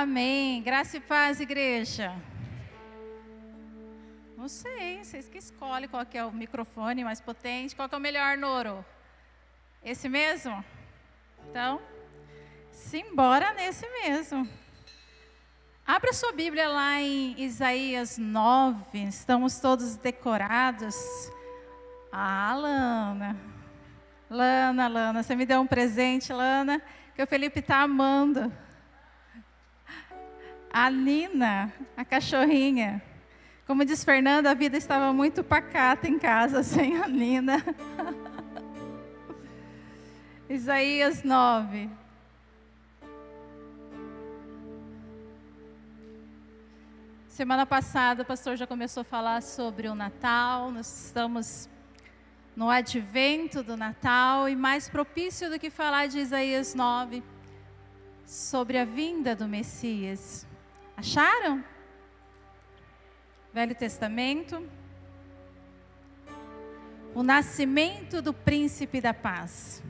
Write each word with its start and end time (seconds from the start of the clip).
Amém. 0.00 0.62
Graça 0.62 0.96
e 0.96 1.00
paz, 1.00 1.40
igreja. 1.40 2.14
Não 4.36 4.46
sei, 4.46 5.02
vocês 5.02 5.28
que 5.28 5.38
escolhem 5.38 5.88
qual 5.88 6.06
que 6.06 6.16
é 6.16 6.24
o 6.24 6.30
microfone 6.30 7.02
mais 7.02 7.20
potente, 7.20 7.74
qual 7.74 7.88
que 7.88 7.96
é 7.96 7.98
o 7.98 8.00
melhor, 8.00 8.36
Noro? 8.36 8.84
Esse 9.84 10.08
mesmo? 10.08 10.64
Então, 11.50 11.80
simbora 12.70 13.52
nesse 13.54 13.88
mesmo. 13.88 14.48
Abra 15.84 16.12
sua 16.12 16.30
Bíblia 16.30 16.68
lá 16.68 17.00
em 17.00 17.34
Isaías 17.36 18.18
9, 18.18 19.00
estamos 19.00 19.58
todos 19.58 19.96
decorados. 19.96 20.94
Ah, 22.12 22.54
Lana. 22.54 23.36
Lana, 24.30 24.86
Lana, 24.86 25.22
você 25.24 25.34
me 25.34 25.44
deu 25.44 25.60
um 25.60 25.66
presente, 25.66 26.32
Lana, 26.32 26.80
que 27.16 27.22
o 27.24 27.26
Felipe 27.26 27.58
está 27.58 27.80
amando. 27.82 28.52
A 30.80 30.90
Nina, 30.90 31.72
a 31.96 32.04
cachorrinha. 32.04 33.02
Como 33.66 33.84
diz 33.84 34.04
Fernanda, 34.04 34.52
a 34.52 34.54
vida 34.54 34.76
estava 34.76 35.12
muito 35.12 35.42
pacata 35.42 36.06
em 36.06 36.20
casa 36.20 36.62
sem 36.62 36.96
a 37.02 37.08
Nina. 37.08 37.56
Isaías 40.48 41.24
9. 41.24 41.90
Semana 47.26 47.66
passada 47.66 48.22
o 48.22 48.24
pastor 48.24 48.54
já 48.54 48.64
começou 48.64 49.00
a 49.00 49.04
falar 49.04 49.42
sobre 49.42 49.88
o 49.88 49.96
Natal. 49.96 50.70
Nós 50.70 51.06
estamos 51.06 51.68
no 52.54 52.70
advento 52.70 53.64
do 53.64 53.76
Natal 53.76 54.48
e 54.48 54.54
mais 54.54 54.88
propício 54.88 55.50
do 55.50 55.58
que 55.58 55.70
falar 55.70 56.06
de 56.06 56.20
Isaías 56.20 56.72
9 56.72 57.24
sobre 58.24 58.78
a 58.78 58.84
vinda 58.84 59.34
do 59.34 59.48
Messias. 59.48 60.46
Acharam? 60.98 61.64
Velho 63.54 63.72
Testamento. 63.72 64.68
O 67.14 67.22
nascimento 67.22 68.20
do 68.20 68.34
príncipe 68.34 69.00
da 69.00 69.14
paz. 69.14 69.80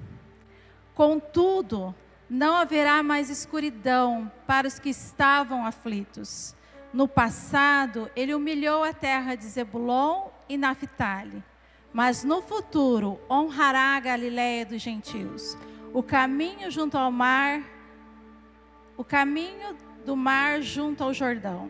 Contudo, 0.94 1.94
não 2.28 2.56
haverá 2.56 3.02
mais 3.02 3.30
escuridão 3.30 4.30
para 4.46 4.68
os 4.68 4.78
que 4.78 4.90
estavam 4.90 5.64
aflitos. 5.64 6.54
No 6.92 7.08
passado, 7.08 8.10
ele 8.14 8.34
humilhou 8.34 8.84
a 8.84 8.92
terra 8.92 9.34
de 9.34 9.46
Zebulon 9.46 10.28
e 10.46 10.58
Naphtali, 10.58 11.42
mas 11.90 12.22
no 12.22 12.42
futuro 12.42 13.18
honrará 13.30 13.96
a 13.96 14.00
Galiléia 14.00 14.66
dos 14.66 14.82
gentios. 14.82 15.56
O 15.90 16.02
caminho 16.02 16.70
junto 16.70 16.98
ao 16.98 17.10
mar, 17.10 17.62
o 18.94 19.02
caminho 19.02 19.87
do 20.08 20.16
mar 20.16 20.62
junto 20.62 21.04
ao 21.04 21.12
Jordão. 21.12 21.68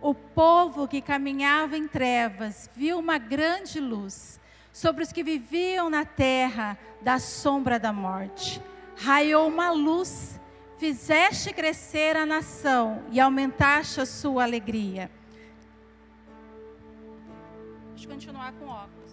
O 0.00 0.14
povo 0.14 0.88
que 0.88 1.02
caminhava 1.02 1.76
em 1.76 1.86
trevas 1.86 2.70
viu 2.74 2.98
uma 2.98 3.18
grande 3.18 3.78
luz 3.78 4.40
sobre 4.72 5.02
os 5.02 5.12
que 5.12 5.22
viviam 5.22 5.90
na 5.90 6.02
terra 6.06 6.78
da 7.02 7.18
sombra 7.18 7.78
da 7.78 7.92
morte. 7.92 8.58
Raiou 8.96 9.46
uma 9.48 9.70
luz, 9.70 10.40
fizeste 10.78 11.52
crescer 11.52 12.16
a 12.16 12.24
nação 12.24 13.02
e 13.10 13.20
aumentaste 13.20 14.00
a 14.00 14.06
sua 14.06 14.44
alegria. 14.44 15.10
Deixa 17.90 18.06
eu 18.06 18.12
continuar 18.12 18.52
com 18.54 18.64
óculos. 18.64 19.12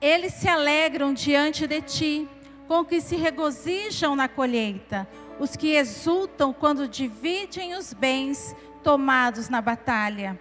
Eles 0.00 0.32
se 0.32 0.48
alegram 0.48 1.12
diante 1.12 1.66
de 1.66 1.82
ti, 1.82 2.28
com 2.66 2.82
que 2.82 2.98
se 3.02 3.14
regozijam 3.14 4.16
na 4.16 4.26
colheita 4.26 5.06
os 5.38 5.56
que 5.56 5.74
exultam 5.74 6.52
quando 6.52 6.88
dividem 6.88 7.74
os 7.74 7.92
bens 7.92 8.54
tomados 8.82 9.48
na 9.48 9.60
batalha. 9.60 10.38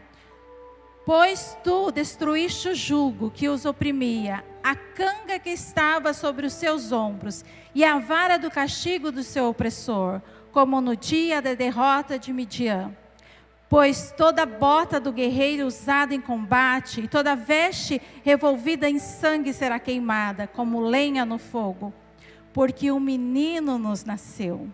Pois 1.05 1.55
tu 1.63 1.91
destruíste 1.91 2.69
o 2.69 2.75
jugo 2.75 3.29
que 3.29 3.47
os 3.47 3.65
oprimia, 3.65 4.43
a 4.63 4.75
canga 4.75 5.37
que 5.37 5.51
estava 5.51 6.13
sobre 6.13 6.47
os 6.47 6.53
seus 6.53 6.91
ombros 6.91 7.45
e 7.75 7.83
a 7.83 7.99
vara 7.99 8.37
do 8.37 8.49
castigo 8.49 9.11
do 9.11 9.21
seu 9.21 9.45
opressor, 9.47 10.19
como 10.51 10.81
no 10.81 10.95
dia 10.95 11.41
da 11.41 11.53
derrota 11.53 12.17
de 12.17 12.33
Midian. 12.33 12.91
Pois 13.69 14.13
toda 14.15 14.45
bota 14.45 14.99
do 14.99 15.11
guerreiro 15.11 15.67
usada 15.67 16.13
em 16.15 16.21
combate 16.21 17.01
e 17.01 17.07
toda 17.07 17.35
veste 17.35 18.01
revolvida 18.23 18.89
em 18.89 18.97
sangue 18.97 19.53
será 19.53 19.79
queimada, 19.79 20.47
como 20.47 20.79
lenha 20.79 21.25
no 21.25 21.37
fogo, 21.37 21.93
porque 22.53 22.91
um 22.91 22.99
menino 22.99 23.77
nos 23.77 24.03
nasceu 24.03 24.71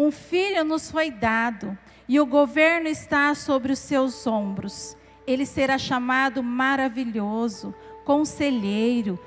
um 0.00 0.10
filho 0.10 0.64
nos 0.64 0.90
foi 0.90 1.10
dado, 1.10 1.76
e 2.08 2.18
o 2.18 2.24
governo 2.24 2.88
está 2.88 3.34
sobre 3.34 3.70
os 3.72 3.78
seus 3.78 4.26
ombros. 4.26 4.96
Ele 5.26 5.44
será 5.44 5.76
chamado 5.76 6.42
maravilhoso, 6.42 7.74
conselheiro, 8.04 9.18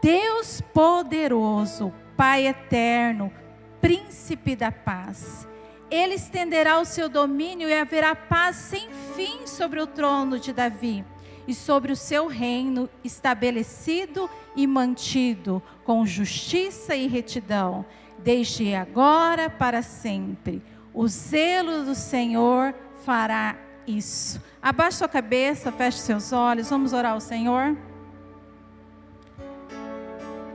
Deus 0.00 0.60
poderoso, 0.72 1.92
Pai 2.16 2.46
eterno, 2.46 3.32
príncipe 3.80 4.54
da 4.54 4.70
paz. 4.70 5.48
Ele 5.90 6.14
estenderá 6.14 6.78
o 6.78 6.84
seu 6.84 7.08
domínio 7.08 7.68
e 7.68 7.74
haverá 7.74 8.14
paz 8.14 8.54
sem 8.56 8.88
fim 9.16 9.44
sobre 9.46 9.80
o 9.80 9.86
trono 9.86 10.38
de 10.38 10.52
Davi 10.52 11.04
e 11.48 11.54
sobre 11.54 11.90
o 11.90 11.96
seu 11.96 12.28
reino 12.28 12.88
estabelecido 13.02 14.30
e 14.54 14.68
mantido 14.68 15.60
com 15.84 16.06
justiça 16.06 16.94
e 16.94 17.08
retidão 17.08 17.84
desde 18.22 18.74
agora 18.74 19.50
para 19.50 19.82
sempre. 19.82 20.62
O 20.94 21.06
zelo 21.08 21.84
do 21.84 21.94
Senhor 21.94 22.74
fará 23.04 23.56
isso. 23.86 24.40
Abaixe 24.60 24.98
sua 24.98 25.08
cabeça, 25.08 25.72
feche 25.72 25.98
seus 25.98 26.32
olhos, 26.32 26.70
vamos 26.70 26.92
orar 26.92 27.12
ao 27.12 27.20
Senhor. 27.20 27.76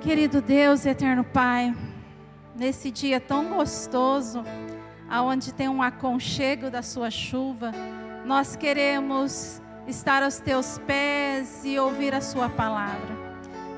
Querido 0.01 0.41
Deus 0.41 0.85
eterno 0.85 1.23
Pai, 1.23 1.75
nesse 2.55 2.89
dia 2.89 3.19
tão 3.19 3.45
gostoso, 3.49 4.43
aonde 5.09 5.53
tem 5.53 5.67
um 5.67 5.81
aconchego 5.81 6.69
da 6.69 6.81
sua 6.81 7.09
chuva, 7.11 7.71
nós 8.25 8.55
queremos 8.55 9.61
estar 9.87 10.23
aos 10.23 10.37
teus 10.39 10.77
pés 10.85 11.61
e 11.65 11.77
ouvir 11.77 12.13
a 12.13 12.21
sua 12.21 12.47
palavra 12.47 13.26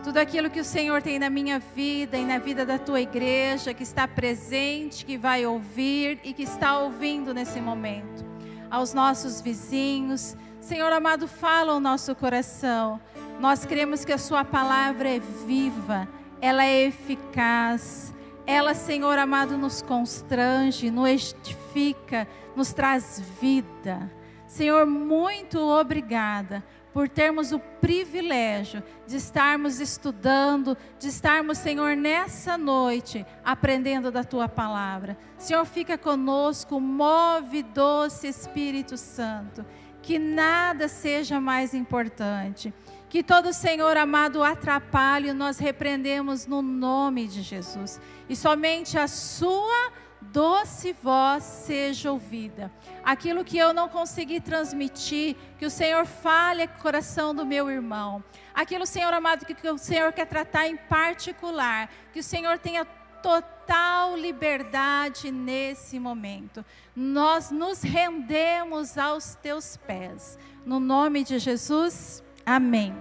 tudo 0.04 0.18
aquilo 0.18 0.50
que 0.50 0.60
o 0.60 0.66
Senhor 0.66 1.02
tem 1.02 1.20
na 1.20 1.30
minha 1.30 1.60
vida 1.60 2.18
e 2.18 2.26
na 2.26 2.38
vida 2.38 2.66
da 2.66 2.80
tua 2.80 3.02
igreja, 3.02 3.74
que 3.74 3.84
está 3.84 4.08
presente, 4.08 5.06
que 5.06 5.18
vai 5.18 5.46
ouvir 5.46 6.20
e 6.24 6.34
que 6.34 6.44
está 6.44 6.80
ouvindo 6.80 7.34
nesse 7.34 7.60
momento. 7.60 8.26
Aos 8.72 8.94
nossos 8.94 9.42
vizinhos, 9.42 10.38
Senhor 10.62 10.92
amado, 10.92 11.28
fala 11.28 11.74
o 11.74 11.80
nosso 11.80 12.16
coração. 12.16 13.00
Nós 13.40 13.66
cremos 13.66 14.06
que 14.06 14.14
a 14.14 14.18
Sua 14.18 14.46
palavra 14.46 15.10
é 15.10 15.20
viva, 15.20 16.08
ela 16.42 16.64
é 16.64 16.86
eficaz. 16.86 18.14
Ela, 18.46 18.74
Senhor 18.74 19.20
amado, 19.20 19.58
nos 19.58 19.82
constrange, 19.82 20.90
nos 20.90 21.10
edifica, 21.10 22.28
nos 22.56 22.74
traz 22.74 23.22
vida. 23.40 24.12
Senhor, 24.48 24.88
muito 24.88 25.60
obrigada 25.60 26.64
por 26.94 27.08
termos 27.08 27.52
o 27.52 27.60
privilégio 27.60 28.84
de 29.08 29.18
estarmos 29.18 29.80
estudando, 29.80 30.78
de 31.00 31.08
estarmos, 31.08 31.58
Senhor, 31.58 31.96
nessa 31.96 32.58
noite 32.58 33.26
aprendendo 33.44 34.12
da 34.12 34.24
tua 34.24 34.50
palavra. 34.50 35.18
Senhor, 35.38 35.66
fica 35.66 35.98
conosco, 35.98 36.80
move 36.80 37.64
doce 37.64 38.28
Espírito 38.28 38.98
Santo, 38.98 39.66
que 40.02 40.18
nada 40.18 40.88
seja 40.88 41.40
mais 41.40 41.74
importante. 41.74 42.74
Que 43.10 43.24
todo 43.24 43.52
Senhor 43.52 43.98
amado 43.98 44.44
atrapalhe, 44.44 45.34
nós 45.34 45.58
repreendemos 45.58 46.46
no 46.46 46.62
nome 46.62 47.28
de 47.28 47.42
Jesus. 47.42 48.00
E 48.30 48.36
somente 48.36 49.00
a 49.00 49.08
sua 49.08 49.92
doce 50.22 50.94
voz 50.94 51.44
seja 51.44 52.12
ouvida. 52.12 52.72
Aquilo 53.04 53.44
que 53.44 53.58
eu 53.58 53.74
não 53.74 53.90
consegui 53.90 54.40
transmitir, 54.40 55.36
que 55.58 55.66
o 55.66 55.70
Senhor 55.70 56.06
fale 56.06 56.68
com 56.68 56.78
o 56.78 56.82
coração 56.82 57.34
do 57.34 57.46
meu 57.46 57.70
irmão. 57.70 58.24
Aquilo, 58.54 58.86
Senhor 58.86 59.14
amado, 59.14 59.46
que, 59.46 59.70
o 59.70 59.78
Senhor 59.78 60.12
quer 60.14 60.26
tratar 60.26 60.68
em 60.68 60.76
particular, 60.76 61.90
que 62.12 62.20
o 62.20 62.24
Senhor 62.24 62.58
tenha 62.60 62.86
total 63.22 64.16
liberdade 64.16 65.32
nesse 65.32 66.00
momento. 66.00 66.66
Nós 66.96 67.52
nos 67.52 67.82
rendemos 67.82 68.98
aos 68.98 69.36
teus 69.36 69.78
pés. 69.78 70.38
No 70.66 70.80
nome 70.80 71.24
de 71.24 71.40
Jesus, 71.40 72.24
amém. 72.46 72.96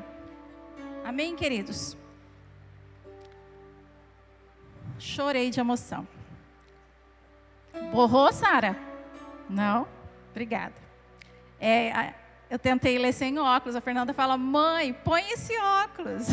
Amém, 1.05 1.35
queridos. 1.35 1.97
Chorei 4.99 5.51
de 5.51 5.61
emoção. 5.61 6.07
Borrou, 7.91 8.33
Sara? 8.33 8.77
Não? 9.49 9.87
Obrigada. 10.31 10.75
É, 11.61 12.15
eu 12.51 12.59
tentei 12.59 12.99
ler 12.99 13.13
sem 13.13 13.39
óculos. 13.39 13.77
A 13.77 13.81
Fernanda 13.81 14.13
fala: 14.15 14.37
Mãe, 14.37 14.93
põe 14.93 15.23
esse 15.31 15.57
óculos. 15.59 16.27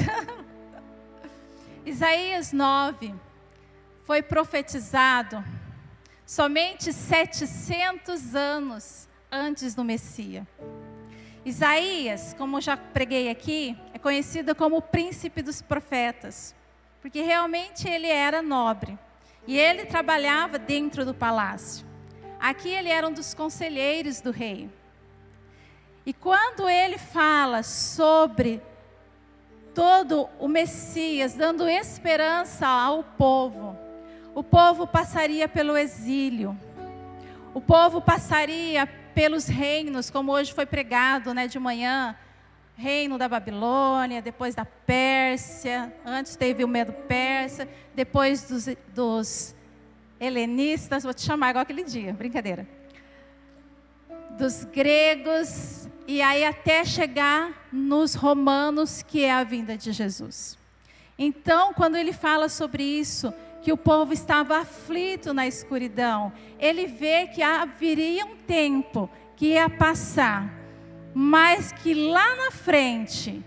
Isaías 1.85 2.51
9 2.51 3.13
foi 4.03 4.21
profetizado 4.21 5.43
somente 6.25 6.91
700 6.91 8.35
anos 8.35 9.07
antes 9.31 9.75
do 9.75 9.83
Messias. 9.83 10.45
Isaías, 11.45 12.33
como 12.37 12.59
já 12.59 12.75
preguei 12.75 13.29
aqui, 13.29 13.77
é 13.93 13.99
conhecido 13.99 14.55
como 14.55 14.77
o 14.77 14.81
príncipe 14.81 15.43
dos 15.43 15.61
profetas, 15.61 16.55
porque 17.01 17.21
realmente 17.21 17.87
ele 17.87 18.07
era 18.07 18.41
nobre 18.41 18.97
e 19.47 19.57
ele 19.57 19.85
trabalhava 19.85 20.57
dentro 20.57 21.05
do 21.05 21.13
palácio. 21.13 21.85
Aqui 22.39 22.69
ele 22.69 22.89
era 22.89 23.07
um 23.07 23.11
dos 23.11 23.33
conselheiros 23.33 24.21
do 24.21 24.31
rei. 24.31 24.69
E 26.05 26.13
quando 26.13 26.69
ele 26.69 26.97
fala 26.97 27.63
sobre 27.63 28.61
todo 29.73 30.29
o 30.39 30.47
Messias, 30.47 31.33
dando 31.33 31.67
esperança 31.67 32.67
ao 32.67 33.03
povo, 33.03 33.77
o 34.33 34.43
povo 34.43 34.85
passaria 34.85 35.47
pelo 35.47 35.75
exílio, 35.75 36.57
o 37.53 37.61
povo 37.61 38.01
passaria 38.01 38.85
pelos 39.15 39.47
reinos, 39.47 40.09
como 40.11 40.31
hoje 40.31 40.53
foi 40.53 40.65
pregado 40.65 41.33
né, 41.33 41.47
de 41.47 41.57
manhã, 41.57 42.15
reino 42.75 43.17
da 43.17 43.27
Babilônia, 43.27 44.21
depois 44.21 44.53
da 44.53 44.65
Pérsia, 44.65 45.93
antes 46.05 46.35
teve 46.35 46.63
o 46.63 46.67
medo 46.67 46.91
persa, 46.91 47.67
depois 47.93 48.43
dos, 48.43 48.67
dos 48.93 49.55
helenistas, 50.19 51.03
vou 51.03 51.13
te 51.13 51.21
chamar 51.21 51.51
igual 51.51 51.63
aquele 51.63 51.83
dia, 51.83 52.13
brincadeira. 52.13 52.67
Dos 54.37 54.65
gregos, 54.65 55.87
e 56.05 56.21
aí 56.21 56.43
até 56.43 56.83
chegar 56.83 57.67
nos 57.71 58.15
romanos, 58.15 59.01
que 59.01 59.23
é 59.23 59.31
a 59.31 59.43
vinda 59.43 59.77
de 59.77 59.91
Jesus. 59.91 60.57
Então, 61.17 61.73
quando 61.73 61.95
ele 61.95 62.11
fala 62.11 62.49
sobre 62.49 62.83
isso, 62.83 63.33
que 63.65 63.71
o 63.71 63.77
povo 63.77 64.13
estava 64.13 64.59
aflito 64.59 65.33
na 65.33 65.47
escuridão. 65.47 66.31
Ele 66.59 66.85
vê 66.85 67.25
que 67.25 67.41
haveria 67.41 68.23
um 68.23 68.35
tempo 68.35 69.09
que 69.35 69.53
ia 69.53 69.67
passar, 69.67 70.53
mas 71.17 71.71
que 71.71 71.93
lá 71.93 72.35
na 72.35 72.51
frente 72.51 73.41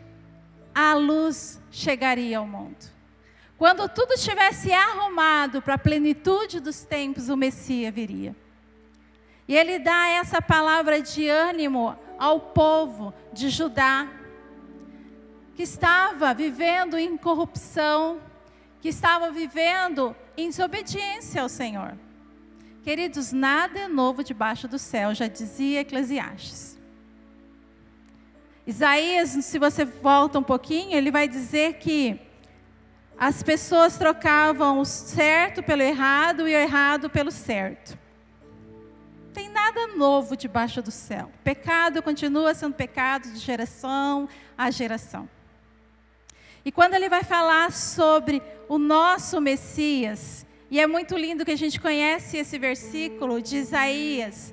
a 0.74 0.94
luz 0.94 1.60
chegaria 1.70 2.38
ao 2.38 2.46
mundo. 2.46 2.78
Quando 3.58 3.86
tudo 3.90 4.14
estivesse 4.14 4.72
arrumado 4.72 5.60
para 5.60 5.74
a 5.74 5.78
plenitude 5.78 6.60
dos 6.60 6.84
tempos, 6.84 7.28
o 7.28 7.36
Messias 7.36 7.92
viria. 7.92 8.34
E 9.46 9.54
ele 9.54 9.78
dá 9.78 10.08
essa 10.08 10.40
palavra 10.40 11.02
de 11.02 11.28
ânimo 11.28 11.94
ao 12.18 12.40
povo 12.40 13.12
de 13.34 13.50
Judá, 13.50 14.08
que 15.54 15.64
estava 15.64 16.32
vivendo 16.32 16.96
em 16.96 17.18
corrupção, 17.18 18.18
que 18.80 18.88
estavam 18.88 19.30
vivendo 19.30 20.16
em 20.38 20.48
desobediência 20.48 21.42
ao 21.42 21.50
Senhor. 21.50 21.98
Queridos, 22.82 23.30
nada 23.30 23.80
é 23.80 23.88
novo 23.88 24.24
debaixo 24.24 24.66
do 24.66 24.78
céu, 24.78 25.14
já 25.14 25.26
dizia 25.26 25.80
Eclesiastes. 25.80 26.77
Isaías, 28.68 29.30
se 29.30 29.58
você 29.58 29.82
volta 29.82 30.38
um 30.38 30.42
pouquinho, 30.42 30.94
ele 30.94 31.10
vai 31.10 31.26
dizer 31.26 31.78
que 31.78 32.20
as 33.18 33.42
pessoas 33.42 33.96
trocavam 33.96 34.78
o 34.78 34.84
certo 34.84 35.62
pelo 35.62 35.80
errado 35.80 36.46
e 36.46 36.54
o 36.54 36.58
errado 36.58 37.08
pelo 37.08 37.30
certo. 37.30 37.98
Não 39.24 39.32
tem 39.32 39.48
nada 39.48 39.86
novo 39.96 40.36
debaixo 40.36 40.82
do 40.82 40.90
céu. 40.90 41.32
Pecado 41.42 42.02
continua 42.02 42.52
sendo 42.52 42.74
pecado 42.74 43.32
de 43.32 43.38
geração 43.38 44.28
a 44.58 44.70
geração. 44.70 45.26
E 46.62 46.70
quando 46.70 46.92
ele 46.92 47.08
vai 47.08 47.24
falar 47.24 47.72
sobre 47.72 48.42
o 48.68 48.76
nosso 48.76 49.40
Messias, 49.40 50.44
e 50.70 50.78
é 50.78 50.86
muito 50.86 51.16
lindo 51.16 51.42
que 51.42 51.52
a 51.52 51.56
gente 51.56 51.80
conhece 51.80 52.36
esse 52.36 52.58
versículo 52.58 53.40
de 53.40 53.56
Isaías 53.56 54.52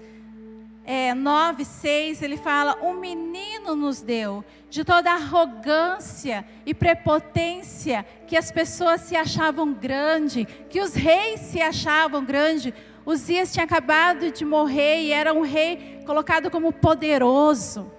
é, 0.86 1.14
9, 1.14 1.66
6, 1.66 2.22
ele 2.22 2.38
fala: 2.38 2.78
Um 2.82 2.94
menino 2.94 3.76
nos 3.76 4.02
deu, 4.02 4.44
de 4.70 4.84
toda 4.84 5.12
arrogância 5.12 6.46
e 6.66 6.74
prepotência, 6.74 8.06
que 8.28 8.38
as 8.38 8.52
pessoas 8.52 9.02
se 9.02 9.16
achavam 9.16 9.74
grande, 9.74 10.46
que 10.70 10.82
os 10.82 10.94
reis 10.94 11.40
se 11.42 11.62
achavam 11.62 12.24
grande. 12.24 12.74
Uzias 13.06 13.54
tinha 13.54 13.66
acabado 13.66 14.32
de 14.32 14.44
morrer 14.44 15.02
e 15.02 15.12
era 15.12 15.34
um 15.34 15.42
rei 15.42 16.02
colocado 16.06 16.50
como 16.50 16.72
poderoso. 16.74 17.92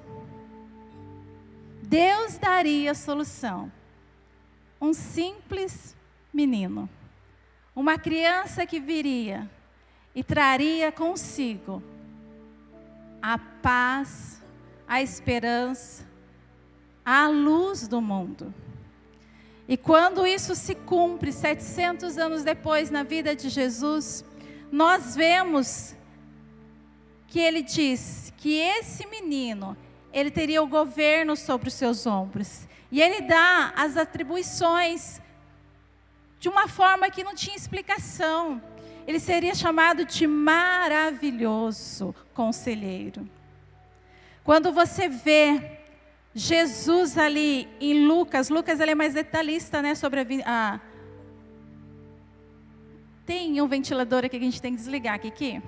Deus 1.83 2.37
daria 2.39 2.91
a 2.91 2.95
solução 2.95 3.71
um 4.81 4.93
simples 4.93 5.97
menino, 6.33 6.89
uma 7.75 7.99
criança 7.99 8.67
que 8.67 8.79
viria 8.79 9.49
e 10.15 10.23
traria 10.23 10.93
consigo 10.93 11.83
a 13.21 13.39
paz, 13.39 14.43
a 14.87 15.03
esperança, 15.03 16.07
a 17.05 17.29
luz 17.29 17.89
do 17.89 18.01
mundo. 18.01 18.55
E 19.69 19.77
quando 19.77 20.27
isso 20.27 20.55
se 20.55 20.75
cumpre, 20.75 21.33
700 21.33 22.19
anos 22.19 22.45
depois, 22.45 22.91
na 22.91 23.03
vida 23.03 23.35
de 23.35 23.49
Jesus, 23.49 24.25
nós 24.71 25.17
vemos 25.17 25.97
que 27.27 27.41
ele 27.41 27.63
diz 27.63 28.33
que 28.37 28.55
esse 28.55 29.07
menino, 29.07 29.77
ele 30.13 30.31
teria 30.31 30.63
o 30.63 30.67
governo 30.67 31.37
sobre 31.37 31.69
os 31.69 31.75
seus 31.75 32.07
ombros. 32.07 32.67
E 32.91 33.03
ele 33.03 33.23
dá 33.23 33.73
as 33.77 33.97
atribuições 33.97 35.21
de 36.39 36.49
uma 36.49 36.69
forma 36.69 37.11
que 37.11 37.25
não 37.25 37.35
tinha 37.35 37.57
explicação. 37.57 38.63
Ele 39.07 39.21
seria 39.21 39.55
chamado 39.55 40.05
de 40.05 40.27
maravilhoso 40.27 42.15
conselheiro. 42.35 43.29
Quando 44.43 44.73
você 44.73 45.09
vê 45.09 45.79
Jesus 46.35 47.17
ali 47.17 47.69
em 47.81 48.07
Lucas, 48.07 48.49
Lucas 48.49 48.81
ele 48.81 48.91
é 48.91 48.95
mais 48.95 49.15
detalhista, 49.15 49.81
né, 49.81 49.95
sobre 49.95 50.21
a, 50.21 50.27
a 50.47 50.81
tem 53.27 53.61
um 53.61 53.67
ventilador 53.67 54.25
aqui 54.25 54.39
que 54.39 54.45
a 54.45 54.49
gente 54.49 54.63
tem 54.63 54.73
que 54.73 54.79
desligar 54.79 55.15
aqui. 55.17 55.61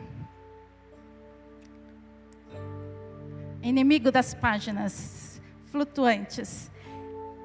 Inimigo 3.61 4.13
das 4.13 4.33
páginas 4.33 5.43
flutuantes. 5.67 6.71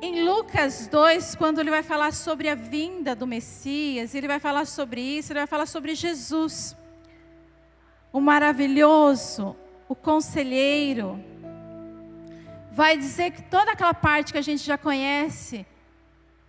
Em 0.06 0.22
Lucas 0.22 0.86
2, 0.88 1.34
quando 1.36 1.62
ele 1.62 1.70
vai 1.70 1.82
falar 1.82 2.12
sobre 2.12 2.50
a 2.50 2.56
vinda 2.56 3.16
do 3.16 3.26
Messias, 3.26 4.14
ele 4.14 4.28
vai 4.28 4.38
falar 4.38 4.66
sobre 4.66 5.00
isso, 5.00 5.32
ele 5.32 5.40
vai 5.40 5.48
falar 5.48 5.66
sobre 5.66 5.96
Jesus, 5.96 6.76
o 8.12 8.20
maravilhoso, 8.20 9.56
o 9.88 9.96
conselheiro. 9.96 11.24
Vai 12.74 12.98
dizer 12.98 13.32
que 13.32 13.44
toda 13.44 13.72
aquela 13.72 13.94
parte 13.94 14.34
que 14.34 14.38
a 14.38 14.42
gente 14.42 14.62
já 14.62 14.78
conhece, 14.78 15.66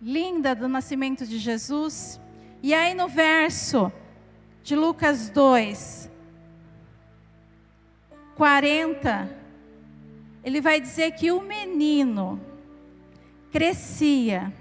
linda 0.01 0.53
do 0.53 0.67
nascimento 0.67 1.25
de 1.25 1.37
Jesus. 1.37 2.19
E 2.61 2.73
aí 2.73 2.93
no 2.93 3.07
verso 3.07 3.89
de 4.63 4.75
Lucas 4.75 5.29
2, 5.29 6.11
40, 8.35 9.29
ele 10.43 10.59
vai 10.59 10.81
dizer 10.81 11.11
que 11.11 11.31
o 11.31 11.39
menino, 11.39 12.53
crescia 13.55 14.51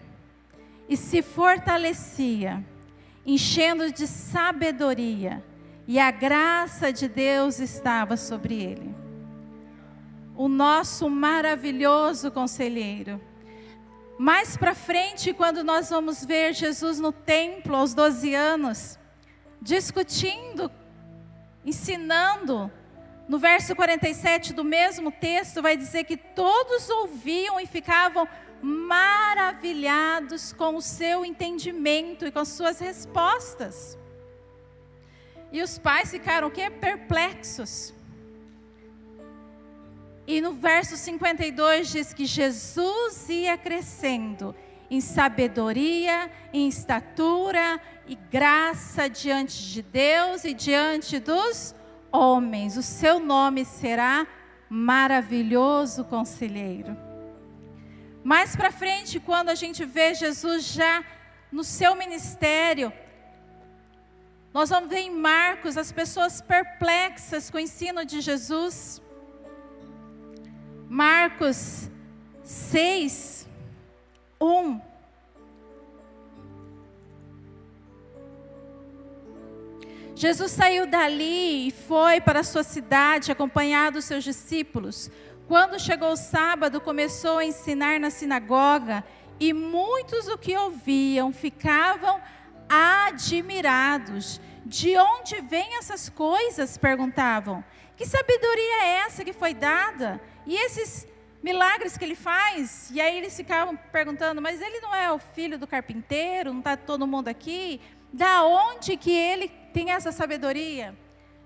e 0.88 0.96
se 0.96 1.20
fortalecia, 1.20 2.64
enchendo 3.26 3.92
de 3.92 4.06
sabedoria, 4.06 5.42
e 5.84 5.98
a 5.98 6.12
graça 6.12 6.92
de 6.92 7.08
Deus 7.08 7.58
estava 7.58 8.16
sobre 8.16 8.54
ele. 8.54 8.94
O 10.36 10.46
nosso 10.46 11.10
maravilhoso 11.10 12.30
conselheiro. 12.30 13.20
Mais 14.16 14.56
para 14.56 14.76
frente, 14.76 15.32
quando 15.32 15.64
nós 15.64 15.90
vamos 15.90 16.24
ver 16.24 16.52
Jesus 16.52 17.00
no 17.00 17.10
templo 17.10 17.74
aos 17.74 17.94
12 17.94 18.32
anos, 18.32 18.96
discutindo, 19.60 20.70
ensinando, 21.66 22.70
no 23.28 23.40
verso 23.40 23.74
47 23.74 24.52
do 24.52 24.62
mesmo 24.62 25.10
texto, 25.10 25.60
vai 25.60 25.76
dizer 25.76 26.04
que 26.04 26.16
todos 26.16 26.88
ouviam 26.90 27.58
e 27.58 27.66
ficavam 27.66 28.28
maravilhados 28.62 30.52
com 30.52 30.76
o 30.76 30.82
seu 30.82 31.24
entendimento 31.24 32.26
e 32.26 32.32
com 32.32 32.38
as 32.38 32.48
suas 32.48 32.78
respostas. 32.78 33.98
E 35.52 35.62
os 35.62 35.78
pais 35.78 36.10
ficaram 36.10 36.48
o 36.48 36.50
quê? 36.50 36.68
Perplexos. 36.68 37.94
E 40.26 40.40
no 40.40 40.54
verso 40.54 40.96
52 40.96 41.90
diz 41.90 42.12
que 42.14 42.26
Jesus 42.26 43.28
ia 43.28 43.56
crescendo 43.56 44.54
em 44.90 45.00
sabedoria, 45.00 46.30
em 46.52 46.68
estatura 46.68 47.80
e 48.06 48.14
graça 48.14 49.08
diante 49.08 49.70
de 49.70 49.82
Deus 49.82 50.44
e 50.44 50.54
diante 50.54 51.18
dos 51.18 51.74
homens. 52.10 52.76
O 52.76 52.82
seu 52.82 53.18
nome 53.18 53.64
será 53.64 54.26
maravilhoso 54.68 56.04
conselheiro. 56.04 56.96
Mais 58.24 58.56
para 58.56 58.72
frente, 58.72 59.20
quando 59.20 59.50
a 59.50 59.54
gente 59.54 59.84
vê 59.84 60.14
Jesus 60.14 60.64
já 60.64 61.04
no 61.52 61.62
seu 61.62 61.94
ministério, 61.94 62.90
Nós 64.54 64.70
vamos 64.70 64.88
ver 64.88 65.00
em 65.00 65.10
Marcos 65.10 65.76
as 65.76 65.90
pessoas 65.90 66.40
perplexas 66.40 67.50
com 67.50 67.56
o 67.56 67.60
ensino 67.60 68.04
de 68.04 68.20
Jesus. 68.20 69.02
Marcos 70.88 71.90
6, 72.44 73.48
1. 74.40 74.80
Jesus 80.14 80.52
saiu 80.52 80.86
dali 80.86 81.66
e 81.66 81.70
foi 81.72 82.20
para 82.20 82.38
a 82.38 82.44
sua 82.44 82.62
cidade, 82.62 83.32
acompanhado 83.32 83.94
dos 83.94 84.04
seus 84.04 84.22
discípulos. 84.22 85.10
Quando 85.46 85.78
chegou 85.78 86.12
o 86.12 86.16
sábado, 86.16 86.80
começou 86.80 87.38
a 87.38 87.44
ensinar 87.44 88.00
na 88.00 88.10
sinagoga, 88.10 89.04
e 89.38 89.52
muitos 89.52 90.26
o 90.28 90.38
que 90.38 90.56
ouviam 90.56 91.32
ficavam 91.32 92.20
admirados. 92.68 94.40
De 94.64 94.96
onde 94.96 95.40
vêm 95.42 95.76
essas 95.76 96.08
coisas? 96.08 96.78
perguntavam. 96.78 97.62
Que 97.96 98.06
sabedoria 98.06 98.84
é 98.84 98.96
essa 99.06 99.24
que 99.24 99.32
foi 99.32 99.52
dada? 99.52 100.20
E 100.46 100.56
esses 100.56 101.06
milagres 101.42 101.98
que 101.98 102.04
ele 102.04 102.14
faz? 102.14 102.90
E 102.90 103.00
aí 103.00 103.18
eles 103.18 103.36
ficavam 103.36 103.76
perguntando: 103.76 104.40
mas 104.40 104.62
ele 104.62 104.80
não 104.80 104.94
é 104.94 105.12
o 105.12 105.18
filho 105.18 105.58
do 105.58 105.66
carpinteiro? 105.66 106.52
Não 106.52 106.60
está 106.60 106.76
todo 106.76 107.06
mundo 107.06 107.28
aqui? 107.28 107.80
Da 108.12 108.44
onde 108.44 108.96
que 108.96 109.10
ele 109.10 109.48
tem 109.74 109.90
essa 109.90 110.10
sabedoria? 110.10 110.96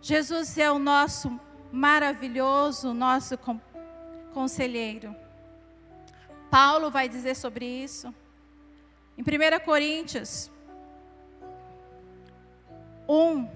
Jesus 0.00 0.57
é 0.57 0.71
o 0.71 0.78
nosso 0.78 1.40
maravilhoso, 1.73 2.95
nosso 2.95 3.37
conselheiro. 4.28 5.14
Paulo 6.50 6.90
vai 6.90 7.08
dizer 7.08 7.35
sobre 7.35 7.66
isso. 7.66 8.14
Em 9.16 9.23
1 9.23 9.64
Coríntios 9.64 10.50
1, 13.08 13.49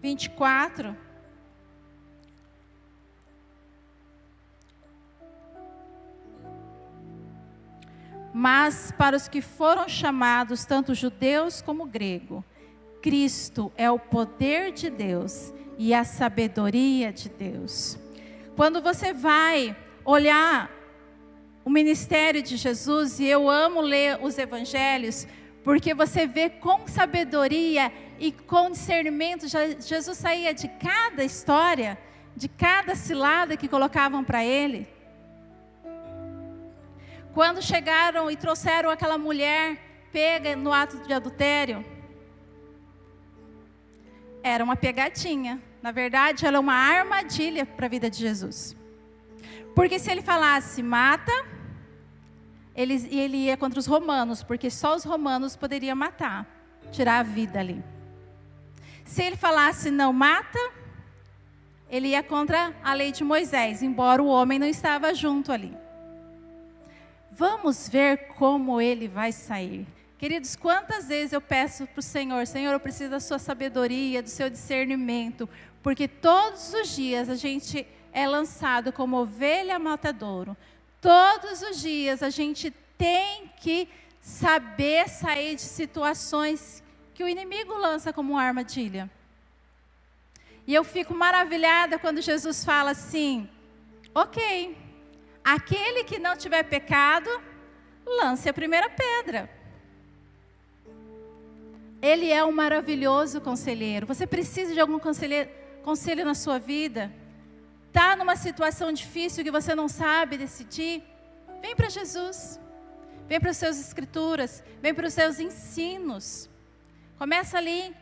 24. 0.00 0.96
Mas 8.32 8.92
para 8.96 9.16
os 9.16 9.28
que 9.28 9.42
foram 9.42 9.88
chamados, 9.88 10.64
tanto 10.64 10.94
judeus 10.94 11.60
como 11.60 11.84
grego, 11.84 12.44
Cristo 13.02 13.70
é 13.76 13.90
o 13.90 13.98
poder 13.98 14.72
de 14.72 14.88
Deus 14.88 15.52
e 15.76 15.92
a 15.92 16.04
sabedoria 16.04 17.12
de 17.12 17.28
Deus. 17.28 17.98
Quando 18.58 18.82
você 18.82 19.12
vai 19.12 19.76
olhar 20.04 20.68
o 21.64 21.70
ministério 21.70 22.42
de 22.42 22.56
Jesus, 22.56 23.20
e 23.20 23.24
eu 23.24 23.48
amo 23.48 23.80
ler 23.80 24.18
os 24.20 24.36
evangelhos, 24.36 25.28
porque 25.62 25.94
você 25.94 26.26
vê 26.26 26.50
com 26.50 26.88
sabedoria 26.88 27.92
e 28.18 28.32
com 28.32 28.72
discernimento, 28.72 29.46
Jesus 29.46 30.18
saía 30.18 30.52
de 30.52 30.66
cada 30.66 31.22
história, 31.22 31.96
de 32.34 32.48
cada 32.48 32.96
cilada 32.96 33.56
que 33.56 33.68
colocavam 33.68 34.24
para 34.24 34.44
ele. 34.44 34.88
Quando 37.32 37.62
chegaram 37.62 38.28
e 38.28 38.34
trouxeram 38.34 38.90
aquela 38.90 39.16
mulher 39.16 39.78
pega 40.12 40.56
no 40.56 40.72
ato 40.72 40.98
de 41.06 41.12
adultério, 41.12 41.84
era 44.42 44.64
uma 44.64 44.74
pegadinha. 44.74 45.67
Na 45.82 45.92
verdade, 45.92 46.44
ela 46.44 46.56
é 46.56 46.60
uma 46.60 46.74
armadilha 46.74 47.64
para 47.64 47.86
a 47.86 47.88
vida 47.88 48.10
de 48.10 48.18
Jesus. 48.18 48.76
Porque 49.74 49.98
se 49.98 50.10
ele 50.10 50.22
falasse 50.22 50.82
mata, 50.82 51.32
ele, 52.74 52.94
ele 53.10 53.36
ia 53.36 53.56
contra 53.56 53.78
os 53.78 53.86
romanos, 53.86 54.42
porque 54.42 54.70
só 54.70 54.94
os 54.94 55.04
romanos 55.04 55.56
poderiam 55.56 55.96
matar, 55.96 56.46
tirar 56.90 57.18
a 57.18 57.22
vida 57.22 57.60
ali. 57.60 57.82
Se 59.04 59.22
ele 59.22 59.36
falasse 59.36 59.90
não 59.90 60.12
mata, 60.12 60.58
ele 61.90 62.08
ia 62.08 62.22
contra 62.22 62.74
a 62.82 62.92
lei 62.92 63.10
de 63.10 63.24
Moisés, 63.24 63.82
embora 63.82 64.22
o 64.22 64.26
homem 64.26 64.58
não 64.58 64.66
estava 64.66 65.14
junto 65.14 65.50
ali. 65.50 65.76
Vamos 67.32 67.88
ver 67.88 68.28
como 68.34 68.80
ele 68.80 69.08
vai 69.08 69.32
sair. 69.32 69.86
Queridos, 70.18 70.56
quantas 70.56 71.06
vezes 71.06 71.32
eu 71.32 71.40
peço 71.40 71.86
para 71.86 72.00
o 72.00 72.02
Senhor, 72.02 72.46
Senhor, 72.46 72.72
eu 72.72 72.80
preciso 72.80 73.10
da 73.10 73.20
sua 73.20 73.38
sabedoria, 73.38 74.22
do 74.22 74.28
seu 74.28 74.50
discernimento, 74.50 75.48
porque 75.82 76.08
todos 76.08 76.74
os 76.74 76.94
dias 76.94 77.28
a 77.28 77.36
gente 77.36 77.86
é 78.12 78.26
lançado 78.26 78.92
como 78.92 79.16
ovelha 79.16 79.78
matadouro. 79.78 80.56
Todos 81.00 81.62
os 81.62 81.80
dias 81.80 82.22
a 82.22 82.30
gente 82.30 82.72
tem 82.96 83.48
que 83.60 83.88
saber 84.20 85.08
sair 85.08 85.54
de 85.54 85.62
situações 85.62 86.82
que 87.14 87.22
o 87.22 87.28
inimigo 87.28 87.72
lança 87.78 88.12
como 88.12 88.36
armadilha. 88.36 89.08
E 90.66 90.74
eu 90.74 90.82
fico 90.82 91.14
maravilhada 91.14 91.98
quando 91.98 92.20
Jesus 92.20 92.64
fala 92.64 92.90
assim: 92.90 93.48
ok, 94.12 94.76
Aquele 95.48 96.04
que 96.04 96.18
não 96.18 96.36
tiver 96.36 96.62
pecado, 96.62 97.30
lance 98.04 98.50
a 98.50 98.52
primeira 98.52 98.90
pedra. 98.90 99.48
Ele 102.00 102.30
é 102.30 102.44
um 102.44 102.52
maravilhoso 102.52 103.40
conselheiro. 103.40 104.06
Você 104.06 104.26
precisa 104.26 104.72
de 104.72 104.80
algum 104.80 104.98
conselho 104.98 106.24
na 106.24 106.34
sua 106.34 106.58
vida? 106.58 107.12
Está 107.88 108.14
numa 108.14 108.36
situação 108.36 108.92
difícil 108.92 109.42
que 109.42 109.50
você 109.50 109.74
não 109.74 109.88
sabe 109.88 110.36
decidir? 110.36 111.02
Vem 111.60 111.74
para 111.74 111.88
Jesus. 111.88 112.60
Vem 113.26 113.40
para 113.40 113.50
as 113.50 113.56
suas 113.56 113.80
escrituras. 113.80 114.62
Vem 114.80 114.94
para 114.94 115.06
os 115.06 115.14
seus 115.14 115.40
ensinos. 115.40 116.48
Começa 117.18 117.58
ali, 117.58 117.94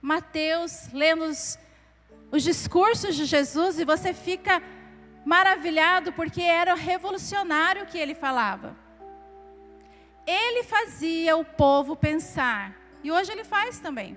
Mateus, 0.00 0.88
lendo 0.92 1.24
os, 1.24 1.58
os 2.30 2.42
discursos 2.42 3.16
de 3.16 3.24
Jesus 3.24 3.80
e 3.80 3.84
você 3.84 4.14
fica 4.14 4.62
maravilhado 5.24 6.12
porque 6.12 6.40
era 6.40 6.74
revolucionário 6.74 7.82
o 7.82 7.86
que 7.86 7.98
ele 7.98 8.14
falava. 8.14 8.76
Ele 10.26 10.62
fazia 10.62 11.36
o 11.36 11.44
povo 11.44 11.96
pensar, 11.96 12.79
e 13.02 13.10
hoje 13.10 13.32
ele 13.32 13.44
faz 13.44 13.78
também. 13.78 14.16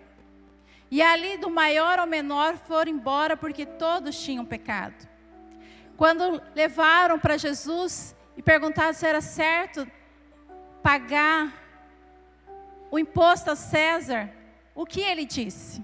E 0.91 1.01
ali, 1.01 1.37
do 1.37 1.49
maior 1.49 1.97
ao 1.99 2.05
menor, 2.05 2.55
foram 2.55 2.91
embora 2.91 3.35
porque 3.35 3.65
todos 3.65 4.21
tinham 4.21 4.45
pecado. 4.45 5.07
Quando 5.97 6.41
levaram 6.53 7.17
para 7.19 7.37
Jesus 7.37 8.15
e 8.37 8.41
perguntaram 8.41 8.93
se 8.93 9.05
era 9.05 9.21
certo 9.21 9.87
pagar 10.81 11.51
o 12.91 12.99
imposto 12.99 13.49
a 13.49 13.55
César, 13.55 14.29
o 14.75 14.85
que 14.85 15.01
ele 15.01 15.25
disse? 15.25 15.83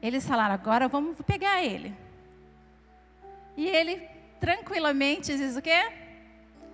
Eles 0.00 0.26
falaram: 0.26 0.54
agora 0.54 0.88
vamos 0.88 1.16
pegar 1.26 1.62
ele. 1.62 1.94
E 3.56 3.66
ele 3.68 4.08
tranquilamente 4.38 5.36
diz 5.36 5.56
o 5.56 5.62
quê? 5.62 5.92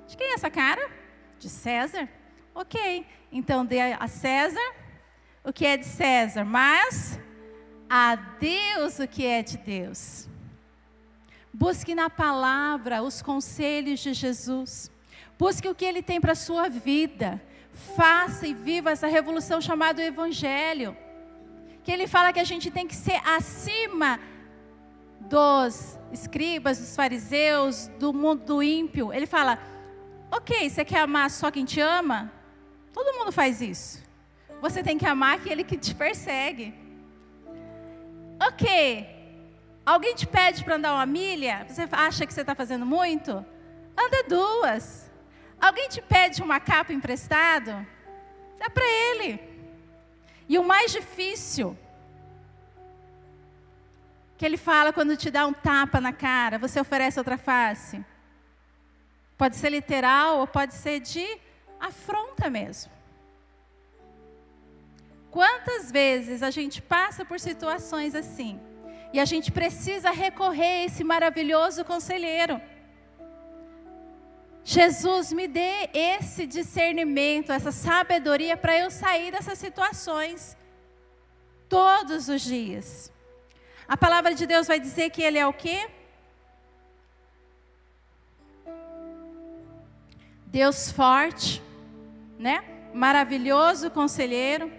De 0.07 0.17
quem 0.17 0.29
é 0.29 0.35
essa 0.35 0.51
cara? 0.51 0.91
De 1.39 1.49
César. 1.49 2.09
Ok, 2.55 3.07
então 3.33 3.65
dê 3.67 3.81
a 3.81 4.07
César 4.07 4.75
o 5.43 5.53
que 5.53 5.67
é 5.67 5.77
de 5.77 5.85
César, 5.85 6.45
mas 6.45 7.19
a 7.91 8.15
Deus 8.15 8.99
o 8.99 9.09
que 9.09 9.27
é 9.27 9.43
de 9.43 9.59
Deus. 9.59 10.29
Busque 11.53 11.95
na 11.95 12.09
palavra 12.09 13.03
os 13.03 13.21
conselhos 13.21 14.01
de 14.01 14.13
Jesus. 14.15 14.91
Busque 15.39 15.69
o 15.69 15.75
que 15.75 15.85
ele 15.85 16.03
tem 16.03 16.21
para 16.21 16.33
a 16.33 16.37
sua 16.37 16.69
vida. 16.69 17.43
Faça 17.97 18.47
e 18.47 18.55
viva 18.55 18.91
essa 18.91 19.07
revolução 19.07 19.61
chamada 19.61 20.03
Evangelho 20.03 20.97
que 21.85 21.93
ele 21.93 22.07
fala 22.07 22.33
que 22.33 22.41
a 22.41 22.45
gente 22.45 22.71
tem 22.71 22.89
que 22.89 22.97
ser 22.97 23.21
acima 23.27 24.19
dos 25.21 25.99
escribas, 26.11 26.79
dos 26.79 26.97
fariseus, 26.97 27.89
do 27.99 28.13
mundo 28.13 28.43
do 28.45 28.63
ímpio. 28.63 29.13
Ele 29.13 29.27
fala: 29.27 29.59
ok, 30.31 30.69
você 30.69 30.85
quer 30.85 31.01
amar 31.01 31.31
só 31.31 31.51
quem 31.51 31.65
te 31.65 31.81
ama? 31.81 32.33
Todo 32.95 33.19
mundo 33.19 33.33
faz 33.33 33.61
isso. 33.61 34.03
Você 34.61 34.83
tem 34.83 34.97
que 34.97 35.05
amar 35.05 35.37
aquele 35.37 35.65
que 35.65 35.77
te 35.77 35.95
persegue. 35.95 36.73
Ok, 38.41 38.71
alguém 39.85 40.15
te 40.15 40.27
pede 40.27 40.63
para 40.65 40.77
andar 40.77 40.95
uma 40.95 41.05
milha? 41.05 41.67
Você 41.69 41.89
acha 41.91 42.25
que 42.25 42.33
você 42.33 42.43
está 42.43 42.55
fazendo 42.55 42.87
muito? 42.87 43.45
Anda 43.99 44.23
duas. 44.29 45.11
Alguém 45.61 45.89
te 45.89 46.01
pede 46.01 46.41
uma 46.41 46.61
capa 46.61 46.93
emprestado? 46.93 47.85
Dá 48.59 48.71
para 48.71 48.85
ele. 48.85 49.41
E 50.49 50.57
o 50.59 50.65
mais 50.65 50.93
difícil, 50.93 51.77
que 54.37 54.45
ele 54.47 54.57
fala 54.57 54.93
quando 54.93 55.17
te 55.17 55.31
dá 55.31 55.47
um 55.47 55.53
tapa 55.53 56.01
na 56.01 56.13
cara, 56.13 56.59
você 56.59 56.79
oferece 56.81 57.19
outra 57.19 57.37
face. 57.37 58.05
Pode 59.37 59.57
ser 59.57 59.71
literal 59.71 60.39
ou 60.39 60.47
pode 60.47 60.75
ser 60.75 61.01
de 61.01 61.27
afronta 61.81 62.49
mesmo. 62.51 62.93
Quantas 65.31 65.91
vezes 65.91 66.43
a 66.43 66.51
gente 66.51 66.81
passa 66.81 67.25
por 67.25 67.41
situações 67.41 68.15
assim 68.15 68.61
e 69.13 69.19
a 69.19 69.25
gente 69.25 69.51
precisa 69.51 70.11
recorrer 70.11 70.83
a 70.83 70.85
esse 70.85 71.03
maravilhoso 71.03 71.85
conselheiro? 71.85 72.61
Jesus 74.65 75.33
me 75.33 75.47
dê 75.47 75.91
esse 75.93 76.47
discernimento, 76.47 77.53
essa 77.53 77.71
sabedoria 77.71 78.57
para 78.57 78.79
eu 78.79 78.91
sair 78.91 79.31
dessas 79.31 79.59
situações 79.59 80.57
todos 81.69 82.29
os 82.29 82.41
dias. 82.41 83.13
A 83.87 83.97
palavra 83.97 84.35
de 84.35 84.47
Deus 84.47 84.67
vai 84.67 84.81
dizer 84.81 85.11
que 85.11 85.23
ele 85.23 85.39
é 85.39 85.47
o 85.47 85.53
quê? 85.53 85.91
Deus 90.55 90.89
forte, 90.93 91.61
né? 92.39 92.63
Maravilhoso 92.95 93.91
conselheiro, 93.91 94.71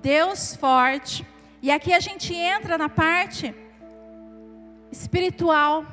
Deus 0.00 0.56
forte. 0.56 1.22
E 1.60 1.70
aqui 1.70 1.92
a 1.92 2.00
gente 2.00 2.32
entra 2.34 2.78
na 2.78 2.88
parte 2.88 3.54
espiritual, 4.90 5.84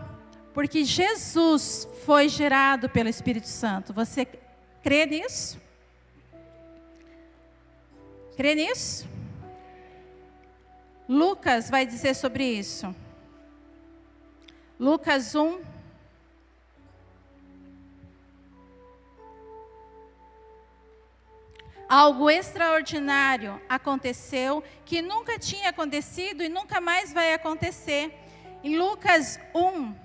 porque 0.53 0.85
Jesus 0.85 1.85
foi 2.05 2.29
gerado 2.29 2.87
pelo 2.89 3.09
Espírito 3.09 3.49
Santo. 3.49 3.91
Você 3.91 4.25
crê 4.81 5.05
nisso? 5.05 5.59
Crê 8.37 8.55
nisso? 8.55 9.05
Lucas 11.09 11.69
vai 11.69 11.85
dizer 11.85 12.15
sobre 12.15 12.45
isso. 12.45 12.95
Lucas 14.79 15.35
1. 15.35 15.74
Algo 21.95 22.29
extraordinário 22.29 23.61
aconteceu 23.69 24.61
que 24.83 25.01
nunca 25.01 25.39
tinha 25.39 25.69
acontecido 25.69 26.43
e 26.43 26.49
nunca 26.49 26.81
mais 26.81 27.13
vai 27.13 27.33
acontecer. 27.33 28.13
Em 28.61 28.77
Lucas 28.77 29.39
1, 29.55 29.95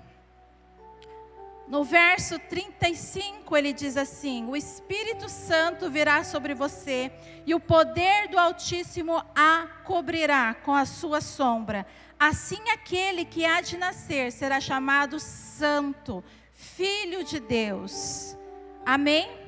no 1.67 1.83
verso 1.83 2.39
35, 2.39 3.57
ele 3.57 3.73
diz 3.73 3.97
assim: 3.97 4.47
O 4.47 4.55
Espírito 4.55 5.27
Santo 5.27 5.91
virá 5.91 6.23
sobre 6.23 6.53
você, 6.53 7.11
e 7.45 7.53
o 7.53 7.59
poder 7.59 8.29
do 8.29 8.39
Altíssimo 8.39 9.21
a 9.35 9.67
cobrirá 9.83 10.53
com 10.53 10.73
a 10.73 10.85
sua 10.85 11.19
sombra. 11.19 11.85
Assim, 12.17 12.69
aquele 12.69 13.25
que 13.25 13.45
há 13.45 13.59
de 13.59 13.75
nascer 13.75 14.31
será 14.31 14.61
chamado 14.61 15.19
Santo, 15.19 16.23
Filho 16.53 17.25
de 17.25 17.41
Deus. 17.41 18.37
Amém? 18.85 19.40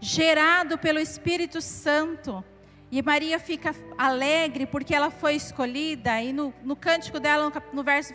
Gerado 0.00 0.78
pelo 0.78 0.98
Espírito 0.98 1.60
Santo. 1.60 2.44
E 2.90 3.02
Maria 3.02 3.38
fica 3.38 3.74
alegre 3.98 4.66
porque 4.66 4.94
ela 4.94 5.10
foi 5.10 5.34
escolhida, 5.34 6.20
e 6.22 6.32
no, 6.32 6.54
no 6.62 6.76
cântico 6.76 7.18
dela, 7.18 7.50
no, 7.50 7.62
no 7.72 7.82
verso 7.82 8.14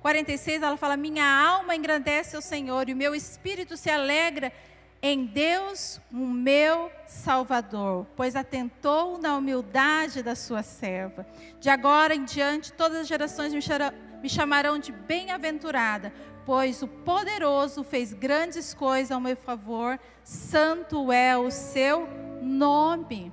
46, 0.00 0.62
ela 0.62 0.76
fala: 0.76 0.96
Minha 0.96 1.26
alma 1.26 1.74
engrandece 1.74 2.36
o 2.36 2.40
Senhor, 2.40 2.88
e 2.88 2.92
o 2.92 2.96
meu 2.96 3.14
espírito 3.14 3.76
se 3.76 3.90
alegra 3.90 4.52
em 5.00 5.26
Deus, 5.26 6.00
o 6.10 6.16
meu 6.16 6.90
Salvador, 7.06 8.06
pois 8.16 8.34
atentou 8.34 9.18
na 9.18 9.36
humildade 9.36 10.22
da 10.22 10.34
sua 10.34 10.62
serva. 10.62 11.26
De 11.60 11.70
agora 11.70 12.14
em 12.14 12.24
diante, 12.24 12.72
todas 12.72 12.98
as 12.98 13.06
gerações 13.06 13.52
me 13.54 14.28
chamarão 14.28 14.78
de 14.78 14.90
bem-aventurada, 14.90 16.12
pois 16.48 16.82
o 16.82 16.88
poderoso 16.88 17.84
fez 17.84 18.14
grandes 18.14 18.72
coisas 18.72 19.10
ao 19.10 19.20
meu 19.20 19.36
favor, 19.36 20.00
santo 20.24 21.12
é 21.12 21.36
o 21.36 21.50
seu 21.50 22.08
nome. 22.40 23.30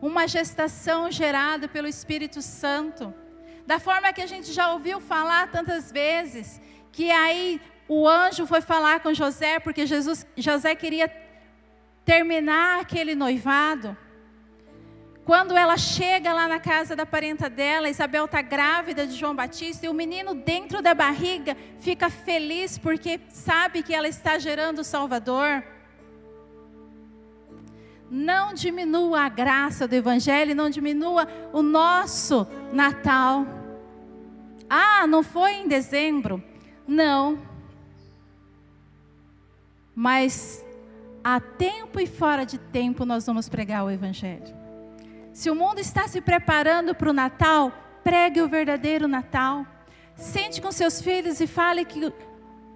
Uma 0.00 0.28
gestação 0.28 1.10
gerada 1.10 1.66
pelo 1.66 1.88
Espírito 1.88 2.40
Santo 2.40 3.12
da 3.66 3.80
forma 3.80 4.12
que 4.12 4.22
a 4.22 4.26
gente 4.26 4.52
já 4.52 4.72
ouviu 4.72 5.00
falar 5.00 5.50
tantas 5.50 5.90
vezes, 5.90 6.60
que 6.92 7.10
aí 7.10 7.60
o 7.88 8.06
anjo 8.06 8.46
foi 8.46 8.60
falar 8.60 9.00
com 9.00 9.12
José, 9.12 9.58
porque 9.58 9.84
Jesus, 9.84 10.24
José 10.36 10.76
queria 10.76 11.10
terminar 12.04 12.82
aquele 12.82 13.16
noivado. 13.16 13.96
Quando 15.24 15.56
ela 15.56 15.76
chega 15.76 16.32
lá 16.32 16.48
na 16.48 16.58
casa 16.58 16.96
da 16.96 17.06
parenta 17.06 17.48
dela, 17.48 17.88
Isabel 17.88 18.24
está 18.24 18.42
grávida 18.42 19.06
de 19.06 19.14
João 19.14 19.36
Batista, 19.36 19.86
e 19.86 19.88
o 19.88 19.94
menino 19.94 20.34
dentro 20.34 20.82
da 20.82 20.94
barriga 20.94 21.56
fica 21.78 22.10
feliz 22.10 22.76
porque 22.76 23.20
sabe 23.28 23.84
que 23.84 23.94
ela 23.94 24.08
está 24.08 24.36
gerando 24.38 24.80
o 24.80 24.84
Salvador. 24.84 25.62
Não 28.10 28.52
diminua 28.52 29.22
a 29.22 29.28
graça 29.28 29.86
do 29.86 29.94
Evangelho, 29.94 30.56
não 30.56 30.68
diminua 30.68 31.26
o 31.52 31.62
nosso 31.62 32.46
Natal. 32.72 33.46
Ah, 34.68 35.06
não 35.06 35.22
foi 35.22 35.52
em 35.52 35.68
dezembro? 35.68 36.42
Não. 36.86 37.38
Mas 39.94 40.64
a 41.22 41.38
tempo 41.38 42.00
e 42.00 42.06
fora 42.06 42.44
de 42.44 42.58
tempo 42.58 43.06
nós 43.06 43.24
vamos 43.24 43.48
pregar 43.48 43.84
o 43.84 43.90
Evangelho. 43.90 44.61
Se 45.32 45.50
o 45.50 45.54
mundo 45.54 45.78
está 45.78 46.06
se 46.06 46.20
preparando 46.20 46.94
para 46.94 47.08
o 47.08 47.12
Natal, 47.12 47.72
pregue 48.04 48.42
o 48.42 48.48
verdadeiro 48.48 49.08
Natal. 49.08 49.66
Sente 50.14 50.60
com 50.60 50.70
seus 50.70 51.00
filhos 51.00 51.40
e 51.40 51.46
fale 51.46 51.84
que 51.86 52.12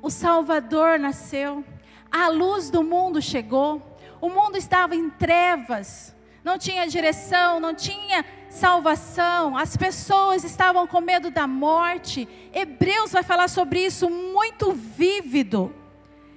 o 0.00 0.10
Salvador 0.10 0.98
nasceu. 0.98 1.62
A 2.10 2.28
luz 2.28 2.70
do 2.70 2.82
mundo 2.82 3.20
chegou. 3.20 3.98
O 4.20 4.30
mundo 4.30 4.56
estava 4.56 4.96
em 4.96 5.10
trevas, 5.10 6.14
não 6.42 6.56
tinha 6.56 6.86
direção, 6.86 7.60
não 7.60 7.74
tinha 7.74 8.24
salvação, 8.48 9.56
as 9.58 9.76
pessoas 9.76 10.42
estavam 10.42 10.86
com 10.86 11.02
medo 11.02 11.30
da 11.30 11.46
morte. 11.46 12.26
Hebreus 12.54 13.12
vai 13.12 13.22
falar 13.22 13.48
sobre 13.48 13.84
isso 13.84 14.08
muito 14.08 14.72
vívido, 14.72 15.74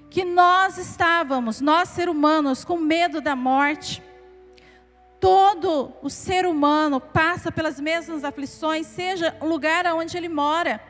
que 0.10 0.26
nós 0.26 0.78
estávamos, 0.78 1.62
nós 1.62 1.88
seres 1.90 2.14
humanos, 2.14 2.66
com 2.66 2.78
medo 2.78 3.22
da 3.22 3.36
morte. 3.36 4.04
Todo 5.20 5.94
o 6.02 6.10
ser 6.10 6.46
humano 6.46 7.02
passa 7.02 7.52
pelas 7.52 7.80
mesmas 7.80 8.24
aflições, 8.24 8.88
seja 8.88 9.36
o 9.42 9.46
lugar 9.46 9.86
onde 9.88 10.16
ele 10.16 10.30
mora. 10.30 10.82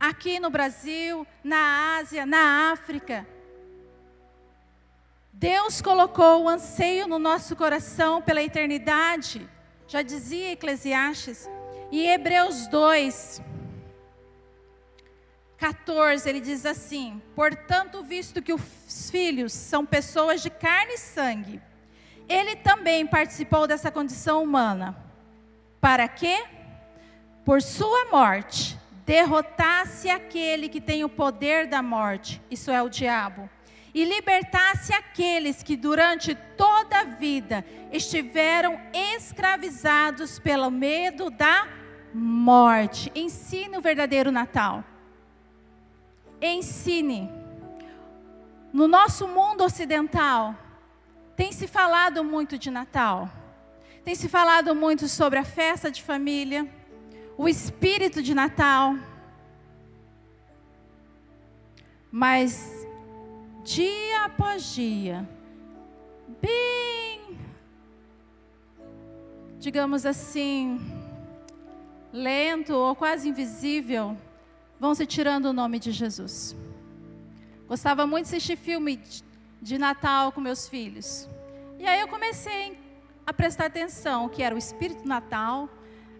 Aqui 0.00 0.40
no 0.40 0.50
Brasil, 0.50 1.26
na 1.42 1.96
Ásia, 1.98 2.24
na 2.24 2.72
África. 2.72 3.26
Deus 5.32 5.82
colocou 5.82 6.44
o 6.44 6.48
anseio 6.48 7.06
no 7.06 7.18
nosso 7.18 7.54
coração 7.54 8.22
pela 8.22 8.42
eternidade, 8.42 9.46
já 9.86 10.00
dizia 10.00 10.52
Eclesiastes. 10.52 11.48
E 11.90 12.06
Hebreus 12.06 12.66
2, 12.68 13.42
14, 15.58 16.28
ele 16.28 16.40
diz 16.40 16.64
assim: 16.64 17.20
Portanto, 17.34 18.02
visto 18.02 18.40
que 18.40 18.52
os 18.52 19.10
filhos 19.10 19.52
são 19.52 19.84
pessoas 19.84 20.42
de 20.42 20.50
carne 20.50 20.94
e 20.94 20.98
sangue, 20.98 21.60
ele 22.28 22.56
também 22.56 23.06
participou 23.06 23.66
dessa 23.66 23.90
condição 23.90 24.42
humana. 24.42 24.96
Para 25.80 26.08
quê? 26.08 26.44
Por 27.44 27.60
sua 27.60 28.06
morte, 28.10 28.78
derrotasse 29.04 30.08
aquele 30.08 30.68
que 30.68 30.80
tem 30.80 31.04
o 31.04 31.08
poder 31.08 31.66
da 31.66 31.82
morte, 31.82 32.40
isso 32.50 32.70
é 32.70 32.82
o 32.82 32.88
diabo 32.88 33.48
e 33.94 34.04
libertasse 34.04 34.92
aqueles 34.92 35.62
que 35.62 35.76
durante 35.76 36.34
toda 36.34 36.98
a 36.98 37.04
vida 37.04 37.64
estiveram 37.92 38.78
escravizados 38.92 40.40
pelo 40.40 40.68
medo 40.68 41.30
da 41.30 41.68
morte. 42.12 43.12
Ensine 43.14 43.78
o 43.78 43.80
verdadeiro 43.80 44.32
Natal. 44.32 44.82
Ensine. 46.42 47.30
No 48.72 48.88
nosso 48.88 49.28
mundo 49.28 49.62
ocidental, 49.62 50.56
tem 51.36 51.52
se 51.52 51.66
falado 51.66 52.22
muito 52.22 52.56
de 52.58 52.70
Natal. 52.70 53.30
Tem 54.04 54.14
se 54.14 54.28
falado 54.28 54.74
muito 54.74 55.08
sobre 55.08 55.38
a 55.38 55.44
festa 55.44 55.90
de 55.90 56.02
família, 56.02 56.68
o 57.36 57.48
espírito 57.48 58.22
de 58.22 58.34
Natal. 58.34 58.96
Mas 62.10 62.86
dia 63.64 64.24
após 64.24 64.74
dia, 64.74 65.28
bem, 66.40 67.38
digamos 69.58 70.06
assim, 70.06 70.78
lento 72.12 72.74
ou 72.74 72.94
quase 72.94 73.28
invisível, 73.28 74.16
vão 74.78 74.94
se 74.94 75.06
tirando 75.06 75.46
o 75.46 75.52
nome 75.52 75.80
de 75.80 75.90
Jesus. 75.90 76.54
Gostava 77.66 78.06
muito 78.06 78.26
de 78.26 78.36
assistir 78.36 78.56
filme 78.56 79.00
de 79.64 79.78
Natal 79.78 80.30
com 80.30 80.42
meus 80.42 80.68
filhos. 80.68 81.26
E 81.78 81.86
aí 81.86 81.98
eu 81.98 82.06
comecei 82.06 82.78
a 83.26 83.32
prestar 83.32 83.64
atenção, 83.64 84.28
que 84.28 84.42
era 84.42 84.54
o 84.54 84.58
Espírito 84.58 85.08
Natal. 85.08 85.70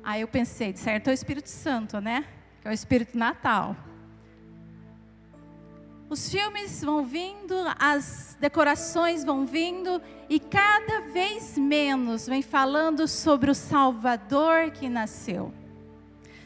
Aí 0.03 0.23
eu 0.23 0.29
pensei, 0.29 0.75
certo, 0.75 1.09
é 1.09 1.11
o 1.11 1.15
Espírito 1.15 1.51
Santo, 1.51 2.01
né? 2.01 2.25
Que 2.63 2.69
é 2.69 2.71
o 2.71 2.75
Espírito 2.75 3.19
Natal. 3.19 3.77
Os 6.09 6.31
filmes 6.31 6.83
vão 6.83 7.05
vindo, 7.05 7.55
as 7.79 8.35
decorações 8.41 9.23
vão 9.23 9.45
vindo 9.45 10.01
e 10.27 10.41
cada 10.41 11.03
vez 11.13 11.59
menos 11.59 12.27
vem 12.27 12.41
falando 12.41 13.07
sobre 13.07 13.51
o 13.51 13.55
Salvador 13.55 14.71
que 14.71 14.89
nasceu, 14.89 15.53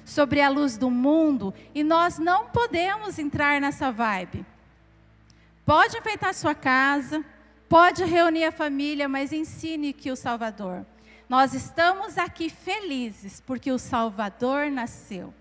sobre 0.04 0.40
a 0.40 0.48
luz 0.48 0.76
do 0.76 0.90
mundo, 0.90 1.54
e 1.72 1.84
nós 1.84 2.18
não 2.18 2.46
podemos 2.46 3.20
entrar 3.20 3.60
nessa 3.60 3.92
vibe. 3.92 4.44
Pode 5.68 5.98
enfeitar 5.98 6.32
sua 6.32 6.54
casa, 6.54 7.22
pode 7.68 8.02
reunir 8.02 8.46
a 8.46 8.50
família, 8.50 9.06
mas 9.06 9.34
ensine 9.34 9.92
que 9.92 10.10
o 10.10 10.16
Salvador. 10.16 10.86
Nós 11.28 11.52
estamos 11.52 12.16
aqui 12.16 12.48
felizes 12.48 13.42
porque 13.42 13.70
o 13.70 13.78
Salvador 13.78 14.70
nasceu. 14.70 15.34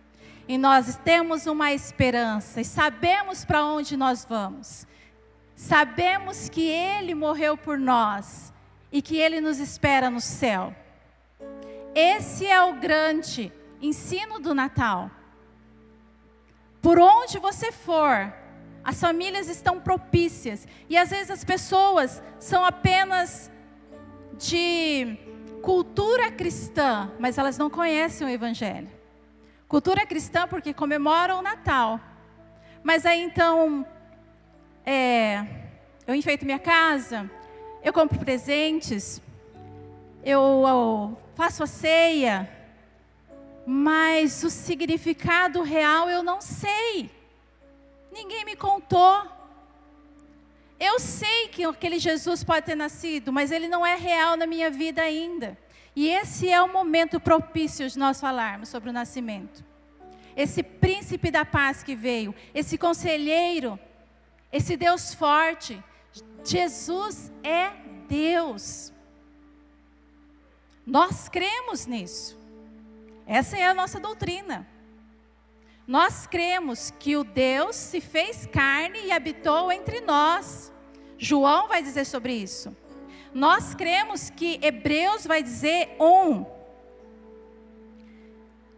E 0.45 0.57
nós 0.57 0.97
temos 0.97 1.47
uma 1.47 1.71
esperança 1.71 2.59
e 2.59 2.65
sabemos 2.65 3.45
para 3.45 3.63
onde 3.63 3.95
nós 3.95 4.25
vamos. 4.25 4.85
Sabemos 5.55 6.49
que 6.49 6.67
Ele 6.67 7.15
morreu 7.15 7.55
por 7.55 7.79
nós 7.79 8.51
e 8.91 9.01
que 9.01 9.15
Ele 9.15 9.39
nos 9.39 9.59
espera 9.59 10.09
no 10.09 10.19
céu. 10.19 10.75
Esse 11.95 12.45
é 12.45 12.61
o 12.61 12.73
grande 12.73 13.49
ensino 13.81 14.41
do 14.41 14.53
Natal. 14.53 15.09
Por 16.81 16.99
onde 16.99 17.39
você 17.39 17.71
for, 17.71 18.33
as 18.87 19.01
famílias 19.01 19.49
estão 19.49 19.81
propícias. 19.81 20.65
E 20.89 20.95
às 20.95 21.09
vezes 21.09 21.29
as 21.29 21.43
pessoas 21.43 22.23
são 22.39 22.63
apenas 22.63 23.51
de 24.39 25.17
cultura 25.61 26.31
cristã, 26.31 27.11
mas 27.19 27.37
elas 27.37 27.57
não 27.57 27.69
conhecem 27.69 28.25
o 28.25 28.29
Evangelho. 28.29 28.89
Cultura 29.67 30.05
cristã 30.05 30.47
porque 30.47 30.73
comemoram 30.73 31.39
o 31.39 31.41
Natal. 31.41 31.99
Mas 32.81 33.05
aí 33.05 33.21
então, 33.21 33.85
é, 34.85 35.45
eu 36.07 36.15
enfeito 36.15 36.45
minha 36.45 36.57
casa, 36.57 37.29
eu 37.83 37.91
compro 37.91 38.17
presentes, 38.17 39.21
eu, 40.23 40.63
eu 40.65 41.17
faço 41.35 41.61
a 41.61 41.67
ceia, 41.67 42.49
mas 43.65 44.45
o 44.45 44.49
significado 44.49 45.61
real 45.61 46.09
eu 46.09 46.23
não 46.23 46.39
sei. 46.39 47.16
Ninguém 48.17 48.43
me 48.43 48.55
contou. 48.55 49.15
Eu 50.79 50.99
sei 50.99 51.49
que 51.49 51.63
aquele 51.63 51.99
Jesus 51.99 52.43
pode 52.43 52.65
ter 52.65 52.75
nascido, 52.75 53.31
mas 53.31 53.51
ele 53.51 53.67
não 53.67 53.85
é 53.85 53.95
real 53.95 54.35
na 54.35 54.47
minha 54.47 54.71
vida 54.71 55.03
ainda. 55.03 55.55
E 55.95 56.09
esse 56.09 56.49
é 56.49 56.59
o 56.59 56.67
momento 56.67 57.19
propício 57.19 57.87
de 57.87 57.97
nós 57.97 58.19
falarmos 58.19 58.69
sobre 58.69 58.89
o 58.89 58.93
nascimento. 58.93 59.63
Esse 60.35 60.63
príncipe 60.63 61.29
da 61.29 61.45
paz 61.45 61.83
que 61.83 61.95
veio, 61.95 62.33
esse 62.55 62.75
conselheiro, 62.75 63.79
esse 64.51 64.75
Deus 64.75 65.13
forte. 65.13 65.83
Jesus 66.43 67.31
é 67.43 67.69
Deus. 68.07 68.91
Nós 70.83 71.29
cremos 71.29 71.85
nisso. 71.85 72.35
Essa 73.27 73.57
é 73.57 73.67
a 73.67 73.75
nossa 73.75 73.99
doutrina. 73.99 74.67
Nós 75.87 76.27
cremos 76.27 76.91
que 76.99 77.15
o 77.15 77.23
Deus 77.23 77.77
se 77.77 78.01
fez 78.01 78.45
carne 78.45 79.05
e 79.05 79.11
habitou 79.11 79.71
entre 79.71 80.01
nós. 80.01 80.73
João 81.17 81.69
vai 81.69 81.81
dizer 81.81 82.05
sobre 82.05 82.33
isso. 82.33 82.75
Nós 83.33 83.73
cremos 83.73 84.29
que 84.29 84.59
Hebreus 84.61 85.25
vai 85.25 85.41
dizer 85.41 85.95
um, 85.97 86.45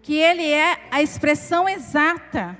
que 0.03 0.15
ele 0.15 0.45
é 0.45 0.87
a 0.91 1.01
expressão 1.01 1.67
exata. 1.67 2.55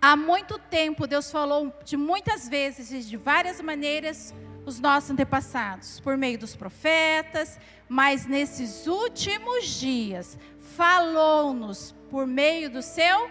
Há 0.00 0.14
muito 0.14 0.58
tempo 0.58 1.06
Deus 1.06 1.30
falou 1.30 1.72
de 1.84 1.96
muitas 1.96 2.48
vezes 2.48 2.92
e 2.92 3.00
de 3.00 3.16
várias 3.16 3.60
maneiras 3.60 4.34
os 4.66 4.78
nossos 4.78 5.10
antepassados, 5.10 5.98
por 6.00 6.16
meio 6.16 6.38
dos 6.38 6.54
profetas, 6.54 7.58
mas 7.88 8.26
nesses 8.26 8.86
últimos 8.86 9.64
dias, 9.66 10.38
falou-nos 10.78 11.92
por 12.08 12.24
meio 12.24 12.70
do 12.70 12.80
seu 12.80 13.28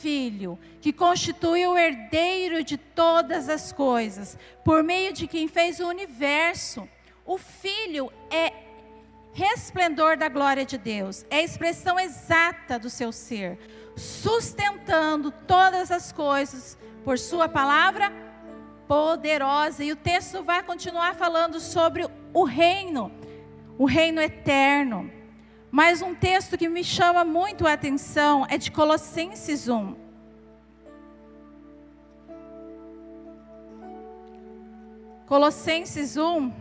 Filho, 0.00 0.58
que 0.80 0.94
constitui 0.94 1.66
o 1.66 1.76
herdeiro 1.76 2.64
de 2.64 2.78
todas 2.78 3.50
as 3.50 3.70
coisas, 3.70 4.36
por 4.64 4.82
meio 4.82 5.12
de 5.12 5.26
quem 5.26 5.46
fez 5.46 5.78
o 5.78 5.86
universo. 5.86 6.88
O 7.24 7.36
Filho 7.36 8.10
é 8.30 8.52
resplendor 9.34 10.16
da 10.16 10.28
glória 10.28 10.64
de 10.64 10.78
Deus, 10.78 11.24
é 11.30 11.36
a 11.36 11.42
expressão 11.42 12.00
exata 12.00 12.78
do 12.78 12.88
seu 12.88 13.12
ser, 13.12 13.58
sustentando 13.94 15.30
todas 15.30 15.90
as 15.90 16.12
coisas 16.12 16.78
por 17.04 17.18
Sua 17.18 17.48
palavra 17.48 18.10
poderosa. 18.88 19.84
E 19.84 19.92
o 19.92 19.96
texto 19.96 20.42
vai 20.42 20.62
continuar 20.62 21.14
falando 21.14 21.60
sobre 21.60 22.06
o 22.32 22.44
reino, 22.44 23.12
o 23.78 23.84
reino 23.84 24.20
eterno. 24.20 25.19
Mas 25.70 26.02
um 26.02 26.14
texto 26.14 26.58
que 26.58 26.68
me 26.68 26.82
chama 26.82 27.24
muito 27.24 27.66
a 27.66 27.72
atenção 27.72 28.44
é 28.48 28.58
de 28.58 28.72
Colossenses 28.72 29.68
1. 29.68 29.94
Colossenses 35.26 36.16
1, 36.16 36.52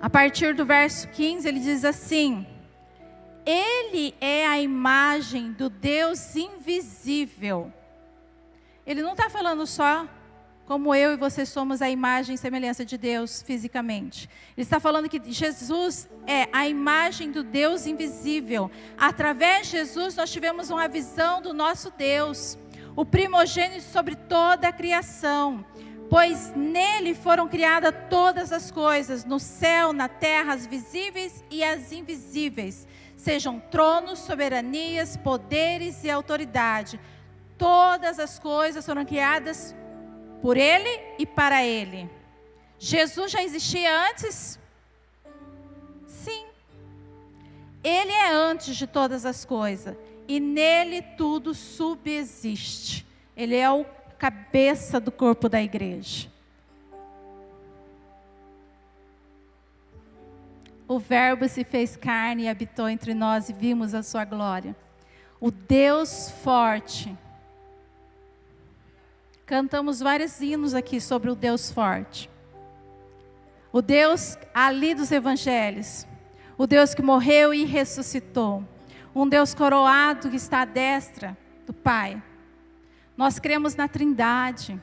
a 0.00 0.08
partir 0.08 0.54
do 0.54 0.64
verso 0.64 1.08
15, 1.08 1.48
ele 1.48 1.58
diz 1.58 1.84
assim: 1.84 2.46
Ele 3.44 4.14
é 4.20 4.46
a 4.46 4.60
imagem 4.60 5.50
do 5.50 5.68
Deus 5.68 6.36
invisível. 6.36 7.72
Ele 8.86 9.02
não 9.02 9.12
está 9.12 9.28
falando 9.28 9.66
só 9.66 10.06
como 10.66 10.94
eu 10.94 11.12
e 11.12 11.16
você 11.16 11.44
somos 11.44 11.82
a 11.82 11.90
imagem 11.90 12.34
e 12.34 12.38
semelhança 12.38 12.84
de 12.84 12.96
Deus 12.96 13.42
fisicamente. 13.42 14.28
Ele 14.56 14.64
está 14.64 14.78
falando 14.78 15.08
que 15.08 15.20
Jesus 15.32 16.08
é 16.26 16.48
a 16.52 16.68
imagem 16.68 17.30
do 17.30 17.42
Deus 17.42 17.86
invisível. 17.86 18.70
Através 18.96 19.66
de 19.66 19.78
Jesus 19.78 20.14
nós 20.16 20.30
tivemos 20.30 20.70
uma 20.70 20.86
visão 20.86 21.42
do 21.42 21.52
nosso 21.52 21.90
Deus, 21.90 22.56
o 22.94 23.04
primogênito 23.04 23.82
sobre 23.82 24.14
toda 24.14 24.68
a 24.68 24.72
criação. 24.72 25.64
Pois 26.08 26.52
nele 26.54 27.14
foram 27.14 27.48
criadas 27.48 27.94
todas 28.10 28.52
as 28.52 28.70
coisas, 28.70 29.24
no 29.24 29.40
céu, 29.40 29.92
na 29.94 30.08
terra, 30.08 30.52
as 30.52 30.66
visíveis 30.66 31.42
e 31.50 31.64
as 31.64 31.90
invisíveis, 31.90 32.86
sejam 33.16 33.58
tronos, 33.58 34.18
soberanias, 34.18 35.16
poderes 35.16 36.04
e 36.04 36.10
autoridade. 36.10 37.00
Todas 37.56 38.18
as 38.18 38.38
coisas 38.38 38.84
foram 38.84 39.06
criadas 39.06 39.74
por 40.42 40.56
Ele 40.56 41.00
e 41.18 41.24
para 41.24 41.64
Ele. 41.64 42.10
Jesus 42.78 43.30
já 43.30 43.42
existia 43.42 44.08
antes? 44.08 44.58
Sim. 46.04 46.46
Ele 47.82 48.10
é 48.10 48.32
antes 48.32 48.76
de 48.76 48.88
todas 48.88 49.24
as 49.24 49.44
coisas 49.44 49.96
e 50.26 50.40
nele 50.40 51.00
tudo 51.16 51.54
subsiste. 51.54 53.06
Ele 53.36 53.56
é 53.56 53.70
o 53.70 53.86
cabeça 54.18 55.00
do 55.00 55.12
corpo 55.12 55.48
da 55.48 55.62
igreja. 55.62 56.30
O 60.86 60.98
Verbo 60.98 61.48
se 61.48 61.64
fez 61.64 61.96
carne 61.96 62.44
e 62.44 62.48
habitou 62.48 62.88
entre 62.88 63.14
nós 63.14 63.48
e 63.48 63.52
vimos 63.52 63.94
a 63.94 64.02
sua 64.02 64.24
glória. 64.24 64.76
O 65.40 65.50
Deus 65.50 66.30
forte 66.42 67.16
Cantamos 69.52 70.00
vários 70.00 70.40
hinos 70.40 70.72
aqui 70.72 70.98
sobre 70.98 71.30
o 71.30 71.34
Deus 71.34 71.70
forte. 71.70 72.30
O 73.70 73.82
Deus 73.82 74.38
ali 74.54 74.94
dos 74.94 75.12
evangelhos. 75.12 76.06
O 76.56 76.66
Deus 76.66 76.94
que 76.94 77.02
morreu 77.02 77.52
e 77.52 77.66
ressuscitou. 77.66 78.66
Um 79.14 79.28
Deus 79.28 79.52
coroado 79.52 80.30
que 80.30 80.36
está 80.36 80.62
à 80.62 80.64
destra 80.64 81.36
do 81.66 81.74
Pai. 81.74 82.22
Nós 83.14 83.38
cremos 83.38 83.76
na 83.76 83.86
Trindade. 83.88 84.80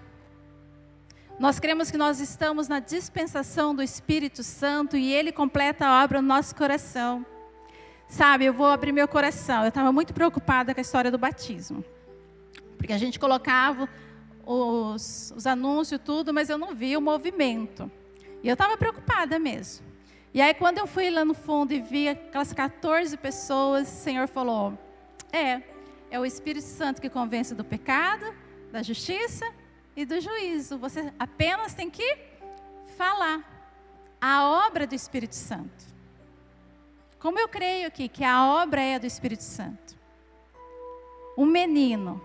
Nós 1.39 1.59
cremos 1.59 1.89
que 1.89 1.97
nós 1.97 2.19
estamos 2.19 2.67
na 2.67 2.79
dispensação 2.79 3.73
do 3.73 3.81
Espírito 3.81 4.43
Santo 4.43 4.95
e 4.95 5.11
Ele 5.11 5.31
completa 5.31 5.87
a 5.87 6.03
obra 6.03 6.21
no 6.21 6.27
nosso 6.27 6.55
coração. 6.55 7.25
Sabe, 8.07 8.45
eu 8.45 8.53
vou 8.53 8.67
abrir 8.67 8.91
meu 8.91 9.07
coração. 9.07 9.63
Eu 9.63 9.69
estava 9.69 9.91
muito 9.91 10.13
preocupada 10.13 10.75
com 10.75 10.79
a 10.79 10.83
história 10.83 11.09
do 11.09 11.17
batismo. 11.17 11.83
Porque 12.77 12.93
a 12.93 12.99
gente 12.99 13.19
colocava 13.19 13.89
os, 14.51 15.31
os 15.35 15.45
anúncios 15.45 16.01
tudo, 16.03 16.33
mas 16.33 16.49
eu 16.49 16.57
não 16.57 16.73
vi 16.73 16.97
o 16.97 17.01
movimento. 17.01 17.89
E 18.41 18.47
eu 18.47 18.53
estava 18.53 18.75
preocupada 18.77 19.37
mesmo. 19.37 19.85
E 20.33 20.41
aí, 20.41 20.55
quando 20.55 20.79
eu 20.79 20.87
fui 20.87 21.09
lá 21.11 21.23
no 21.23 21.35
fundo 21.35 21.71
e 21.71 21.79
vi 21.79 22.09
aquelas 22.09 22.51
14 22.51 23.15
pessoas, 23.17 23.87
o 23.87 24.03
Senhor 24.03 24.27
falou: 24.27 24.77
É, 25.31 25.61
é 26.09 26.19
o 26.19 26.25
Espírito 26.25 26.65
Santo 26.65 26.99
que 26.99 27.09
convence 27.09 27.53
do 27.53 27.63
pecado, 27.63 28.33
da 28.71 28.81
justiça 28.81 29.45
e 29.95 30.03
do 30.03 30.19
juízo. 30.19 30.79
Você 30.79 31.13
apenas 31.19 31.75
tem 31.75 31.89
que 31.89 32.17
falar 32.97 33.43
a 34.19 34.65
obra 34.65 34.87
do 34.87 34.95
Espírito 34.95 35.35
Santo. 35.35 35.89
Como 37.19 37.39
eu 37.39 37.47
creio 37.47 37.87
aqui 37.87 38.07
que 38.07 38.23
a 38.23 38.45
obra 38.45 38.81
é 38.81 38.97
do 38.97 39.05
Espírito 39.05 39.43
Santo. 39.43 39.95
Um 41.37 41.45
menino, 41.45 42.21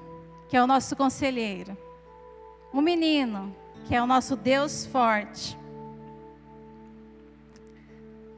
que 0.48 0.56
é 0.56 0.62
o 0.62 0.66
nosso 0.66 0.94
conselheiro, 0.96 1.76
um 2.74 2.82
menino, 2.82 3.54
que 3.87 3.94
é 3.94 4.02
o 4.02 4.06
nosso 4.06 4.34
Deus 4.37 4.84
forte. 4.84 5.56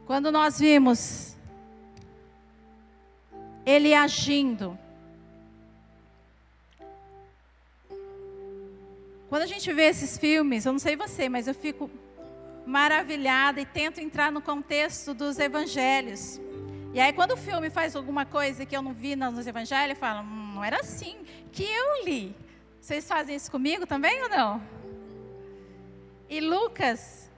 Quando 0.07 0.31
nós 0.31 0.59
vimos 0.61 1.37
ele 3.65 3.95
agindo, 3.95 4.79
Quando 9.29 9.43
a 9.43 9.47
gente 9.47 9.73
vê 9.73 9.83
esses 9.87 10.17
filmes, 10.17 10.65
eu 10.65 10.73
não 10.73 10.79
sei 10.79 10.95
você, 10.95 11.29
mas 11.29 11.49
eu 11.49 11.55
fico 11.55 11.91
maravilhada 12.65 13.61
e 13.61 13.67
tento 13.67 14.01
entrar 14.01 14.31
no 14.31 14.41
contexto 14.41 15.13
dos 15.13 15.39
evangelhos. 15.39 16.41
E 16.95 17.01
aí, 17.01 17.13
quando 17.13 17.33
o 17.33 17.37
filme 17.37 17.69
faz 17.69 17.97
alguma 17.97 18.25
coisa 18.25 18.65
que 18.65 18.77
eu 18.77 18.81
não 18.81 18.93
vi 18.93 19.17
nos 19.17 19.47
evangelhos, 19.47 19.91
eu 19.91 20.01
falo, 20.01 20.21
hum, 20.21 20.53
não 20.55 20.65
era 20.65 20.81
assim 20.81 21.17
que 21.51 21.65
eu 21.65 22.05
li. 22.05 22.35
Vocês 22.87 23.09
fazem 23.09 23.35
isso 23.35 23.51
comigo 23.51 23.85
também 23.85 24.23
ou 24.23 24.29
não? 24.29 24.63
E 26.31 26.41
Lucas 26.41 27.29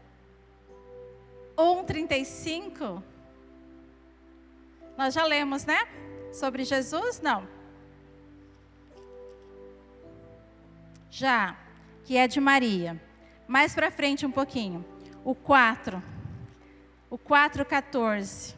1,35, 1.56 3.02
nós 4.94 5.14
já 5.14 5.24
lemos, 5.24 5.64
né? 5.64 5.88
Sobre 6.34 6.64
Jesus? 6.64 7.22
Não. 7.22 7.48
Já, 11.11 11.56
que 12.04 12.18
é 12.18 12.28
de 12.28 12.40
Maria. 12.42 13.02
Mais 13.46 13.74
para 13.74 13.90
frente 13.90 14.26
um 14.26 14.30
pouquinho. 14.30 14.84
O 15.24 15.34
4. 15.34 16.02
O 17.08 17.16
4,14. 17.16 18.54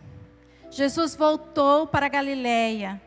Jesus 0.72 1.14
voltou 1.14 1.86
para 1.86 2.08
Galiléia 2.08 3.00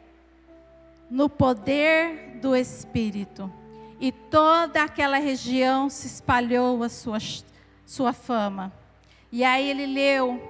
no 1.11 1.27
poder 1.27 2.37
do 2.39 2.55
Espírito. 2.55 3.51
E 4.03 4.11
toda 4.11 4.83
aquela 4.83 5.17
região 5.17 5.89
se 5.89 6.07
espalhou 6.07 6.83
a 6.83 6.89
sua, 6.89 7.19
sua 7.85 8.11
fama. 8.11 8.69
E 9.31 9.45
aí 9.45 9.69
ele 9.69 9.85
leu 9.85 10.41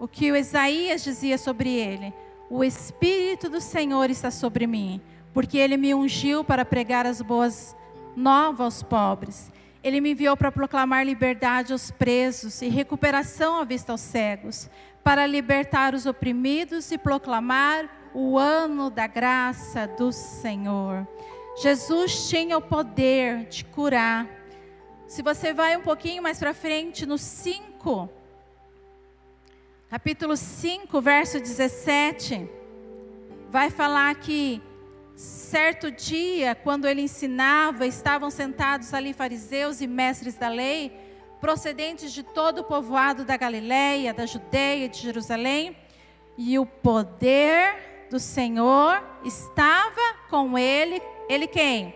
o 0.00 0.08
que 0.08 0.32
o 0.32 0.36
Isaías 0.36 1.04
dizia 1.04 1.38
sobre 1.38 1.72
ele: 1.72 2.12
O 2.50 2.64
Espírito 2.64 3.48
do 3.48 3.60
Senhor 3.60 4.10
está 4.10 4.28
sobre 4.32 4.66
mim, 4.66 5.00
porque 5.32 5.56
ele 5.56 5.76
me 5.76 5.94
ungiu 5.94 6.42
para 6.42 6.64
pregar 6.64 7.06
as 7.06 7.22
boas 7.22 7.76
novas 8.16 8.60
aos 8.60 8.82
pobres. 8.82 9.52
Ele 9.80 10.00
me 10.00 10.10
enviou 10.10 10.36
para 10.36 10.50
proclamar 10.50 11.06
liberdade 11.06 11.72
aos 11.72 11.92
presos 11.92 12.60
e 12.60 12.66
recuperação 12.66 13.60
à 13.60 13.64
vista 13.64 13.92
aos 13.92 14.00
cegos, 14.00 14.68
para 15.04 15.24
libertar 15.26 15.94
os 15.94 16.06
oprimidos 16.06 16.90
e 16.90 16.98
proclamar 16.98 17.88
o 18.12 18.36
ano 18.36 18.90
da 18.90 19.06
graça 19.06 19.86
do 19.86 20.10
Senhor. 20.10 21.06
Jesus 21.60 22.28
tinha 22.28 22.56
o 22.56 22.62
poder 22.62 23.46
de 23.46 23.64
curar. 23.64 24.28
Se 25.08 25.22
você 25.22 25.52
vai 25.52 25.76
um 25.76 25.80
pouquinho 25.80 26.22
mais 26.22 26.38
para 26.38 26.54
frente, 26.54 27.04
no 27.04 27.18
5, 27.18 28.08
capítulo 29.90 30.36
5, 30.36 31.00
verso 31.00 31.40
17, 31.40 32.48
vai 33.50 33.70
falar 33.70 34.14
que 34.14 34.62
certo 35.16 35.90
dia, 35.90 36.54
quando 36.54 36.86
ele 36.86 37.02
ensinava, 37.02 37.84
estavam 37.86 38.30
sentados 38.30 38.94
ali 38.94 39.12
fariseus 39.12 39.80
e 39.80 39.86
mestres 39.88 40.36
da 40.36 40.48
lei, 40.48 40.92
procedentes 41.40 42.12
de 42.12 42.22
todo 42.22 42.58
o 42.60 42.64
povoado 42.64 43.24
da 43.24 43.36
Galileia, 43.36 44.14
da 44.14 44.26
Judeia 44.26 44.84
e 44.84 44.88
de 44.88 44.98
Jerusalém, 44.98 45.76
e 46.36 46.56
o 46.56 46.64
poder 46.64 48.06
do 48.08 48.20
Senhor 48.20 49.02
estava 49.24 50.14
com 50.30 50.56
ele, 50.56 51.02
ele 51.28 51.46
quem? 51.46 51.94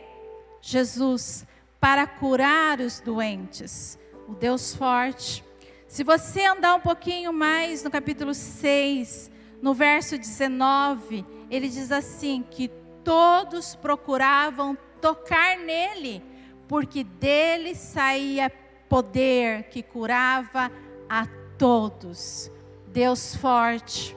Jesus, 0.60 1.46
para 1.80 2.06
curar 2.06 2.80
os 2.80 3.00
doentes, 3.00 3.98
o 4.28 4.34
Deus 4.34 4.74
forte. 4.74 5.44
Se 5.88 6.04
você 6.04 6.46
andar 6.46 6.74
um 6.74 6.80
pouquinho 6.80 7.32
mais 7.32 7.82
no 7.82 7.90
capítulo 7.90 8.34
6, 8.34 9.30
no 9.60 9.74
verso 9.74 10.16
19, 10.16 11.24
ele 11.50 11.68
diz 11.68 11.90
assim: 11.92 12.44
que 12.50 12.68
todos 13.04 13.74
procuravam 13.74 14.76
tocar 15.00 15.58
nele, 15.58 16.22
porque 16.68 17.02
dele 17.04 17.74
saía 17.74 18.50
poder 18.88 19.64
que 19.64 19.82
curava 19.82 20.70
a 21.08 21.26
todos. 21.58 22.50
Deus 22.88 23.34
forte. 23.34 24.16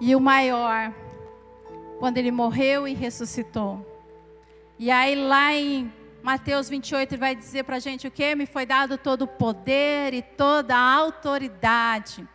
E 0.00 0.14
o 0.14 0.20
maior, 0.20 0.92
quando 1.98 2.18
ele 2.18 2.30
morreu 2.30 2.86
e 2.86 2.94
ressuscitou. 2.94 3.84
E 4.78 4.90
aí 4.90 5.14
lá 5.14 5.52
em 5.54 5.92
Mateus 6.22 6.68
28 6.68 7.14
ele 7.14 7.20
vai 7.20 7.34
dizer 7.34 7.64
para 7.64 7.76
a 7.76 7.80
gente 7.80 8.06
o 8.06 8.10
que? 8.10 8.34
Me 8.34 8.46
foi 8.46 8.64
dado 8.64 8.96
todo 8.96 9.22
o 9.22 9.28
poder 9.28 10.14
e 10.14 10.22
toda 10.22 10.76
a 10.76 10.94
autoridade. 10.94 12.26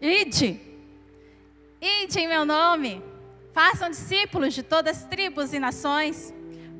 Ide, 0.00 0.60
ide 1.80 2.20
em 2.20 2.28
meu 2.28 2.44
nome, 2.44 3.02
façam 3.52 3.90
discípulos 3.90 4.54
de 4.54 4.62
todas 4.62 4.98
as 4.98 5.04
tribos 5.04 5.52
e 5.52 5.58
nações 5.58 6.32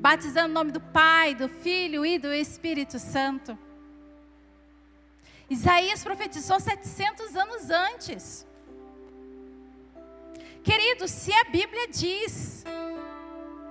batizando 0.02 0.48
o 0.48 0.52
nome 0.52 0.72
do 0.72 0.80
Pai, 0.80 1.32
do 1.32 1.48
Filho 1.48 2.04
e 2.04 2.18
do 2.18 2.34
Espírito 2.34 2.98
Santo. 2.98 3.56
Isaías 5.48 6.02
profetizou 6.02 6.58
700 6.58 7.36
anos 7.36 7.70
antes. 7.70 8.44
Querido, 10.62 11.08
se 11.08 11.32
a 11.32 11.44
Bíblia 11.44 11.88
diz, 11.88 12.64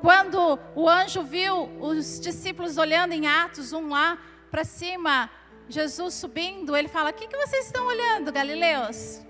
quando 0.02 0.60
o 0.76 0.90
anjo 0.90 1.24
viu 1.24 1.64
os 1.80 2.20
discípulos 2.20 2.78
olhando 2.78 3.14
em 3.14 3.28
Atos, 3.28 3.72
um 3.72 3.90
lá 3.90 4.18
para 4.50 4.66
cima, 4.66 5.30
Jesus 5.70 6.16
subindo, 6.16 6.76
ele 6.76 6.90
fala: 6.90 7.12
O 7.12 7.14
que, 7.14 7.28
que 7.28 7.38
vocês 7.38 7.68
estão 7.68 7.86
olhando, 7.88 8.32
Galileus? 8.32 9.22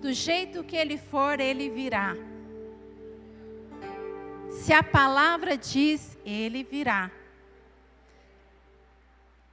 Do 0.00 0.12
jeito 0.12 0.62
que 0.62 0.76
ele 0.76 0.96
for, 0.96 1.40
ele 1.40 1.68
virá. 1.68 2.14
Se 4.50 4.72
a 4.72 4.82
palavra 4.82 5.56
diz, 5.56 6.16
ele 6.24 6.62
virá. 6.62 7.10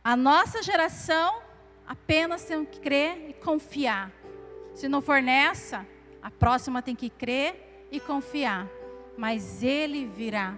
A 0.03 0.15
nossa 0.15 0.61
geração 0.61 1.41
apenas 1.87 2.45
tem 2.45 2.63
que 2.63 2.79
crer 2.79 3.29
e 3.29 3.33
confiar. 3.33 4.11
Se 4.75 4.87
não 4.87 5.01
for 5.01 5.21
nessa, 5.21 5.87
a 6.25 6.31
próxima 6.31 6.81
tem 6.81 6.95
que 6.95 7.07
crer 7.07 7.87
e 7.91 7.99
confiar. 7.99 8.67
Mas 9.15 9.61
ele 9.61 10.07
virá. 10.07 10.55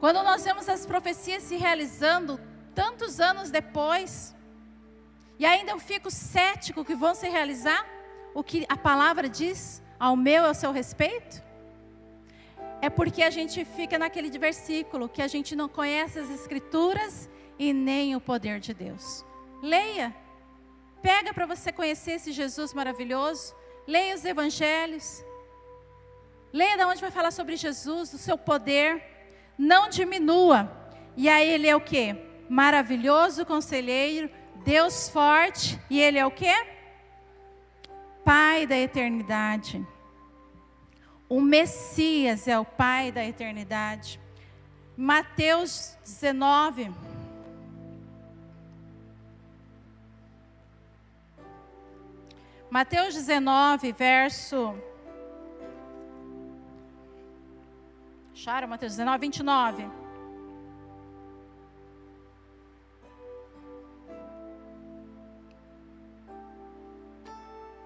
Quando 0.00 0.22
nós 0.22 0.42
vemos 0.42 0.70
as 0.70 0.86
profecias 0.86 1.42
se 1.42 1.56
realizando 1.56 2.40
tantos 2.74 3.20
anos 3.20 3.50
depois, 3.50 4.34
e 5.38 5.44
ainda 5.44 5.72
eu 5.72 5.78
fico 5.78 6.10
cético 6.10 6.82
que 6.82 6.94
vão 6.94 7.14
se 7.14 7.28
realizar 7.28 7.86
o 8.32 8.42
que 8.42 8.64
a 8.70 8.76
palavra 8.76 9.28
diz 9.28 9.82
ao 10.00 10.16
meu 10.16 10.44
e 10.44 10.46
ao 10.46 10.54
seu 10.54 10.72
respeito, 10.72 11.42
é 12.80 12.88
porque 12.88 13.22
a 13.22 13.28
gente 13.28 13.66
fica 13.66 13.98
naquele 13.98 14.30
versículo 14.38 15.10
que 15.10 15.20
a 15.20 15.28
gente 15.28 15.54
não 15.54 15.68
conhece 15.68 16.18
as 16.18 16.30
escrituras 16.30 17.28
e 17.58 17.74
nem 17.74 18.16
o 18.16 18.20
poder 18.20 18.60
de 18.60 18.72
Deus. 18.72 19.26
Leia. 19.60 20.16
Pega 21.02 21.34
para 21.34 21.44
você 21.44 21.70
conhecer 21.70 22.12
esse 22.12 22.32
Jesus 22.32 22.72
maravilhoso. 22.72 23.54
Leia 23.86 24.14
os 24.14 24.24
evangelhos. 24.24 25.24
Leia 26.52 26.76
da 26.76 26.88
onde 26.88 27.00
vai 27.00 27.10
falar 27.10 27.30
sobre 27.30 27.56
Jesus, 27.56 28.12
o 28.14 28.18
seu 28.18 28.38
poder. 28.38 29.02
Não 29.58 29.88
diminua. 29.88 30.70
E 31.16 31.28
aí 31.28 31.48
ele 31.48 31.68
é 31.68 31.76
o 31.76 31.80
que? 31.80 32.16
Maravilhoso 32.48 33.46
conselheiro, 33.46 34.30
Deus 34.64 35.08
forte. 35.08 35.78
E 35.90 36.00
ele 36.00 36.18
é 36.18 36.26
o 36.26 36.30
que? 36.30 36.52
Pai 38.24 38.66
da 38.66 38.76
eternidade. 38.76 39.86
O 41.28 41.40
Messias 41.40 42.48
é 42.48 42.58
o 42.58 42.64
Pai 42.64 43.10
da 43.12 43.24
eternidade. 43.24 44.20
Mateus 44.96 45.96
19. 46.04 46.92
Mateus 52.74 53.14
19, 53.14 53.92
verso. 53.92 54.74
Acharam 58.32 58.66
Mateus 58.66 58.96
19, 58.96 59.18
29. 59.20 59.90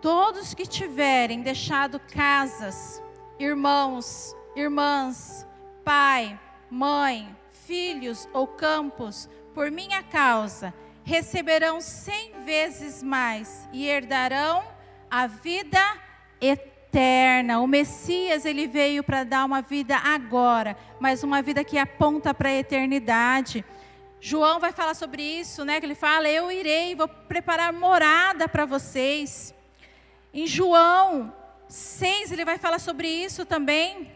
Todos 0.00 0.54
que 0.54 0.64
tiverem 0.64 1.42
deixado 1.42 2.00
casas, 2.00 3.02
irmãos, 3.38 4.34
irmãs, 4.56 5.46
pai, 5.84 6.40
mãe, 6.70 7.36
filhos 7.50 8.26
ou 8.32 8.46
campos, 8.46 9.28
por 9.52 9.70
minha 9.70 10.02
causa, 10.02 10.72
receberão 11.04 11.78
cem 11.78 12.32
vezes 12.42 13.02
mais 13.02 13.68
e 13.70 13.86
herdarão 13.86 14.77
a 15.10 15.26
vida 15.26 15.80
eterna. 16.40 17.60
O 17.60 17.66
Messias, 17.66 18.44
ele 18.44 18.66
veio 18.66 19.02
para 19.02 19.24
dar 19.24 19.44
uma 19.44 19.60
vida 19.60 19.96
agora, 19.96 20.76
mas 21.00 21.22
uma 21.22 21.42
vida 21.42 21.64
que 21.64 21.78
aponta 21.78 22.32
para 22.32 22.48
a 22.48 22.54
eternidade. 22.54 23.64
João 24.20 24.58
vai 24.58 24.72
falar 24.72 24.94
sobre 24.94 25.22
isso, 25.22 25.64
né? 25.64 25.78
Que 25.80 25.86
ele 25.86 25.94
fala: 25.94 26.28
Eu 26.28 26.50
irei, 26.50 26.94
vou 26.94 27.08
preparar 27.08 27.72
morada 27.72 28.48
para 28.48 28.64
vocês. 28.64 29.54
Em 30.32 30.46
João 30.46 31.32
6, 31.68 32.32
ele 32.32 32.44
vai 32.44 32.58
falar 32.58 32.78
sobre 32.78 33.08
isso 33.08 33.46
também. 33.46 34.10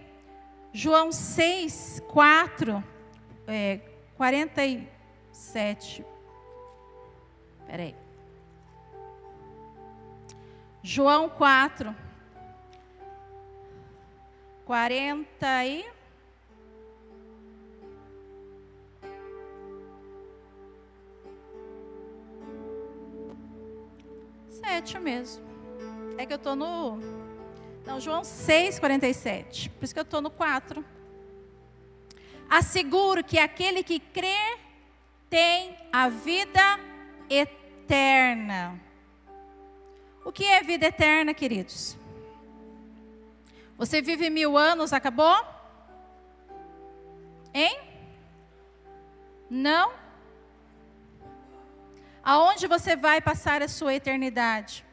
João 0.72 1.12
6, 1.12 2.02
4, 2.08 2.82
é, 3.46 3.80
47. 4.16 6.04
Peraí. 7.66 8.01
João 10.84 11.28
4, 11.28 11.94
40 14.64 15.64
e. 15.64 15.84
Sete 24.50 24.98
mesmo. 24.98 25.44
É 26.18 26.26
que 26.26 26.32
eu 26.32 26.36
estou 26.36 26.56
no. 26.56 26.98
Não, 27.86 28.00
João 28.00 28.24
6, 28.24 28.80
47. 28.80 29.70
Por 29.70 29.84
isso 29.84 29.94
que 29.94 30.00
eu 30.00 30.02
estou 30.02 30.20
no 30.20 30.30
4. 30.30 30.84
Asseguro 32.50 33.22
que 33.22 33.38
aquele 33.38 33.84
que 33.84 34.00
crê 34.00 34.58
tem 35.30 35.76
a 35.92 36.08
vida 36.08 36.80
eterna. 37.30 38.91
O 40.24 40.30
que 40.30 40.44
é 40.44 40.62
vida 40.62 40.86
eterna, 40.86 41.34
queridos? 41.34 41.96
Você 43.76 44.00
vive 44.00 44.30
mil 44.30 44.56
anos, 44.56 44.92
acabou? 44.92 45.36
Hein? 47.52 47.78
Não? 49.50 49.92
Aonde 52.22 52.66
você 52.66 52.94
vai 52.94 53.20
passar 53.20 53.62
a 53.62 53.68
sua 53.68 53.94
eternidade? 53.94 54.84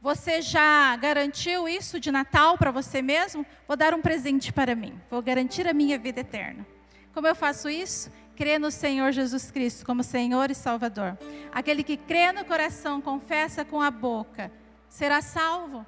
Você 0.00 0.40
já 0.40 0.94
garantiu 0.96 1.68
isso 1.68 1.98
de 1.98 2.12
Natal 2.12 2.56
para 2.56 2.70
você 2.70 3.02
mesmo? 3.02 3.44
Vou 3.66 3.76
dar 3.76 3.92
um 3.92 4.00
presente 4.00 4.52
para 4.52 4.76
mim. 4.76 4.98
Vou 5.10 5.20
garantir 5.20 5.66
a 5.66 5.72
minha 5.72 5.98
vida 5.98 6.20
eterna. 6.20 6.64
Como 7.12 7.26
eu 7.26 7.34
faço 7.34 7.68
isso? 7.68 8.12
Crê 8.38 8.56
no 8.56 8.70
Senhor 8.70 9.10
Jesus 9.10 9.50
Cristo 9.50 9.84
como 9.84 10.04
Senhor 10.04 10.48
e 10.48 10.54
Salvador. 10.54 11.18
Aquele 11.50 11.82
que 11.82 11.96
crê 11.96 12.30
no 12.30 12.44
coração, 12.44 13.00
confessa 13.00 13.64
com 13.64 13.82
a 13.82 13.90
boca, 13.90 14.52
será 14.88 15.20
salvo. 15.20 15.84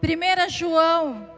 1 0.00 0.48
João 0.50 1.28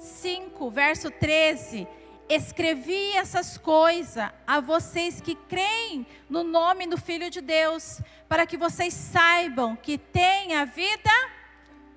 5, 0.00 0.68
verso 0.72 1.12
13. 1.12 1.86
Escrevi 2.28 3.12
essas 3.12 3.56
coisas 3.56 4.32
a 4.44 4.58
vocês 4.58 5.20
que 5.20 5.36
creem 5.36 6.04
no 6.28 6.42
nome 6.42 6.84
do 6.88 6.98
Filho 6.98 7.30
de 7.30 7.40
Deus, 7.40 8.00
para 8.28 8.46
que 8.46 8.56
vocês 8.56 8.92
saibam 8.92 9.76
que 9.76 9.96
têm 9.96 10.56
a 10.56 10.64
vida 10.64 11.30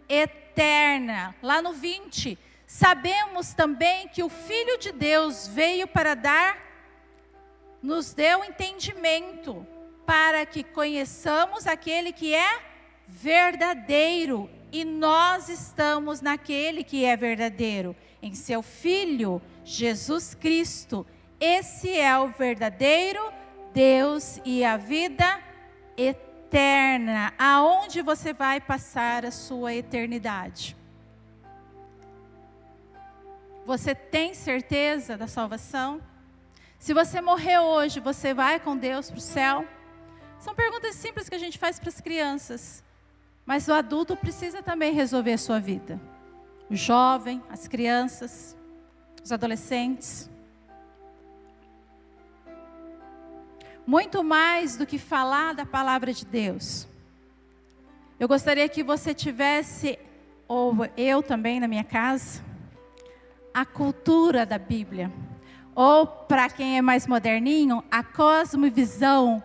eterna. 0.08 1.36
Lá 1.42 1.64
no 1.64 1.74
20, 1.74 2.38
sabemos 2.68 3.56
também 3.56 4.08
que 4.08 4.22
o 4.22 4.30
Filho 4.30 4.78
de 4.78 4.92
Deus 4.92 5.48
veio 5.48 5.88
para 5.88 6.14
dar, 6.14 6.70
nos 7.82 8.14
deu 8.14 8.44
entendimento, 8.44 9.66
para 10.06 10.46
que 10.46 10.64
conheçamos 10.64 11.66
aquele 11.66 12.12
que 12.12 12.34
é 12.36 12.60
verdadeiro 13.08 14.50
e 14.72 14.86
nós 14.86 15.50
estamos 15.50 16.22
naquele 16.22 16.84
que 16.84 17.04
é 17.04 17.16
verdadeiro, 17.18 17.96
em 18.22 18.34
seu 18.34 18.62
Filho, 18.62 19.42
Jesus 19.66 20.34
Cristo. 20.34 21.06
Esse 21.40 21.98
é 21.98 22.18
o 22.20 22.28
verdadeiro 22.28 23.22
Deus 23.74 24.40
e 24.46 24.64
a 24.64 24.78
vida 24.78 25.40
eterna. 25.98 27.34
Aonde 27.38 28.02
você 28.02 28.34
vai 28.34 28.62
passar 28.62 29.26
a 29.26 29.32
sua 29.32 29.74
eternidade? 29.74 30.76
Você 33.66 33.94
tem 33.94 34.34
certeza 34.34 35.18
da 35.18 35.28
salvação? 35.28 36.02
Se 36.82 36.96
você 36.96 37.22
morrer 37.22 37.60
hoje, 37.60 38.00
você 38.00 38.34
vai 38.34 38.60
com 38.60 38.76
Deus 38.76 39.08
para 39.08 39.20
o 39.20 39.22
céu? 39.22 39.68
São 40.40 40.56
perguntas 40.56 40.96
simples 40.96 41.30
que 41.30 41.36
a 41.36 41.38
gente 41.38 41.60
faz 41.60 41.80
para 41.80 41.90
as 41.90 42.02
crianças. 42.02 42.84
Mas 43.46 43.68
o 43.68 43.74
adulto 43.74 44.18
precisa 44.18 44.64
também 44.64 44.92
resolver 44.92 45.34
a 45.34 45.38
sua 45.38 45.60
vida. 45.60 46.02
O 46.72 46.76
jovem, 46.76 47.40
as 47.52 47.68
crianças, 47.68 48.58
os 49.24 49.32
adolescentes. 49.32 50.28
Muito 53.86 54.24
mais 54.24 54.76
do 54.76 54.88
que 54.88 54.98
falar 54.98 55.54
da 55.54 55.68
palavra 55.68 56.12
de 56.12 56.26
Deus. 56.26 56.88
Eu 58.20 58.28
gostaria 58.28 58.68
que 58.68 58.82
você 58.82 59.14
tivesse, 59.14 60.00
ou 60.48 60.74
eu 60.98 61.22
também 61.22 61.60
na 61.60 61.68
minha 61.68 61.84
casa, 61.84 62.44
a 63.54 63.68
cultura 63.68 64.48
da 64.48 64.58
Bíblia. 64.58 65.12
Ou, 65.76 66.06
para 66.06 66.50
quem 66.50 66.78
é 66.78 66.82
mais 66.82 67.08
moderninho, 67.08 67.84
a 67.90 68.04
cosmovisão 68.04 69.42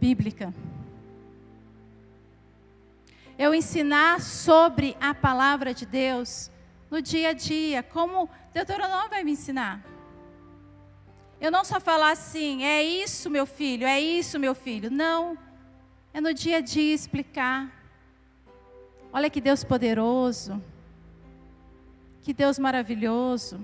bíblica 0.00 0.52
eu 3.42 3.52
ensinar 3.52 4.20
sobre 4.20 4.96
a 5.00 5.12
palavra 5.12 5.74
de 5.74 5.84
Deus 5.84 6.50
no 6.88 7.02
dia 7.02 7.30
a 7.30 7.32
dia, 7.32 7.82
como 7.82 8.30
Deuteronômio 8.52 9.10
vai 9.10 9.24
me 9.24 9.32
ensinar. 9.32 9.82
Eu 11.40 11.50
não 11.50 11.64
só 11.64 11.80
falar 11.80 12.12
assim, 12.12 12.62
é 12.62 12.82
isso, 12.82 13.28
meu 13.28 13.44
filho, 13.44 13.84
é 13.84 14.00
isso, 14.00 14.38
meu 14.38 14.54
filho. 14.54 14.90
Não. 14.90 15.36
É 16.14 16.20
no 16.20 16.32
dia 16.32 16.58
a 16.58 16.60
dia 16.60 16.94
explicar. 16.94 17.68
Olha 19.12 19.28
que 19.28 19.40
Deus 19.40 19.64
poderoso. 19.64 20.62
Que 22.22 22.32
Deus 22.32 22.60
maravilhoso. 22.60 23.60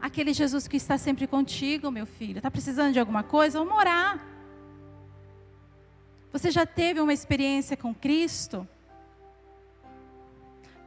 Aquele 0.00 0.32
Jesus 0.32 0.66
que 0.66 0.76
está 0.76 0.96
sempre 0.96 1.26
contigo, 1.26 1.90
meu 1.90 2.06
filho. 2.06 2.38
Está 2.38 2.50
precisando 2.50 2.92
de 2.92 3.00
alguma 3.00 3.22
coisa? 3.22 3.58
Vamos 3.58 3.74
orar. 3.74 4.18
Você 6.32 6.50
já 6.50 6.64
teve 6.64 7.00
uma 7.00 7.12
experiência 7.12 7.76
com 7.76 7.94
Cristo? 7.94 8.66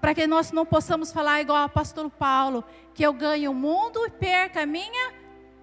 Para 0.02 0.16
que 0.16 0.26
nós 0.26 0.52
não 0.52 0.66
possamos 0.66 1.12
falar 1.12 1.42
igual 1.42 1.66
o 1.66 1.70
pastor 1.70 2.10
Paulo, 2.10 2.64
que 2.94 3.04
eu 3.04 3.14
ganho 3.14 3.52
o 3.52 3.56
mundo 3.56 4.06
e 4.06 4.10
perca 4.10 4.64
a 4.64 4.66
minha 4.66 5.14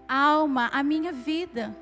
alma, 0.08 0.68
a 0.72 0.82
minha 0.82 1.12
vida. 1.12 1.76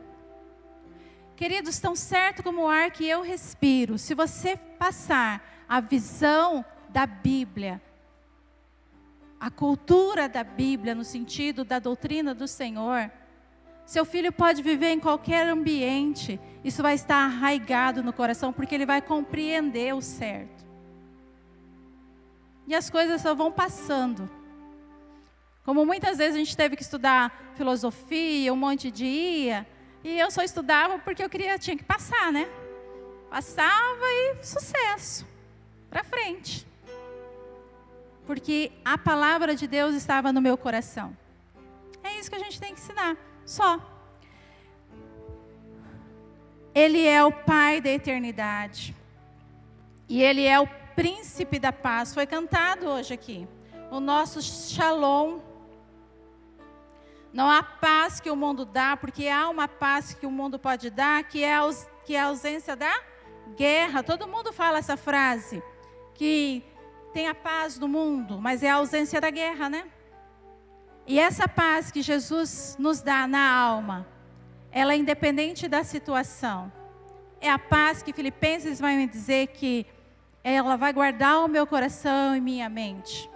Queridos, 1.36 1.78
tão 1.78 1.94
certo 1.94 2.42
como 2.42 2.62
o 2.62 2.68
ar 2.68 2.90
que 2.90 3.06
eu 3.06 3.22
respiro, 3.22 3.96
se 3.96 4.14
você 4.14 4.56
passar 4.56 5.64
a 5.68 5.80
visão 5.80 6.64
da 6.88 7.06
Bíblia, 7.06 7.80
a 9.40 9.50
cultura 9.50 10.28
da 10.28 10.42
Bíblia, 10.42 10.94
no 10.94 11.04
sentido 11.04 11.64
da 11.64 11.78
doutrina 11.78 12.34
do 12.34 12.48
Senhor, 12.48 13.10
seu 13.86 14.04
filho 14.04 14.32
pode 14.32 14.62
viver 14.62 14.90
em 14.90 15.00
qualquer 15.00 15.46
ambiente, 15.46 16.38
isso 16.62 16.82
vai 16.82 16.94
estar 16.94 17.24
arraigado 17.24 18.02
no 18.02 18.12
coração, 18.12 18.52
porque 18.52 18.74
ele 18.74 18.84
vai 18.84 19.00
compreender 19.00 19.94
o 19.94 20.02
certo. 20.02 20.66
E 22.66 22.74
as 22.74 22.90
coisas 22.90 23.22
só 23.22 23.34
vão 23.34 23.50
passando. 23.50 24.28
Como 25.64 25.86
muitas 25.86 26.18
vezes 26.18 26.34
a 26.34 26.38
gente 26.38 26.56
teve 26.56 26.76
que 26.76 26.82
estudar 26.82 27.52
filosofia, 27.54 28.52
um 28.52 28.56
monte 28.56 28.90
de 28.90 29.06
ia, 29.06 29.66
e 30.04 30.18
eu 30.18 30.30
só 30.30 30.42
estudava 30.42 30.98
porque 30.98 31.22
eu 31.22 31.30
queria, 31.30 31.58
tinha 31.58 31.76
que 31.76 31.84
passar, 31.84 32.30
né? 32.30 32.48
Passava 33.30 34.04
e 34.04 34.44
sucesso. 34.44 35.26
Para 35.88 36.04
frente. 36.04 36.66
Porque 38.28 38.70
a 38.84 38.98
palavra 38.98 39.56
de 39.56 39.66
Deus 39.66 39.94
estava 39.94 40.30
no 40.34 40.38
meu 40.42 40.58
coração. 40.58 41.16
É 42.04 42.18
isso 42.18 42.28
que 42.28 42.36
a 42.36 42.38
gente 42.38 42.60
tem 42.60 42.74
que 42.74 42.80
ensinar. 42.82 43.16
Só. 43.46 43.80
Ele 46.74 47.06
é 47.06 47.24
o 47.24 47.32
Pai 47.32 47.80
da 47.80 47.88
eternidade. 47.88 48.94
E 50.06 50.22
Ele 50.22 50.44
é 50.44 50.60
o 50.60 50.68
príncipe 50.94 51.58
da 51.58 51.72
paz. 51.72 52.12
Foi 52.12 52.26
cantado 52.26 52.86
hoje 52.86 53.14
aqui. 53.14 53.48
O 53.90 53.98
nosso 53.98 54.42
shalom. 54.42 55.40
Não 57.32 57.50
há 57.50 57.62
paz 57.62 58.20
que 58.20 58.30
o 58.30 58.36
mundo 58.36 58.66
dá, 58.66 58.94
porque 58.94 59.26
há 59.26 59.48
uma 59.48 59.66
paz 59.66 60.12
que 60.12 60.26
o 60.26 60.30
mundo 60.30 60.58
pode 60.58 60.90
dar, 60.90 61.24
que 61.24 61.42
é, 61.42 61.56
que 62.04 62.14
é 62.14 62.20
a 62.20 62.26
ausência 62.26 62.76
da 62.76 62.94
guerra. 63.56 64.02
Todo 64.02 64.28
mundo 64.28 64.52
fala 64.52 64.76
essa 64.76 64.98
frase. 64.98 65.62
Que 66.14 66.62
tem 67.18 67.26
a 67.26 67.34
paz 67.34 67.76
do 67.76 67.88
mundo, 67.88 68.40
mas 68.40 68.62
é 68.62 68.70
a 68.70 68.76
ausência 68.76 69.20
da 69.20 69.28
guerra, 69.28 69.68
né? 69.68 69.88
E 71.04 71.18
essa 71.18 71.48
paz 71.48 71.90
que 71.90 72.00
Jesus 72.00 72.76
nos 72.78 73.02
dá 73.02 73.26
na 73.26 73.50
alma, 73.50 74.06
ela 74.70 74.92
é 74.92 74.96
independente 74.96 75.66
da 75.66 75.82
situação. 75.82 76.70
É 77.40 77.50
a 77.50 77.58
paz 77.58 78.04
que 78.04 78.12
Filipenses 78.12 78.78
vai 78.78 78.96
me 78.96 79.08
dizer 79.08 79.48
que 79.48 79.84
ela 80.44 80.76
vai 80.76 80.92
guardar 80.92 81.44
o 81.44 81.48
meu 81.48 81.66
coração 81.66 82.36
e 82.36 82.40
minha 82.40 82.68
mente. 82.68 83.28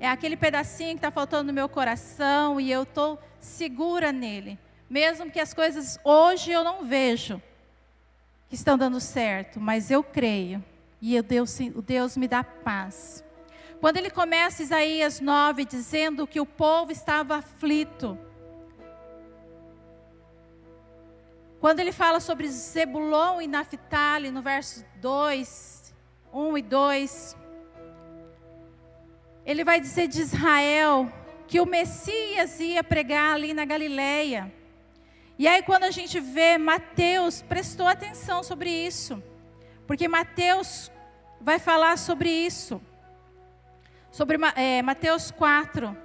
É 0.00 0.08
aquele 0.08 0.36
pedacinho 0.36 0.94
que 0.94 0.96
está 0.96 1.12
faltando 1.12 1.44
no 1.44 1.52
meu 1.52 1.68
coração 1.68 2.60
e 2.60 2.72
eu 2.72 2.82
estou 2.82 3.20
segura 3.38 4.10
nele. 4.10 4.58
Mesmo 4.90 5.30
que 5.30 5.38
as 5.38 5.54
coisas 5.54 5.96
hoje 6.02 6.50
eu 6.50 6.64
não 6.64 6.84
vejo 6.84 7.40
que 8.48 8.56
estão 8.56 8.76
dando 8.76 8.98
certo, 8.98 9.60
mas 9.60 9.92
eu 9.92 10.02
creio. 10.02 10.60
E 11.08 11.16
o 11.20 11.22
Deus, 11.22 11.56
o 11.60 11.80
Deus 11.80 12.16
me 12.16 12.26
dá 12.26 12.42
paz. 12.42 13.24
Quando 13.80 13.96
ele 13.96 14.10
começa 14.10 14.64
Isaías 14.64 15.20
9 15.20 15.64
dizendo 15.64 16.26
que 16.26 16.40
o 16.40 16.44
povo 16.44 16.90
estava 16.90 17.36
aflito. 17.36 18.18
Quando 21.60 21.78
ele 21.78 21.92
fala 21.92 22.18
sobre 22.18 22.48
Zebulon 22.48 23.40
e 23.40 23.46
Naphtali, 23.46 24.32
no 24.32 24.42
verso 24.42 24.84
2, 24.96 25.94
1 26.32 26.58
e 26.58 26.62
2, 26.62 27.36
ele 29.44 29.62
vai 29.62 29.78
dizer 29.80 30.08
de 30.08 30.20
Israel 30.20 31.08
que 31.46 31.60
o 31.60 31.66
Messias 31.66 32.58
ia 32.58 32.82
pregar 32.82 33.36
ali 33.36 33.54
na 33.54 33.64
Galileia. 33.64 34.52
E 35.38 35.46
aí, 35.46 35.62
quando 35.62 35.84
a 35.84 35.92
gente 35.92 36.18
vê 36.18 36.58
Mateus, 36.58 37.42
prestou 37.42 37.86
atenção 37.86 38.42
sobre 38.42 38.70
isso, 38.70 39.22
porque 39.86 40.08
Mateus 40.08 40.90
vai 41.46 41.60
falar 41.60 41.96
sobre 41.96 42.28
isso, 42.28 42.82
sobre 44.10 44.36
é, 44.56 44.82
Mateus 44.82 45.30
4. 45.30 45.96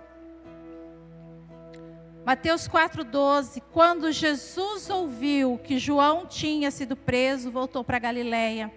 Mateus 2.24 2.68
4,12: 2.68 3.60
Quando 3.72 4.12
Jesus 4.12 4.88
ouviu 4.92 5.58
que 5.58 5.80
João 5.80 6.28
tinha 6.28 6.70
sido 6.70 6.96
preso, 6.96 7.50
voltou 7.50 7.84
para 7.84 7.98
Galiléia. 7.98 8.72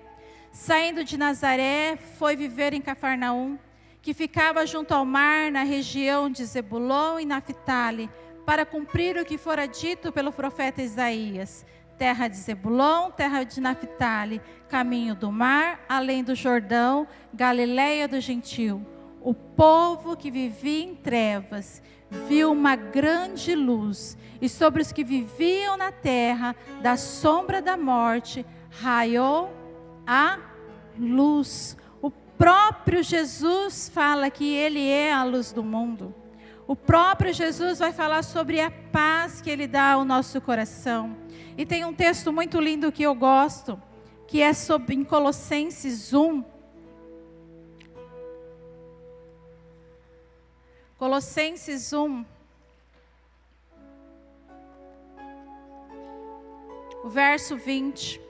Saindo 0.53 1.05
de 1.05 1.19
Nazaré, 1.19 1.99
foi 2.19 2.35
viver 2.35 2.73
em 2.73 2.81
Cafarnaum, 2.81 3.59
que 4.01 4.15
ficava 4.15 4.67
junto 4.67 4.95
ao 4.95 5.05
mar, 5.05 5.53
na 5.53 5.65
região 5.65 6.31
de 6.31 6.47
Zebulon 6.47 7.21
e 7.21 7.27
Naphtali 7.27 8.09
para 8.47 8.65
cumprir 8.65 9.19
o 9.19 9.25
que 9.25 9.37
fora 9.37 9.67
dito 9.67 10.11
pelo 10.13 10.33
profeta 10.33 10.81
Isaías. 10.81 11.67
Terra 11.99 12.29
de 12.29 12.37
Zebulon, 12.37 13.11
terra 13.11 13.45
de 13.45 13.61
Naphtali, 13.61 14.41
caminho 14.69 15.15
do 15.15 15.31
mar, 15.31 15.81
além 15.89 16.25
do 16.25 16.35
Jordão, 16.35 17.07
Galiléia 17.33 18.09
do 18.09 18.21
gentil. 18.21 18.85
O 19.21 19.33
povo 19.33 20.17
que 20.17 20.31
vivia 20.31 20.85
em 20.85 20.95
trevas 20.95 21.83
viu 22.29 22.53
uma 22.53 22.77
grande 22.77 23.55
luz, 23.55 24.19
e 24.41 24.49
sobre 24.49 24.83
os 24.83 24.93
que 24.93 25.03
viviam 25.03 25.77
na 25.77 25.91
terra, 25.91 26.55
da 26.83 26.97
sombra 26.97 27.63
da 27.63 27.77
morte, 27.77 28.45
raiou 28.71 29.51
a 30.07 30.39
luz. 30.99 31.77
O 32.03 32.11
próprio 32.11 33.03
Jesus 33.03 33.89
fala 33.89 34.31
que 34.31 34.53
ele 34.53 34.87
é 34.87 35.13
a 35.13 35.25
luz 35.25 35.53
do 35.53 35.63
mundo. 35.63 36.15
O 36.67 36.75
próprio 36.75 37.33
Jesus 37.33 37.79
vai 37.79 37.93
falar 37.93 38.23
sobre 38.23 38.61
a 38.61 38.71
paz 38.71 39.41
que 39.41 39.51
ele 39.51 39.67
dá 39.67 39.93
ao 39.93 40.05
nosso 40.05 40.41
coração. 40.41 41.17
E 41.57 41.65
tem 41.65 41.85
um 41.85 41.95
texto 41.95 42.33
muito 42.33 42.61
lindo 42.61 42.91
que 42.91 43.05
eu 43.05 43.15
gosto, 43.15 43.81
que 44.27 44.43
é 44.43 44.53
sobre 44.53 44.97
em 44.97 45.05
Colossenses 45.05 46.13
1. 46.13 46.45
Colossenses 50.99 51.93
1. 51.93 52.25
O 57.05 57.09
verso 57.09 57.57
20, 57.57 58.21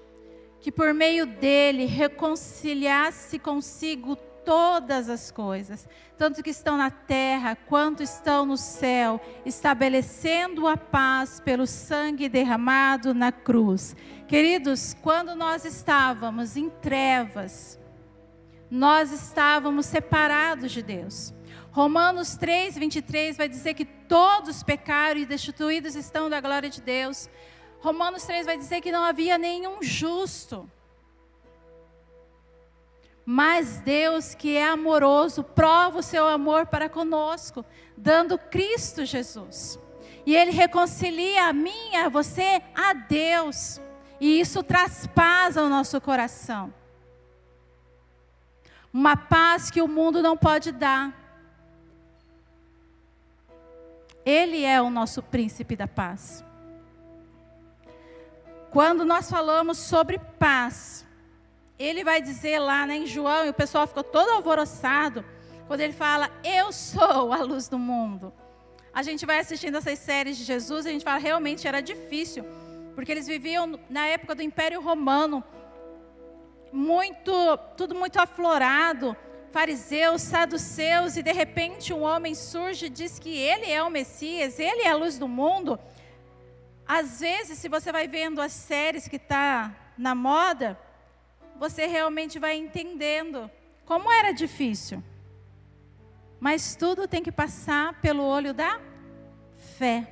que 0.61 0.71
por 0.71 0.93
meio 0.93 1.25
dele 1.25 1.87
reconciliasse 1.87 3.39
consigo 3.39 4.19
todas 4.45 5.09
as 5.09 5.31
coisas, 5.31 5.89
tanto 6.17 6.43
que 6.43 6.51
estão 6.51 6.77
na 6.77 6.91
terra 6.91 7.57
quanto 7.57 8.03
estão 8.03 8.45
no 8.45 8.57
céu, 8.57 9.21
estabelecendo 9.45 10.67
a 10.69 10.77
paz 10.77 11.41
pelo 11.41 11.67
sangue 11.67 12.29
derramado 12.29 13.15
na 13.15 13.33
cruz. 13.33 13.97
Queridos, 14.29 14.95
quando 15.03 15.35
nós 15.35 15.65
estávamos 15.65 16.57
em 16.57 16.69
trevas, 16.69 17.79
nós 18.71 19.13
estávamos 19.13 19.87
separados 19.87 20.73
de 20.73 20.83
Deus. 20.83 21.35
Romanos 21.71 22.37
3, 22.37 22.77
23 22.77 23.37
vai 23.37 23.49
dizer 23.49 23.75
que 23.75 23.85
todos 23.85 24.63
pecaram 24.63 25.21
e 25.21 25.27
destituídos 25.27 25.97
estão 25.97 26.31
da 26.31 26.41
glória 26.41 26.71
de 26.71 26.81
Deus. 26.81 27.29
Romanos 27.81 28.23
3 28.25 28.47
vai 28.47 28.57
dizer 28.57 28.81
que 28.81 28.93
não 28.93 29.05
havia 29.05 29.37
nenhum 29.37 29.83
justo. 29.83 30.71
Mas 33.27 33.81
Deus, 33.81 34.35
que 34.35 34.57
é 34.57 34.67
amoroso, 34.69 35.43
prova 35.43 35.99
o 35.99 36.03
seu 36.03 36.29
amor 36.29 36.67
para 36.67 36.89
conosco, 36.89 37.65
dando 37.97 38.37
Cristo 38.37 39.05
Jesus. 39.05 39.79
E 40.27 40.37
Ele 40.37 40.51
reconcilia 40.51 41.49
a 41.49 41.53
mim 41.53 41.97
a 41.97 42.09
você 42.09 42.63
a 42.75 42.93
Deus. 42.93 43.81
E 44.21 44.41
isso 44.41 44.63
traz 44.63 45.07
paz 45.07 45.57
ao 45.57 45.69
nosso 45.69 46.01
coração. 46.01 46.73
Uma 48.93 49.17
paz 49.17 49.71
que 49.71 49.83
o 49.83 49.89
mundo 49.89 50.23
não 50.23 50.37
pode 50.37 50.71
dar. 50.71 51.13
Ele 54.25 54.65
é 54.65 54.81
o 54.81 54.89
nosso 54.89 55.23
príncipe 55.23 55.77
da 55.77 55.89
paz. 55.89 56.45
Quando 58.71 59.05
nós 59.05 59.31
falamos 59.31 59.79
sobre 59.79 60.19
paz, 60.19 61.07
ele 61.79 62.05
vai 62.05 62.21
dizer 62.23 62.59
lá 62.59 62.87
né, 62.87 62.97
em 62.97 63.07
João, 63.07 63.47
e 63.47 63.51
o 63.51 63.55
pessoal 63.55 63.87
ficou 63.87 64.05
todo 64.05 64.31
alvoroçado, 64.31 65.25
quando 65.67 65.81
ele 65.81 65.93
fala, 65.93 66.31
Eu 66.43 66.73
sou 66.73 67.33
a 67.33 67.39
luz 67.39 67.69
do 67.69 67.79
mundo. 67.79 68.33
A 68.93 69.03
gente 69.03 69.27
vai 69.27 69.41
assistindo 69.41 69.77
essas 69.77 69.99
séries 69.99 70.37
de 70.37 70.45
Jesus 70.45 70.87
e 70.87 70.89
a 70.89 70.93
gente 70.93 71.05
fala, 71.05 71.19
realmente 71.19 71.67
era 71.67 71.81
difícil, 71.81 72.45
porque 72.95 73.11
eles 73.11 73.27
viviam 73.27 73.79
na 73.91 74.07
época 74.07 74.37
do 74.37 74.43
Império 74.43 74.81
Romano, 74.81 75.43
muito, 76.71 77.57
tudo 77.77 77.95
muito 77.95 78.21
aflorado, 78.21 79.17
fariseus, 79.51 80.23
saduceus, 80.23 81.17
e 81.17 81.23
de 81.23 81.33
repente 81.33 81.93
um 81.93 82.03
homem 82.03 82.37
surge 82.37 82.87
e 82.87 82.89
diz 82.89 83.19
que 83.19 83.37
ele 83.37 83.71
é 83.71 83.83
o 83.83 83.91
Messias, 83.91 84.61
ele 84.61 84.83
é 84.83 84.91
a 84.91 84.97
luz 84.97 85.19
do 85.19 85.27
mundo. 85.27 85.79
Às 86.87 87.21
vezes, 87.21 87.59
se 87.59 87.69
você 87.69 87.91
vai 87.91 88.07
vendo 88.07 88.41
as 88.41 88.53
séries 88.53 89.09
que 89.09 89.17
está 89.17 89.75
na 89.97 90.15
moda, 90.15 90.79
você 91.59 91.87
realmente 91.87 92.39
vai 92.39 92.57
entendendo 92.57 93.51
como 93.85 94.11
era 94.11 94.33
difícil. 94.33 95.03
Mas 96.41 96.77
tudo 96.77 97.09
tem 97.09 97.23
que 97.23 97.33
passar 97.33 98.01
pelo 98.01 98.23
olho 98.23 98.53
da 98.53 98.81
fé. 99.79 100.09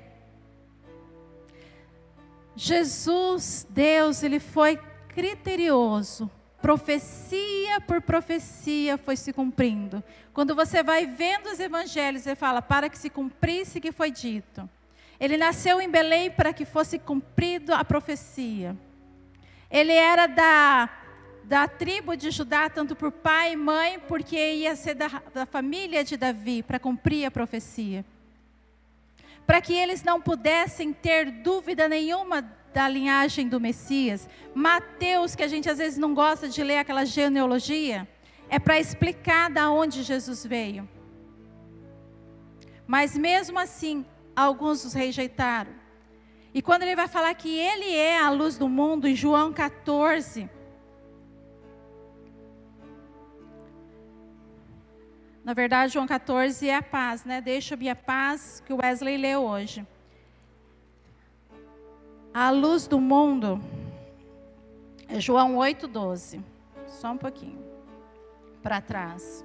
Jesus, 2.55 3.67
Deus, 3.69 4.23
ele 4.23 4.39
foi 4.39 4.79
criterioso. 5.09 6.31
Profecia 6.61 7.81
por 7.81 8.01
profecia 8.01 8.97
foi 8.97 9.17
se 9.17 9.33
cumprindo. 9.33 10.03
Quando 10.33 10.55
você 10.55 10.83
vai 10.83 11.07
vendo 11.07 11.47
os 11.47 11.59
evangelhos, 11.59 12.27
ele 12.27 12.37
fala 12.37 12.63
para 12.63 12.89
que 12.89 12.97
se 12.97 13.11
cumprisse 13.11 13.79
o 13.79 13.81
que 13.81 13.91
foi 13.91 14.11
dito. 14.11 14.69
Ele 15.19 15.37
nasceu 15.37 15.81
em 15.81 15.91
Belém 15.91 16.31
para 16.31 16.53
que 16.53 16.65
fosse 16.65 16.99
cumprido 16.99 17.75
a 17.75 17.85
profecia. 17.85 18.77
Ele 19.71 19.93
era 19.93 20.27
da 20.27 20.89
da 21.45 21.67
tribo 21.69 22.17
de 22.17 22.31
Judá, 22.31 22.69
tanto 22.71 22.95
por 22.95 23.11
pai 23.11 23.53
e 23.53 23.57
mãe, 23.57 23.99
porque 23.99 24.37
ia 24.37 24.75
ser 24.77 24.95
da, 24.95 25.09
da 25.35 25.47
família 25.47 26.05
de 26.05 26.17
Davi, 26.17 26.63
para 26.63 26.79
cumprir 26.79 27.25
a 27.25 27.31
profecia. 27.31 28.05
Para 29.47 29.61
que 29.61 29.75
eles 29.75 30.03
não 30.03 30.21
pudessem 30.21 30.93
ter 30.93 31.31
dúvida 31.31 31.89
nenhuma 31.89 32.43
da 32.73 32.89
linhagem 32.89 33.49
do 33.49 33.61
Messias. 33.61 34.29
Mateus, 34.55 35.35
que 35.35 35.43
a 35.43 35.49
gente 35.49 35.69
às 35.69 35.79
vezes 35.79 35.99
não 35.99 36.15
gosta 36.15 36.49
de 36.49 36.63
ler 36.63 36.79
aquela 36.79 37.05
genealogia, 37.05 38.09
é 38.49 38.59
para 38.59 38.79
explicar 38.79 39.51
da 39.51 39.71
onde 39.71 40.03
Jesus 40.03 40.47
veio. 40.47 40.89
Mas 42.87 43.17
mesmo 43.17 43.59
assim, 43.59 44.05
alguns 44.35 44.85
os 44.85 44.93
rejeitaram. 44.93 45.73
E 46.55 46.61
quando 46.61 46.83
ele 46.83 46.97
vai 46.97 47.09
falar 47.09 47.35
que 47.35 47.49
ele 47.49 47.95
é 47.95 48.19
a 48.19 48.31
luz 48.31 48.59
do 48.59 48.69
mundo, 48.69 49.09
em 49.09 49.17
João 49.17 49.53
14, 49.53 50.49
Na 55.45 55.55
verdade, 55.55 55.93
João 55.93 56.07
14 56.07 56.69
é 56.69 56.77
a 56.77 56.83
paz, 56.83 57.25
né? 57.25 57.41
Deixa-me 57.41 57.89
a 57.89 57.97
paz 57.97 58.63
que 58.65 58.73
o 58.73 58.77
Wesley 58.77 59.17
leu 59.17 59.43
hoje. 59.43 59.85
A 62.33 62.51
luz 62.51 62.87
do 62.87 63.01
mundo 63.01 63.61
é 65.09 65.19
João 65.21 65.57
8,12. 65.57 66.41
Só 66.87 67.11
um 67.11 67.19
pouquinho 67.19 67.63
para 68.63 68.81
trás. 68.81 69.45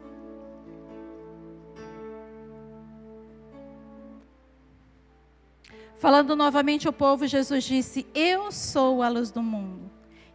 Falando 5.97 6.35
novamente 6.35 6.85
ao 6.85 6.93
povo, 6.93 7.25
Jesus 7.25 7.63
disse: 7.63 8.05
Eu 8.13 8.51
sou 8.51 9.01
a 9.01 9.09
luz 9.09 9.31
do 9.31 9.41
mundo. 9.41 9.89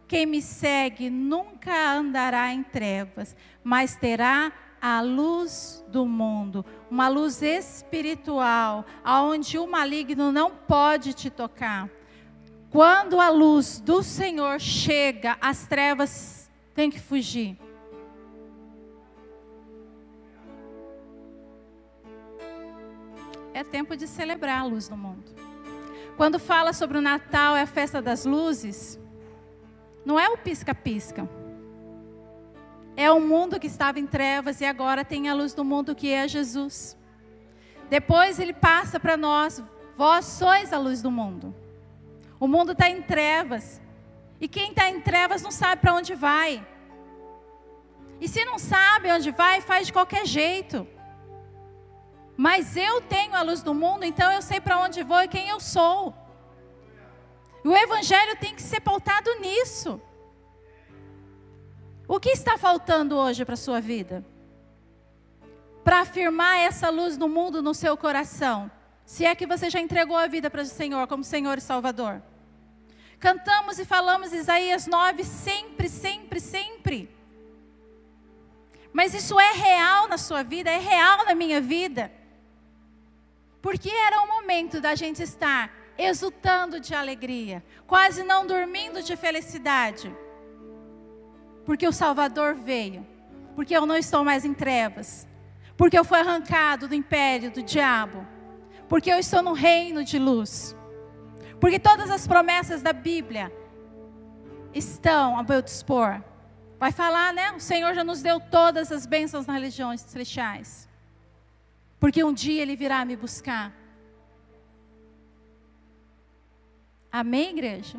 Quem 0.09 0.25
me 0.25 0.41
segue 0.41 1.09
nunca 1.09 1.93
andará 1.93 2.51
em 2.53 2.61
trevas, 2.61 3.33
mas 3.63 3.95
terá 3.95 4.51
a 4.85 4.99
luz 4.99 5.81
do 5.87 6.05
mundo, 6.05 6.65
uma 6.91 7.07
luz 7.07 7.41
espiritual, 7.41 8.85
aonde 9.01 9.57
o 9.57 9.65
maligno 9.65 10.29
não 10.29 10.51
pode 10.51 11.13
te 11.13 11.29
tocar. 11.29 11.89
Quando 12.69 13.17
a 13.17 13.29
luz 13.29 13.79
do 13.79 14.03
Senhor 14.03 14.59
chega, 14.59 15.37
as 15.39 15.65
trevas 15.65 16.51
têm 16.75 16.91
que 16.91 16.99
fugir. 16.99 17.57
É 23.53 23.63
tempo 23.63 23.95
de 23.95 24.05
celebrar 24.05 24.59
a 24.59 24.65
luz 24.65 24.89
do 24.89 24.97
mundo. 24.97 25.31
Quando 26.17 26.37
fala 26.37 26.73
sobre 26.73 26.97
o 26.97 27.01
Natal, 27.01 27.55
é 27.55 27.61
a 27.61 27.67
festa 27.67 28.01
das 28.01 28.25
luzes, 28.25 28.99
não 30.03 30.19
é 30.19 30.27
o 30.27 30.37
pisca-pisca. 30.37 31.25
É 32.95 33.11
o 33.11 33.19
mundo 33.19 33.59
que 33.59 33.67
estava 33.67 33.99
em 33.99 34.05
trevas 34.05 34.61
e 34.61 34.65
agora 34.65 35.03
tem 35.03 35.27
a 35.27 35.33
luz 35.33 35.53
do 35.53 35.63
mundo 35.63 35.95
que 35.95 36.11
é 36.11 36.27
Jesus. 36.27 36.97
Depois 37.89 38.39
ele 38.39 38.53
passa 38.53 38.99
para 38.99 39.17
nós: 39.17 39.61
vós 39.97 40.25
sois 40.25 40.71
a 40.71 40.77
luz 40.77 41.01
do 41.01 41.09
mundo. 41.09 41.55
O 42.39 42.47
mundo 42.47 42.73
está 42.73 42.89
em 42.89 43.01
trevas. 43.01 43.81
E 44.39 44.47
quem 44.47 44.69
está 44.71 44.89
em 44.89 44.99
trevas 44.99 45.41
não 45.41 45.51
sabe 45.51 45.81
para 45.81 45.93
onde 45.93 46.13
vai. 46.13 46.65
E 48.19 48.27
se 48.27 48.43
não 48.45 48.59
sabe 48.59 49.11
onde 49.11 49.31
vai, 49.31 49.61
faz 49.61 49.87
de 49.87 49.93
qualquer 49.93 50.25
jeito. 50.25 50.87
Mas 52.35 52.75
eu 52.75 53.01
tenho 53.01 53.35
a 53.35 53.41
luz 53.41 53.61
do 53.61 53.73
mundo, 53.73 54.03
então 54.03 54.31
eu 54.31 54.41
sei 54.41 54.59
para 54.59 54.79
onde 54.79 55.03
vou 55.03 55.21
e 55.21 55.27
quem 55.27 55.47
eu 55.49 55.59
sou. 55.59 56.13
E 57.63 57.67
o 57.67 57.75
evangelho 57.75 58.35
tem 58.37 58.53
que 58.53 58.61
ser 58.61 58.81
pautado 58.81 59.29
nisso. 59.39 60.01
O 62.13 62.19
que 62.19 62.29
está 62.29 62.59
faltando 62.59 63.17
hoje 63.17 63.43
para 63.43 63.55
a 63.55 63.57
sua 63.57 63.81
vida? 63.81 64.23
Para 65.83 66.01
afirmar 66.01 66.59
essa 66.59 66.91
luz 66.91 67.17
do 67.17 67.27
mundo 67.27 67.59
no 67.59 67.73
seu 67.73 67.97
coração. 67.97 68.69
Se 69.03 69.25
é 69.25 69.33
que 69.33 69.47
você 69.47 69.67
já 69.67 69.79
entregou 69.79 70.15
a 70.15 70.27
vida 70.27 70.47
para 70.47 70.61
o 70.61 70.65
Senhor 70.65 71.07
como 71.07 71.23
Senhor 71.23 71.57
e 71.57 71.61
Salvador. 71.61 72.21
Cantamos 73.19 73.79
e 73.79 73.83
falamos 73.83 74.31
Isaías 74.31 74.85
9 74.85 75.23
sempre, 75.23 75.89
sempre, 75.89 76.39
sempre. 76.39 77.09
Mas 78.93 79.15
isso 79.15 79.39
é 79.39 79.51
real 79.53 80.07
na 80.07 80.19
sua 80.19 80.43
vida, 80.43 80.69
é 80.69 80.77
real 80.77 81.25
na 81.25 81.33
minha 81.33 81.59
vida. 81.59 82.11
Porque 83.59 83.89
era 83.89 84.21
o 84.21 84.27
momento 84.27 84.79
da 84.79 84.93
gente 84.93 85.23
estar 85.23 85.73
exultando 85.97 86.79
de 86.79 86.93
alegria, 86.93 87.63
quase 87.87 88.21
não 88.21 88.45
dormindo 88.45 89.01
de 89.01 89.15
felicidade. 89.15 90.15
Porque 91.65 91.87
o 91.87 91.91
Salvador 91.91 92.55
veio, 92.55 93.05
porque 93.55 93.75
eu 93.75 93.85
não 93.85 93.95
estou 93.95 94.23
mais 94.23 94.43
em 94.43 94.53
trevas, 94.53 95.27
porque 95.77 95.97
eu 95.97 96.03
fui 96.03 96.19
arrancado 96.19 96.87
do 96.87 96.95
império 96.95 97.51
do 97.51 97.63
diabo, 97.63 98.27
porque 98.89 99.11
eu 99.11 99.17
estou 99.17 99.41
no 99.41 99.53
reino 99.53 100.03
de 100.03 100.19
luz, 100.19 100.75
porque 101.59 101.79
todas 101.79 102.09
as 102.11 102.27
promessas 102.27 102.81
da 102.81 102.91
Bíblia 102.93 103.51
estão 104.73 105.37
a 105.37 105.43
meu 105.43 105.61
dispor. 105.61 106.21
Vai 106.79 106.91
falar, 106.91 107.33
né? 107.33 107.53
O 107.53 107.59
Senhor 107.59 107.93
já 107.93 108.03
nos 108.03 108.21
deu 108.21 108.39
todas 108.39 108.91
as 108.91 109.05
bênçãos 109.05 109.45
nas 109.45 109.55
religiões 109.55 110.01
celestiais. 110.01 110.89
Porque 111.97 112.21
um 112.23 112.33
dia 112.33 112.61
Ele 112.61 112.75
virá 112.75 113.05
me 113.05 113.15
buscar. 113.15 113.71
Amém, 117.09 117.51
igreja? 117.51 117.97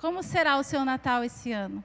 Como 0.00 0.22
será 0.22 0.56
o 0.56 0.62
seu 0.62 0.82
Natal 0.82 1.22
esse 1.22 1.52
ano? 1.52 1.84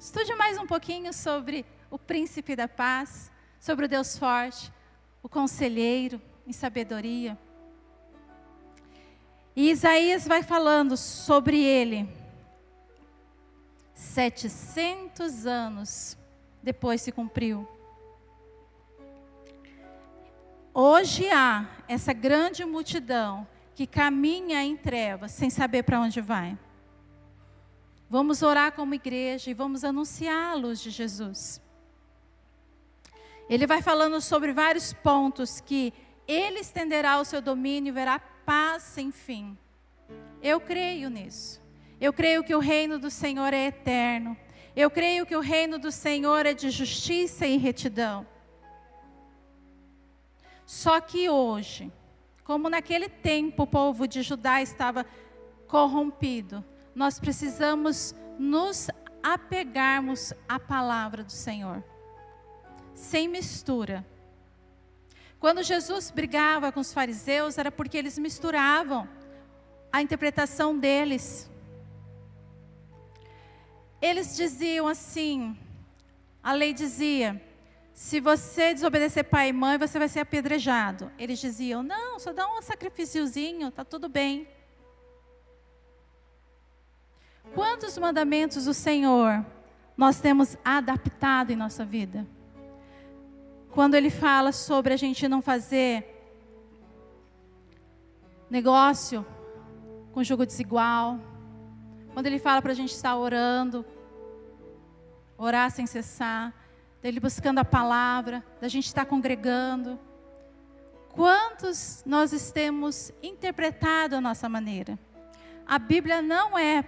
Estude 0.00 0.34
mais 0.34 0.58
um 0.58 0.66
pouquinho 0.66 1.12
sobre 1.12 1.64
o 1.88 1.96
príncipe 1.96 2.56
da 2.56 2.66
paz, 2.66 3.30
sobre 3.60 3.84
o 3.84 3.88
Deus 3.88 4.18
forte, 4.18 4.72
o 5.22 5.28
conselheiro 5.28 6.20
em 6.44 6.52
sabedoria. 6.52 7.38
E 9.54 9.70
Isaías 9.70 10.26
vai 10.26 10.42
falando 10.42 10.96
sobre 10.96 11.62
ele. 11.62 12.12
700 13.94 15.46
anos 15.46 16.18
depois 16.60 17.00
se 17.00 17.12
cumpriu. 17.12 17.68
Hoje 20.74 21.30
há 21.30 21.64
essa 21.86 22.12
grande 22.12 22.64
multidão 22.64 23.46
que 23.74 23.86
caminha 23.86 24.62
em 24.62 24.76
trevas 24.76 25.32
sem 25.32 25.50
saber 25.50 25.82
para 25.82 26.00
onde 26.00 26.20
vai. 26.20 26.56
Vamos 28.08 28.42
orar 28.42 28.72
como 28.72 28.94
igreja 28.94 29.50
e 29.50 29.54
vamos 29.54 29.82
anunciar 29.82 30.52
a 30.52 30.54
luz 30.54 30.80
de 30.80 30.90
Jesus. 30.90 31.60
Ele 33.48 33.66
vai 33.66 33.82
falando 33.82 34.20
sobre 34.20 34.52
vários 34.52 34.92
pontos 34.92 35.60
que 35.60 35.92
ele 36.26 36.60
estenderá 36.60 37.18
o 37.20 37.24
seu 37.24 37.42
domínio 37.42 37.90
e 37.90 37.92
verá 37.92 38.18
paz 38.18 38.82
sem 38.82 39.10
fim. 39.10 39.56
Eu 40.42 40.60
creio 40.60 41.10
nisso. 41.10 41.60
Eu 42.00 42.12
creio 42.12 42.44
que 42.44 42.54
o 42.54 42.58
reino 42.58 42.98
do 42.98 43.10
Senhor 43.10 43.52
é 43.52 43.66
eterno. 43.66 44.36
Eu 44.76 44.90
creio 44.90 45.26
que 45.26 45.36
o 45.36 45.40
reino 45.40 45.78
do 45.78 45.90
Senhor 45.90 46.46
é 46.46 46.54
de 46.54 46.70
justiça 46.70 47.46
e 47.46 47.56
retidão. 47.56 48.26
Só 50.66 51.00
que 51.00 51.28
hoje, 51.28 51.92
como 52.44 52.68
naquele 52.68 53.08
tempo 53.08 53.62
o 53.62 53.66
povo 53.66 54.06
de 54.06 54.22
Judá 54.22 54.60
estava 54.60 55.04
corrompido, 55.66 56.62
nós 56.94 57.18
precisamos 57.18 58.14
nos 58.38 58.88
apegarmos 59.22 60.34
à 60.46 60.60
palavra 60.60 61.24
do 61.24 61.32
Senhor, 61.32 61.82
sem 62.94 63.26
mistura. 63.26 64.06
Quando 65.40 65.62
Jesus 65.62 66.10
brigava 66.10 66.70
com 66.70 66.80
os 66.80 66.92
fariseus, 66.92 67.58
era 67.58 67.72
porque 67.72 67.96
eles 67.96 68.18
misturavam 68.18 69.08
a 69.90 70.02
interpretação 70.02 70.78
deles. 70.78 71.50
Eles 74.00 74.36
diziam 74.36 74.86
assim: 74.86 75.56
a 76.42 76.52
lei 76.52 76.74
dizia, 76.74 77.42
se 77.94 78.18
você 78.18 78.74
desobedecer 78.74 79.22
pai 79.22 79.50
e 79.50 79.52
mãe, 79.52 79.78
você 79.78 80.00
vai 80.00 80.08
ser 80.08 80.18
apedrejado. 80.18 81.12
Eles 81.16 81.38
diziam: 81.38 81.80
não, 81.80 82.18
só 82.18 82.32
dá 82.32 82.44
um 82.44 82.60
sacrifíciozinho, 82.60 83.70
tá 83.70 83.84
tudo 83.84 84.08
bem. 84.08 84.48
Quantos 87.54 87.96
mandamentos 87.96 88.64
do 88.64 88.74
Senhor 88.74 89.46
nós 89.96 90.20
temos 90.20 90.56
adaptado 90.64 91.52
em 91.52 91.56
nossa 91.56 91.84
vida? 91.84 92.26
Quando 93.70 93.94
Ele 93.94 94.10
fala 94.10 94.50
sobre 94.50 94.92
a 94.92 94.96
gente 94.96 95.28
não 95.28 95.40
fazer 95.40 96.10
negócio 98.50 99.24
com 100.12 100.24
jogo 100.24 100.44
desigual, 100.44 101.20
quando 102.12 102.26
Ele 102.26 102.40
fala 102.40 102.60
para 102.60 102.72
a 102.72 102.74
gente 102.74 102.92
estar 102.92 103.16
orando, 103.16 103.86
orar 105.38 105.70
sem 105.70 105.86
cessar, 105.86 106.52
dele 107.04 107.20
buscando 107.20 107.58
a 107.58 107.64
palavra, 107.66 108.42
da 108.58 108.66
gente 108.66 108.86
estar 108.86 109.04
congregando. 109.04 110.00
Quantos 111.10 112.02
nós 112.06 112.50
temos 112.50 113.12
interpretado 113.22 114.16
a 114.16 114.22
nossa 114.22 114.48
maneira? 114.48 114.98
A 115.66 115.78
Bíblia 115.78 116.22
não 116.22 116.58
é 116.58 116.82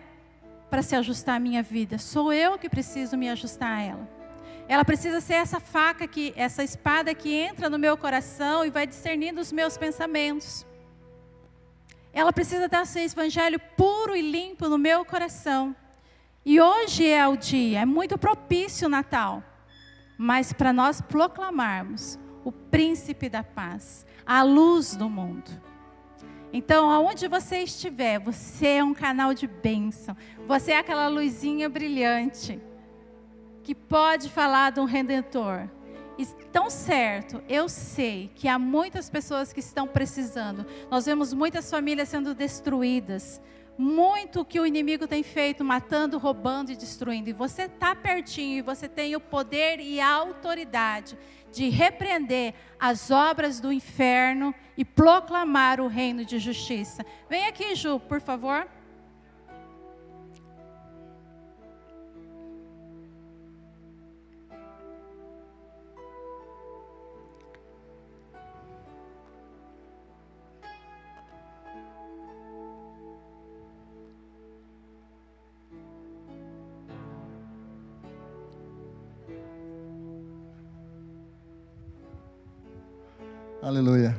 para 0.71 0.81
se 0.81 0.97
ajustar 0.97 1.37
à 1.37 1.39
minha 1.39 1.62
vida, 1.62 1.99
sou 1.99 2.33
eu 2.33 2.59
que 2.59 2.71
preciso 2.71 3.14
me 3.14 3.29
ajustar 3.29 3.71
a 3.71 3.83
ela. 3.83 4.09
Ela 4.67 4.87
precisa 4.87 5.21
ser 5.21 5.35
essa 5.35 5.61
faca 5.61 6.09
que, 6.09 6.33
essa 6.35 6.64
espada 6.64 7.14
que 7.14 7.35
entra 7.35 7.69
no 7.69 7.79
meu 7.79 7.95
coração 7.95 8.64
e 8.64 8.71
vai 8.71 8.87
discernindo 8.87 9.39
os 9.39 9.53
meus 9.53 9.77
pensamentos. 9.77 10.64
Ela 12.11 12.33
precisa 12.33 12.67
dar 12.69 12.85
esse 12.85 13.01
evangelho 13.01 13.61
puro 13.77 14.17
e 14.17 14.23
limpo 14.23 14.67
no 14.67 14.79
meu 14.79 15.05
coração. 15.05 15.77
E 16.43 16.59
hoje 16.59 17.07
é 17.07 17.29
o 17.29 17.37
dia, 17.37 17.81
é 17.81 17.85
muito 17.85 18.17
propício 18.17 18.87
o 18.87 18.91
Natal 18.91 19.43
mas 20.17 20.53
para 20.53 20.73
nós 20.73 21.01
proclamarmos 21.01 22.19
o 22.45 22.53
príncipe 22.53 23.29
da 23.29 23.43
paz, 23.43 24.07
a 24.25 24.43
luz 24.43 24.95
do 24.97 25.09
mundo. 25.11 25.51
Então, 26.53 26.91
aonde 26.91 27.29
você 27.29 27.59
estiver, 27.59 28.19
você 28.19 28.69
é 28.69 28.85
um 28.85 28.95
canal 28.95 29.35
de 29.35 29.47
bênção. 29.47 30.17
Você 30.47 30.73
é 30.73 30.79
aquela 30.79 31.09
luzinha 31.09 31.69
brilhante 31.69 32.61
que 33.62 33.75
pode 33.75 34.31
falar 34.31 34.71
de 34.71 34.81
um 34.81 34.85
redentor. 34.85 35.69
E 36.17 36.25
tão 36.51 36.71
certo, 36.71 37.43
eu 37.49 37.69
sei 37.69 38.31
que 38.35 38.49
há 38.49 38.59
muitas 38.59 39.11
pessoas 39.11 39.53
que 39.53 39.61
estão 39.61 39.87
precisando. 39.87 40.64
Nós 40.91 41.05
vemos 41.05 41.35
muitas 41.35 41.71
famílias 41.71 42.09
sendo 42.09 42.33
destruídas, 42.33 43.41
muito 43.79 44.45
que 44.45 44.59
o 44.59 44.66
inimigo 44.66 45.07
tem 45.07 45.22
feito, 45.22 45.64
matando, 45.64 46.18
roubando 46.18 46.72
e 46.72 46.77
destruindo. 46.77 47.29
E 47.29 47.33
você 47.33 47.62
está 47.62 47.95
pertinho 47.95 48.59
e 48.59 48.62
você 48.62 48.89
tem 48.89 49.14
o 49.14 49.20
poder 49.20 49.81
e 49.81 50.01
a 50.01 50.09
autoridade 50.09 51.16
de 51.53 51.68
repreender 51.68 52.55
as 52.79 53.11
obras 53.11 53.61
do 53.61 53.72
inferno 53.72 54.55
e 54.77 54.85
proclamar 54.85 55.81
o 55.81 55.89
reino 55.89 56.24
de 56.24 56.39
justiça. 56.39 57.05
Vem 57.29 57.47
aqui, 57.47 57.74
Ju, 57.74 57.99
por 58.01 58.20
favor. 58.20 58.68
Aleluia. 83.77 84.18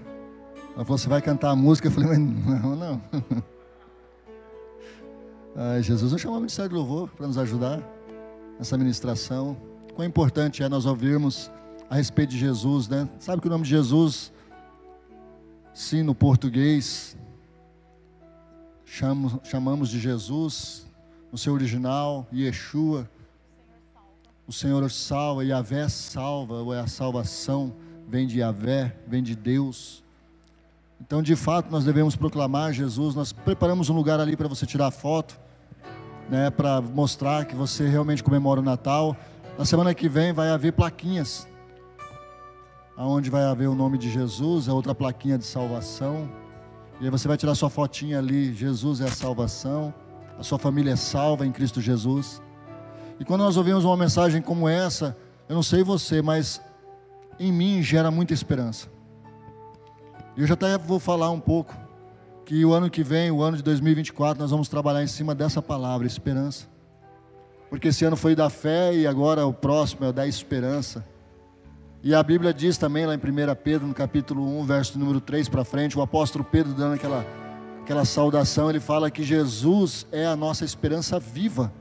Ela 0.76 0.86
falou: 0.86 1.00
Você 1.00 1.10
vai 1.10 1.20
cantar 1.20 1.50
a 1.50 1.56
música? 1.56 1.88
Eu 1.88 1.92
falei: 1.92 2.10
Mas 2.10 2.20
não, 2.20 2.76
não. 2.76 3.02
Ai, 5.56 5.82
Jesus, 5.82 6.12
eu 6.12 6.20
chamo 6.20 6.36
o 6.36 6.40
Ministério 6.40 6.70
do 6.70 6.76
Louvor 6.76 7.10
para 7.10 7.26
nos 7.26 7.40
ajudar 7.40 7.82
nessa 8.60 8.78
ministração. 8.78 9.58
Quão 9.96 10.08
importante 10.08 10.62
é 10.62 10.70
nós 10.70 10.86
ouvirmos 10.86 11.50
a 11.90 11.96
respeito 11.96 12.30
de 12.30 12.38
Jesus, 12.38 12.88
né? 12.88 13.10
Sabe 13.18 13.42
que 13.42 13.48
o 13.48 13.50
nome 13.50 13.64
de 13.64 13.72
Jesus, 13.72 14.32
sim, 15.74 16.04
no 16.04 16.14
português, 16.14 17.18
chamamos, 18.86 19.40
chamamos 19.44 19.90
de 19.90 20.00
Jesus, 20.00 20.86
no 21.32 21.38
seu 21.40 21.52
original, 21.54 22.28
Yeshua. 22.32 23.10
O 24.48 24.54
Senhor 24.54 24.88
salva, 24.92 25.44
Yahvé 25.44 25.90
salva, 25.90 26.62
ou 26.62 26.76
é 26.76 26.80
a 26.80 26.86
salvação, 26.86 27.74
vem 28.08 28.26
de 28.26 28.40
Yahvé, 28.40 28.96
vem 29.06 29.22
de 29.22 29.36
Deus. 29.36 30.04
Então, 31.00 31.22
de 31.22 31.36
fato, 31.36 31.70
nós 31.70 31.84
devemos 31.84 32.16
proclamar 32.16 32.74
Jesus. 32.74 33.14
Nós 33.14 33.32
preparamos 33.32 33.90
um 33.90 33.96
lugar 33.96 34.20
ali 34.20 34.36
para 34.36 34.48
você 34.48 34.66
tirar 34.66 34.90
foto, 34.90 35.40
né, 36.30 36.50
para 36.50 36.82
mostrar 36.82 37.46
que 37.46 37.56
você 37.56 37.88
realmente 37.88 38.24
comemora 38.24 38.62
o 38.62 38.64
Natal. 38.64 39.16
Na 39.58 39.66
semana 39.66 39.94
que 39.94 40.08
vem 40.08 40.34
vai 40.34 40.50
haver 40.50 40.74
plaquinhas, 40.74 41.48
aonde 42.96 43.30
vai 43.30 43.44
haver 43.44 43.68
o 43.68 43.76
nome 43.76 43.98
de 43.98 44.10
Jesus, 44.10 44.68
a 44.68 44.74
outra 44.74 44.96
plaquinha 44.96 45.38
de 45.38 45.46
salvação. 45.46 46.30
E 47.00 47.06
aí 47.06 47.12
você 47.12 47.28
vai 47.28 47.38
tirar 47.38 47.54
sua 47.54 47.70
fotinha 47.70 48.18
ali, 48.18 48.54
Jesus 48.54 49.02
é 49.02 49.06
a 49.06 49.12
salvação, 49.12 49.94
a 50.40 50.44
sua 50.44 50.58
família 50.58 50.94
é 50.94 50.96
salva 50.96 51.46
em 51.46 51.52
Cristo 51.52 51.80
Jesus. 51.80 52.42
E 53.20 53.26
quando 53.26 53.42
nós 53.42 53.58
ouvimos 53.58 53.86
uma 53.86 53.98
mensagem 53.98 54.42
como 54.42 54.68
essa, 54.68 55.16
eu 55.48 55.56
não 55.56 55.64
sei 55.64 55.84
você, 55.84 56.22
mas 56.22 56.62
em 57.40 57.52
mim 57.52 57.82
gera 57.82 58.10
muita 58.10 58.34
esperança. 58.34 58.88
Eu 60.36 60.46
já 60.46 60.54
até 60.54 60.78
vou 60.78 61.00
falar 61.00 61.32
um 61.32 61.40
pouco 61.40 61.76
que 62.46 62.64
o 62.64 62.72
ano 62.72 62.90
que 62.90 63.04
vem, 63.04 63.32
o 63.32 63.42
ano 63.42 63.58
de 63.58 63.64
2024, 63.64 64.42
nós 64.42 64.52
vamos 64.52 64.70
trabalhar 64.70 65.04
em 65.04 65.08
cima 65.08 65.36
dessa 65.36 65.62
palavra, 65.62 66.08
esperança. 66.08 66.68
Porque 67.70 67.90
esse 67.90 68.06
ano 68.06 68.16
foi 68.16 68.36
da 68.36 68.50
fé 68.50 68.94
e 68.94 69.06
agora 69.06 69.46
o 69.46 69.54
próximo 69.54 70.06
é 70.06 70.10
o 70.10 70.14
da 70.14 70.26
esperança. 70.26 71.06
E 72.04 72.14
a 72.14 72.24
Bíblia 72.24 72.54
diz 72.54 72.78
também 72.78 73.06
lá 73.06 73.14
em 73.14 73.18
1 73.18 73.22
Pedro, 73.64 73.88
no 73.88 73.94
capítulo 73.94 74.60
1, 74.60 74.64
verso 74.64 74.98
número 74.98 75.20
3 75.20 75.50
para 75.50 75.66
frente, 75.66 75.98
o 75.98 76.02
apóstolo 76.02 76.44
Pedro 76.44 76.74
dando 76.74 76.94
aquela, 76.94 77.26
aquela 77.82 78.06
saudação, 78.06 78.70
ele 78.70 78.80
fala 78.80 79.12
que 79.12 79.24
Jesus 79.24 80.06
é 80.12 80.26
a 80.26 80.36
nossa 80.36 80.64
esperança 80.64 81.20
viva. 81.20 81.74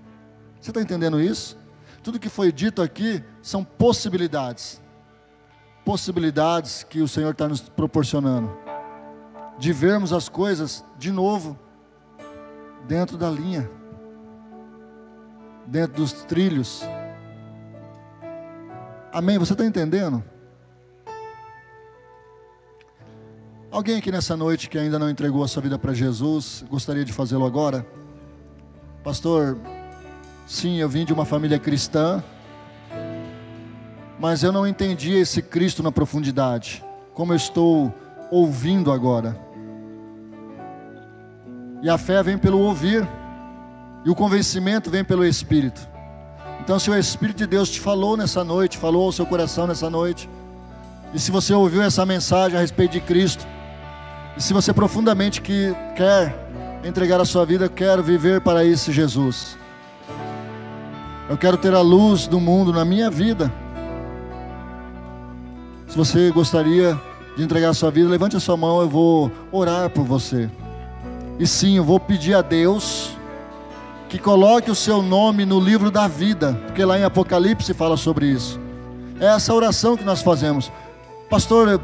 Você 0.60 0.70
está 0.70 0.80
entendendo 0.80 1.20
isso? 1.20 1.56
Tudo 2.02 2.18
que 2.18 2.28
foi 2.28 2.50
dito 2.50 2.82
aqui 2.82 3.22
são 3.42 3.62
possibilidades 3.62 4.80
possibilidades 5.86 6.82
que 6.82 7.00
o 7.00 7.06
Senhor 7.06 7.30
está 7.30 7.46
nos 7.46 7.60
proporcionando, 7.60 8.50
de 9.56 9.72
vermos 9.72 10.12
as 10.12 10.28
coisas 10.28 10.84
de 10.98 11.12
novo, 11.12 11.56
dentro 12.88 13.16
da 13.16 13.30
linha, 13.30 13.70
dentro 15.64 15.98
dos 15.98 16.12
trilhos. 16.12 16.82
Amém? 19.12 19.38
Você 19.38 19.52
está 19.52 19.64
entendendo? 19.64 20.24
Alguém 23.70 23.98
aqui 23.98 24.10
nessa 24.10 24.36
noite 24.36 24.68
que 24.68 24.76
ainda 24.76 24.98
não 24.98 25.08
entregou 25.08 25.44
a 25.44 25.48
sua 25.48 25.62
vida 25.62 25.78
para 25.78 25.94
Jesus, 25.94 26.64
gostaria 26.68 27.04
de 27.04 27.12
fazê-lo 27.12 27.46
agora? 27.46 27.86
Pastor, 29.04 29.56
sim, 30.48 30.78
eu 30.78 30.88
vim 30.88 31.04
de 31.04 31.12
uma 31.12 31.24
família 31.24 31.60
cristã 31.60 32.24
mas 34.18 34.42
eu 34.42 34.52
não 34.52 34.66
entendi 34.66 35.12
esse 35.12 35.42
Cristo 35.42 35.82
na 35.82 35.92
profundidade, 35.92 36.84
como 37.12 37.32
eu 37.32 37.36
estou 37.36 37.92
ouvindo 38.30 38.90
agora. 38.90 39.38
E 41.82 41.90
a 41.90 41.98
fé 41.98 42.22
vem 42.22 42.38
pelo 42.38 42.58
ouvir, 42.58 43.06
e 44.04 44.10
o 44.10 44.14
convencimento 44.14 44.90
vem 44.90 45.04
pelo 45.04 45.24
Espírito. 45.24 45.86
Então, 46.60 46.78
se 46.78 46.90
o 46.90 46.98
Espírito 46.98 47.38
de 47.38 47.46
Deus 47.46 47.68
te 47.68 47.80
falou 47.80 48.16
nessa 48.16 48.42
noite, 48.42 48.78
falou 48.78 49.04
ao 49.04 49.12
seu 49.12 49.26
coração 49.26 49.66
nessa 49.66 49.90
noite, 49.90 50.28
e 51.12 51.18
se 51.18 51.30
você 51.30 51.52
ouviu 51.52 51.82
essa 51.82 52.04
mensagem 52.04 52.56
a 52.56 52.60
respeito 52.60 52.92
de 52.92 53.00
Cristo, 53.00 53.46
e 54.36 54.42
se 54.42 54.52
você 54.52 54.72
profundamente 54.72 55.40
que 55.40 55.74
quer 55.94 56.34
entregar 56.84 57.20
a 57.20 57.24
sua 57.24 57.44
vida, 57.44 57.68
quero 57.68 58.02
viver 58.02 58.40
para 58.40 58.64
esse 58.64 58.92
Jesus. 58.92 59.56
Eu 61.28 61.36
quero 61.36 61.56
ter 61.56 61.74
a 61.74 61.80
luz 61.80 62.26
do 62.26 62.38
mundo 62.38 62.72
na 62.72 62.84
minha 62.84 63.10
vida. 63.10 63.52
Se 65.96 65.98
você 65.98 66.30
gostaria 66.30 67.00
de 67.38 67.42
entregar 67.42 67.70
a 67.70 67.72
sua 67.72 67.90
vida, 67.90 68.06
levante 68.06 68.36
a 68.36 68.40
sua 68.40 68.54
mão, 68.54 68.82
eu 68.82 68.88
vou 68.88 69.32
orar 69.50 69.88
por 69.88 70.04
você. 70.04 70.50
E 71.38 71.46
sim, 71.46 71.78
eu 71.78 71.84
vou 71.84 71.98
pedir 71.98 72.34
a 72.34 72.42
Deus 72.42 73.16
que 74.06 74.18
coloque 74.18 74.70
o 74.70 74.74
seu 74.74 75.00
nome 75.00 75.46
no 75.46 75.58
livro 75.58 75.90
da 75.90 76.06
vida, 76.06 76.52
porque 76.66 76.84
lá 76.84 76.98
em 76.98 77.04
Apocalipse 77.04 77.72
fala 77.72 77.96
sobre 77.96 78.26
isso. 78.26 78.60
É 79.18 79.24
essa 79.24 79.54
oração 79.54 79.96
que 79.96 80.04
nós 80.04 80.20
fazemos. 80.20 80.70
Pastor, 81.30 81.80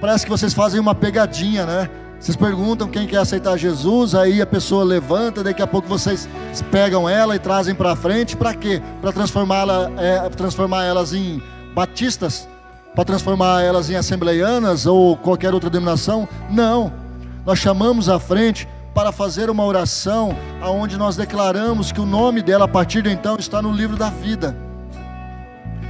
parece 0.00 0.24
que 0.24 0.30
vocês 0.32 0.52
fazem 0.52 0.80
uma 0.80 0.92
pegadinha, 0.92 1.64
né? 1.64 1.88
Vocês 2.18 2.36
perguntam 2.36 2.88
quem 2.88 3.06
quer 3.06 3.18
aceitar 3.18 3.56
Jesus, 3.56 4.16
aí 4.16 4.42
a 4.42 4.46
pessoa 4.46 4.82
levanta, 4.82 5.44
daqui 5.44 5.62
a 5.62 5.66
pouco 5.68 5.86
vocês 5.86 6.28
pegam 6.72 7.08
ela 7.08 7.36
e 7.36 7.38
trazem 7.38 7.72
para 7.72 7.94
frente, 7.94 8.36
para 8.36 8.52
quê? 8.52 8.82
Para 9.00 9.12
transformá-la, 9.12 9.92
é, 9.96 10.28
transformar 10.30 10.82
elas 10.82 11.12
em 11.12 11.40
batistas 11.72 12.48
para 12.98 13.04
transformar 13.04 13.62
elas 13.62 13.88
em 13.88 13.94
assembleianas 13.94 14.84
ou 14.84 15.16
qualquer 15.16 15.54
outra 15.54 15.70
denominação. 15.70 16.28
Não. 16.50 16.92
Nós 17.46 17.60
chamamos 17.60 18.08
à 18.08 18.18
frente 18.18 18.66
para 18.92 19.12
fazer 19.12 19.48
uma 19.48 19.64
oração 19.64 20.36
aonde 20.60 20.96
nós 20.96 21.14
declaramos 21.14 21.92
que 21.92 22.00
o 22.00 22.04
nome 22.04 22.42
dela 22.42 22.64
a 22.64 22.68
partir 22.68 23.02
de 23.02 23.08
então 23.08 23.36
está 23.38 23.62
no 23.62 23.70
livro 23.70 23.96
da 23.96 24.10
vida. 24.10 24.56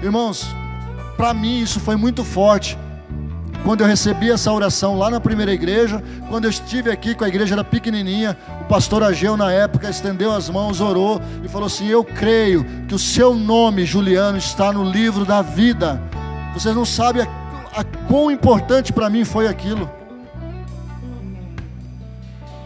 Irmãos, 0.02 0.54
para 1.16 1.32
mim 1.32 1.60
isso 1.60 1.80
foi 1.80 1.96
muito 1.96 2.22
forte. 2.22 2.76
Quando 3.64 3.80
eu 3.80 3.86
recebi 3.86 4.30
essa 4.30 4.52
oração 4.52 4.98
lá 4.98 5.08
na 5.08 5.18
primeira 5.18 5.50
igreja, 5.50 6.04
quando 6.28 6.44
eu 6.44 6.50
estive 6.50 6.90
aqui 6.90 7.14
com 7.14 7.24
a 7.24 7.28
igreja 7.28 7.54
era 7.54 7.64
pequenininha, 7.64 8.36
o 8.60 8.64
pastor 8.64 9.02
Ageu 9.02 9.34
na 9.34 9.50
época 9.50 9.88
estendeu 9.88 10.30
as 10.30 10.50
mãos, 10.50 10.78
orou 10.78 11.22
e 11.42 11.48
falou 11.48 11.68
assim: 11.68 11.86
"Eu 11.86 12.04
creio 12.04 12.66
que 12.86 12.94
o 12.94 12.98
seu 12.98 13.32
nome, 13.32 13.86
Juliano, 13.86 14.36
está 14.36 14.70
no 14.74 14.84
livro 14.84 15.24
da 15.24 15.40
vida". 15.40 15.98
Vocês 16.54 16.74
não 16.74 16.84
sabem 16.84 17.22
a, 17.22 17.80
a 17.80 17.84
quão 18.06 18.30
importante 18.30 18.92
para 18.92 19.08
mim 19.08 19.24
foi 19.24 19.46
aquilo. 19.46 19.90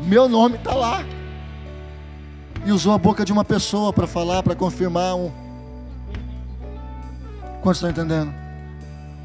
Meu 0.00 0.28
nome 0.28 0.56
está 0.56 0.74
lá. 0.74 1.04
E 2.64 2.72
usou 2.72 2.92
a 2.92 2.98
boca 2.98 3.24
de 3.24 3.32
uma 3.32 3.44
pessoa 3.44 3.92
para 3.92 4.06
falar, 4.06 4.42
para 4.42 4.54
confirmar 4.54 5.14
um. 5.16 5.30
Quantos 7.60 7.78
estão 7.78 7.90
entendendo? 7.90 8.32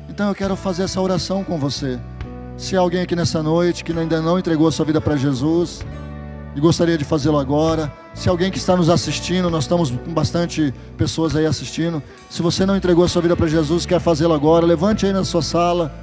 Então 0.10 0.30
eu 0.30 0.36
quero 0.36 0.56
fazer 0.56 0.84
essa 0.84 1.02
oração 1.02 1.44
com 1.44 1.58
você. 1.58 2.00
Se 2.58 2.76
há 2.76 2.80
alguém 2.80 3.02
aqui 3.02 3.16
nessa 3.16 3.44
noite 3.44 3.84
que 3.84 3.92
ainda 3.92 4.22
não 4.22 4.40
entregou 4.40 4.68
a 4.68 4.72
sua 4.72 4.86
vida 4.86 5.00
para 5.00 5.16
Jesus, 5.16 5.86
e 6.58 6.60
gostaria 6.60 6.98
de 6.98 7.06
fazê-lo 7.06 7.38
agora. 7.38 7.94
Se 8.16 8.28
alguém 8.28 8.50
que 8.50 8.58
está 8.58 8.76
nos 8.76 8.90
assistindo, 8.90 9.48
nós 9.48 9.66
estamos 9.66 9.92
com 9.92 10.12
bastante 10.12 10.74
pessoas 10.98 11.36
aí 11.36 11.46
assistindo. 11.46 12.02
Se 12.32 12.42
você 12.42 12.66
não 12.66 12.76
entregou 12.76 13.06
a 13.06 13.08
sua 13.08 13.22
vida 13.22 13.36
para 13.36 13.46
Jesus, 13.46 13.86
quer 13.86 14.00
fazê-lo 14.00 14.34
agora, 14.34 14.66
levante 14.66 15.06
aí 15.06 15.14
na 15.14 15.24
sua 15.24 15.44
sala. 15.44 15.94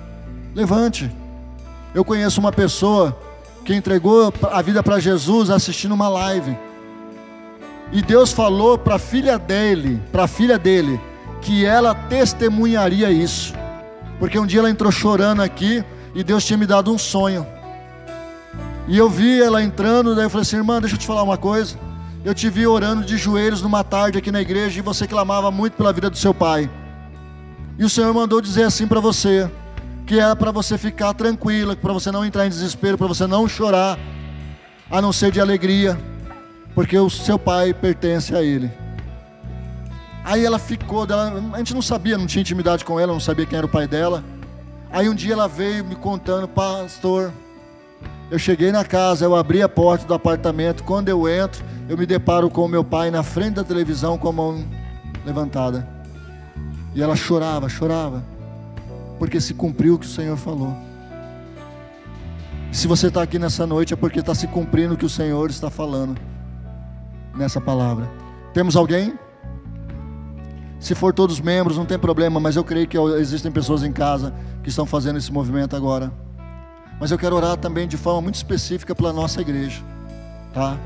Levante. 0.55 1.11
Eu 1.93 2.05
conheço 2.05 2.39
uma 2.39 2.53
pessoa 2.53 3.19
que 3.65 3.75
entregou 3.75 4.33
a 4.53 4.63
vida 4.63 4.81
para 4.81 5.01
Jesus 5.01 5.51
assistindo 5.51 5.93
uma 5.93 6.09
live. 6.09 6.57
E 7.91 8.01
Deus 8.01 8.31
falou 8.31 8.79
para 8.79 8.95
a 8.95 8.99
filha 8.99 9.37
dele, 9.37 10.01
para 10.13 10.25
a 10.25 10.29
filha 10.29 10.57
dele, 10.57 11.01
que 11.43 11.67
ela 11.67 11.97
testemunharia 11.97 13.11
isso. 13.11 13.53
Porque 14.21 14.39
um 14.39 14.47
dia 14.47 14.61
ela 14.61 14.71
entrou 14.71 14.93
chorando 14.93 15.43
aqui 15.43 15.85
e 16.15 16.23
Deus 16.23 16.45
tinha 16.45 16.57
me 16.57 16.65
dado 16.65 16.93
um 16.93 16.99
sonho. 16.99 17.45
E 18.87 18.99
eu 18.99 19.09
vi 19.09 19.41
ela 19.41 19.63
entrando, 19.63 20.15
daí 20.15 20.27
eu 20.27 20.31
falei 20.31 20.43
assim, 20.43 20.57
irmã, 20.57 20.79
deixa 20.81 20.95
eu 20.95 20.99
te 20.99 21.07
falar 21.07 21.23
uma 21.23 21.39
coisa. 21.39 21.77
Eu 22.25 22.35
te 22.35 22.51
vi 22.51 22.67
orando 22.67 23.05
de 23.05 23.17
joelhos 23.17 23.63
numa 23.63 23.83
tarde 23.83 24.19
aqui 24.19 24.31
na 24.31 24.43
igreja 24.43 24.79
e 24.79 24.83
você 24.83 25.07
clamava 25.07 25.51
muito 25.51 25.75
pela 25.75 25.93
vida 25.93 26.11
do 26.11 26.17
seu 26.17 26.35
pai. 26.35 26.71
E 27.79 27.85
o 27.85 27.89
Senhor 27.89 28.13
mandou 28.13 28.41
dizer 28.41 28.65
assim 28.65 28.87
para 28.87 29.01
você, 29.01 29.51
que 30.07 30.19
era 30.19 30.37
para 30.37 30.51
você 30.51 30.77
ficar 30.77 31.15
tranquila, 31.15 31.75
para 31.75 31.93
você 31.93 32.13
não 32.13 32.25
entrar 32.25 32.47
em 32.47 32.51
desespero, 32.51 32.97
para 32.99 33.07
você 33.07 33.27
não 33.27 33.49
chorar, 33.49 33.99
a 34.91 35.01
não 35.01 35.13
ser 35.13 35.33
de 35.33 35.41
alegria, 35.41 35.99
porque 36.75 36.99
o 36.99 37.09
seu 37.09 37.39
pai 37.39 37.73
pertence 37.73 38.35
a 38.35 38.43
ele. 38.43 38.71
Aí 40.25 40.45
ela 40.45 40.59
ficou, 40.59 41.07
a 41.53 41.59
gente 41.59 41.75
não 41.75 41.83
sabia, 41.83 42.17
não 42.17 42.27
tinha 42.27 42.41
intimidade 42.41 42.85
com 42.85 42.99
ela, 43.01 43.13
não 43.13 43.21
sabia 43.21 43.45
quem 43.45 43.59
era 43.59 43.67
o 43.67 43.71
pai 43.71 43.87
dela. 43.87 44.23
Aí 44.91 45.09
um 45.09 45.15
dia 45.15 45.33
ela 45.33 45.49
veio 45.49 45.85
me 45.85 45.95
contando, 45.95 46.47
pastor, 46.47 47.33
eu 48.31 48.39
cheguei 48.39 48.73
na 48.73 48.85
casa, 48.85 49.25
eu 49.25 49.37
abri 49.37 49.63
a 49.63 49.69
porta 49.69 50.07
do 50.07 50.15
apartamento. 50.15 50.83
Quando 50.83 51.09
eu 51.09 51.29
entro, 51.29 51.65
eu 51.89 51.97
me 51.97 52.07
deparo 52.07 52.49
com 52.51 52.65
o 52.65 52.69
meu 52.69 52.83
pai 52.83 53.11
na 53.11 53.23
frente 53.23 53.55
da 53.55 53.65
televisão 53.65 54.17
com 54.17 54.29
a 54.29 54.33
mão 54.33 54.65
levantada. 55.25 55.87
E 56.95 57.03
ela 57.03 57.17
chorava, 57.17 57.69
chorava, 57.69 58.25
porque 59.19 59.41
se 59.41 59.55
cumpriu 59.55 59.95
o 59.95 59.99
que 59.99 60.07
o 60.07 60.09
Senhor 60.09 60.37
falou. 60.37 60.75
Se 62.73 62.89
você 62.89 63.07
está 63.07 63.23
aqui 63.23 63.39
nessa 63.39 63.67
noite 63.67 63.95
é 63.95 63.97
porque 63.97 64.21
está 64.21 64.35
se 64.35 64.49
cumprindo 64.49 64.95
o 64.95 64.97
que 64.97 65.07
o 65.07 65.09
Senhor 65.09 65.49
está 65.49 65.71
falando 65.71 66.21
nessa 67.37 67.61
palavra. 67.61 68.09
Temos 68.53 68.75
alguém? 68.77 69.15
Se 70.81 70.95
for 70.95 71.15
todos 71.15 71.41
membros, 71.41 71.79
não 71.79 71.87
tem 71.87 71.99
problema, 71.99 72.39
mas 72.39 72.57
eu 72.57 72.65
creio 72.65 72.87
que 72.87 72.99
existem 72.99 73.51
pessoas 73.51 73.83
em 73.83 73.93
casa 73.93 74.35
que 74.63 74.69
estão 74.69 74.85
fazendo 74.85 75.19
esse 75.19 75.33
movimento 75.33 75.75
agora. 75.77 76.13
Mas 77.05 77.11
eu 77.11 77.19
quero 77.19 77.37
orar 77.37 77.59
também 77.59 77.87
de 77.87 77.99
forma 77.99 78.23
muito 78.23 78.37
específica 78.37 78.95
pela 78.95 79.13
nossa 79.13 79.39
igreja, 79.39 79.83
tá? 80.55 80.79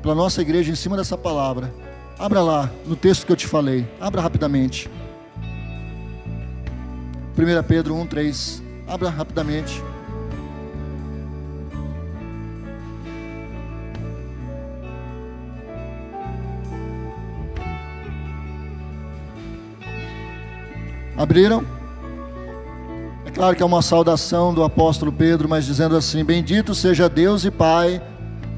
Pela 0.00 0.14
nossa 0.14 0.40
igreja 0.40 0.72
em 0.72 0.74
cima 0.74 0.96
dessa 0.96 1.14
palavra. 1.14 1.70
Abra 2.18 2.40
lá 2.40 2.70
no 2.86 2.96
texto 2.96 3.26
que 3.26 3.32
eu 3.32 3.36
te 3.36 3.46
falei. 3.46 3.86
Abra 4.00 4.22
rapidamente. 4.22 4.90
1 7.36 7.62
Pedro 7.64 7.94
1:3. 7.96 8.62
Abra 8.88 9.10
rapidamente. 9.10 9.82
Abriram? 21.14 21.81
Claro 23.42 23.56
que 23.56 23.62
é 23.64 23.66
uma 23.66 23.82
saudação 23.82 24.54
do 24.54 24.62
apóstolo 24.62 25.10
Pedro, 25.10 25.48
mas 25.48 25.64
dizendo 25.64 25.96
assim: 25.96 26.24
Bendito 26.24 26.76
seja 26.76 27.08
Deus 27.08 27.44
e 27.44 27.50
Pai 27.50 28.00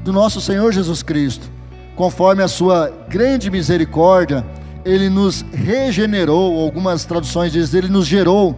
do 0.03 0.13
nosso 0.13 0.39
Senhor 0.39 0.71
Jesus 0.71 1.01
Cristo, 1.01 1.49
conforme 1.95 2.43
a 2.43 2.47
sua 2.47 2.93
grande 3.09 3.49
misericórdia, 3.49 4.45
ele 4.85 5.09
nos 5.09 5.43
regenerou, 5.51 6.63
algumas 6.63 7.03
traduções 7.03 7.51
dizem, 7.51 7.79
ele 7.79 7.87
nos 7.87 8.05
gerou 8.05 8.55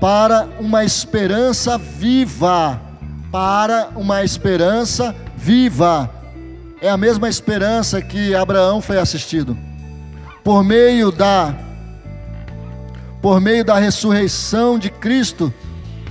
para 0.00 0.48
uma 0.58 0.82
esperança 0.82 1.76
viva, 1.76 2.80
para 3.30 3.90
uma 3.96 4.24
esperança 4.24 5.14
viva. 5.36 6.10
É 6.80 6.88
a 6.88 6.96
mesma 6.96 7.28
esperança 7.28 8.00
que 8.00 8.34
Abraão 8.34 8.80
foi 8.80 8.96
assistido. 8.96 9.54
Por 10.42 10.64
meio 10.64 11.12
da 11.12 11.65
por 13.20 13.40
meio 13.40 13.64
da 13.64 13.78
ressurreição 13.78 14.78
de 14.78 14.90
Cristo, 14.90 15.52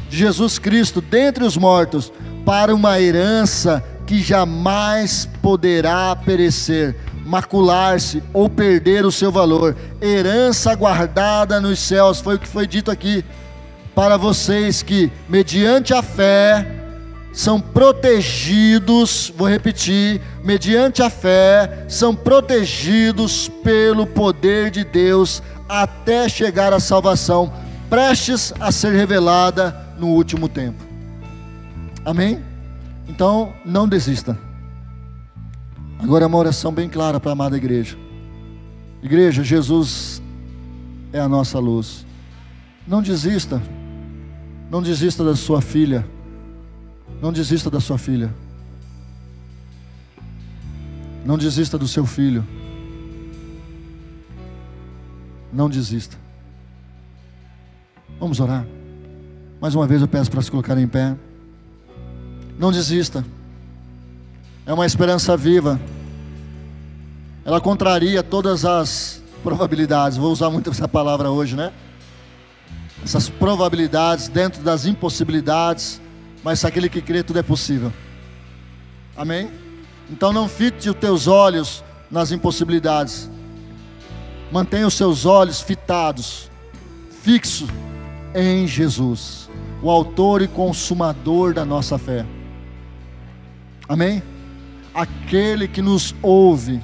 de 0.10 0.18
Jesus 0.18 0.60
Cristo, 0.60 1.02
dentre 1.02 1.44
os 1.44 1.58
mortos, 1.58 2.12
para 2.46 2.74
uma 2.74 3.00
herança 3.00 3.84
que 4.06 4.22
jamais 4.22 5.28
poderá 5.42 6.16
perecer, 6.16 6.96
macular-se 7.26 8.22
ou 8.34 8.50
perder 8.50 9.06
o 9.06 9.12
seu 9.12 9.32
valor. 9.32 9.76
Herança 10.02 10.76
guardada 10.76 11.60
nos 11.60 11.80
céus, 11.80 12.20
foi 12.20 12.36
o 12.36 12.40
que 12.40 12.48
foi 12.48 12.68
dito 12.68 12.92
aqui 12.92 13.24
para 13.96 14.18
vocês 14.18 14.84
que, 14.84 15.10
mediante 15.28 15.94
a 15.94 16.04
fé, 16.04 16.68
são 17.32 17.60
protegidos, 17.60 19.34
vou 19.36 19.48
repetir, 19.48 20.22
mediante 20.44 21.02
a 21.02 21.10
fé, 21.10 21.86
são 21.88 22.14
protegidos 22.16 23.50
pelo 23.64 24.06
poder 24.06 24.70
de 24.70 24.84
Deus 24.84 25.42
até 25.68 26.30
chegar 26.30 26.74
à 26.74 26.80
salvação, 26.80 27.52
prestes 27.90 28.54
a 28.60 28.72
ser 28.72 28.94
revelada 28.94 29.76
no 29.98 30.08
último 30.08 30.48
tempo. 30.48 30.84
Amém? 32.04 32.40
Então, 33.08 33.54
não 33.66 33.88
desista. 33.88 34.38
Agora, 36.00 36.28
uma 36.28 36.38
oração 36.38 36.72
bem 36.72 36.90
clara 36.90 37.20
para 37.20 37.32
a 37.32 37.34
amada 37.34 37.58
igreja. 37.58 37.98
Igreja, 39.02 39.44
Jesus 39.44 40.22
é 41.14 41.20
a 41.20 41.28
nossa 41.28 41.60
luz. 41.60 42.06
Não 42.88 43.02
desista. 43.02 43.62
Não 44.70 44.82
desista 44.82 45.24
da 45.24 45.36
sua 45.36 45.62
filha. 45.62 46.06
Não 47.22 47.32
desista 47.32 47.70
da 47.70 47.80
sua 47.80 47.98
filha. 47.98 48.34
Não 51.26 51.38
desista 51.38 51.78
do 51.78 51.88
seu 51.88 52.06
filho. 52.06 52.46
Não 55.56 55.70
desista. 55.70 56.18
Vamos 58.20 58.42
orar. 58.42 58.66
Mais 59.62 59.74
uma 59.74 59.88
vez 59.88 60.02
eu 60.02 60.08
peço 60.08 60.30
para 60.30 60.42
se 60.42 60.52
colocar 60.52 60.78
em 60.78 60.86
pé. 60.86 61.16
Não 62.60 62.74
desista. 62.74 63.26
É 64.66 64.74
uma 64.74 64.86
esperança 64.86 65.38
viva. 65.38 65.80
Ela 67.46 67.62
contraria 67.62 68.22
todas 68.22 68.66
as 68.66 69.24
probabilidades. 69.44 70.18
Vou 70.18 70.30
usar 70.30 70.50
muito 70.50 70.72
essa 70.72 70.90
palavra 70.90 71.32
hoje, 71.32 71.56
né? 71.56 71.72
Essas 73.02 73.30
probabilidades 73.30 74.28
dentro 74.28 74.62
das 74.62 74.86
impossibilidades. 74.86 76.02
Mas 76.44 76.66
aquele 76.66 76.90
que 76.90 77.02
crê, 77.02 77.24
tudo 77.24 77.40
é 77.40 77.44
possível. 77.44 77.94
Amém? 79.16 79.50
Então 80.12 80.34
não 80.34 80.50
fite 80.50 80.90
os 80.90 80.96
teus 80.98 81.28
olhos 81.28 81.82
nas 82.12 82.34
impossibilidades. 82.34 83.30
Mantenha 84.52 84.88
os 84.88 84.94
seus 84.94 85.26
olhos 85.26 85.62
fitados, 85.62 86.50
fixos 87.24 87.70
em 88.34 88.68
Jesus, 88.68 89.50
o 89.82 89.90
autor 89.90 90.42
e 90.42 90.48
consumador 90.48 91.54
da 91.54 91.66
nossa 91.66 91.98
fé. 91.98 92.26
Amém? 93.88 94.22
Aquele 94.94 95.68
que 95.68 95.82
nos 95.82 96.14
ouve 96.22 96.82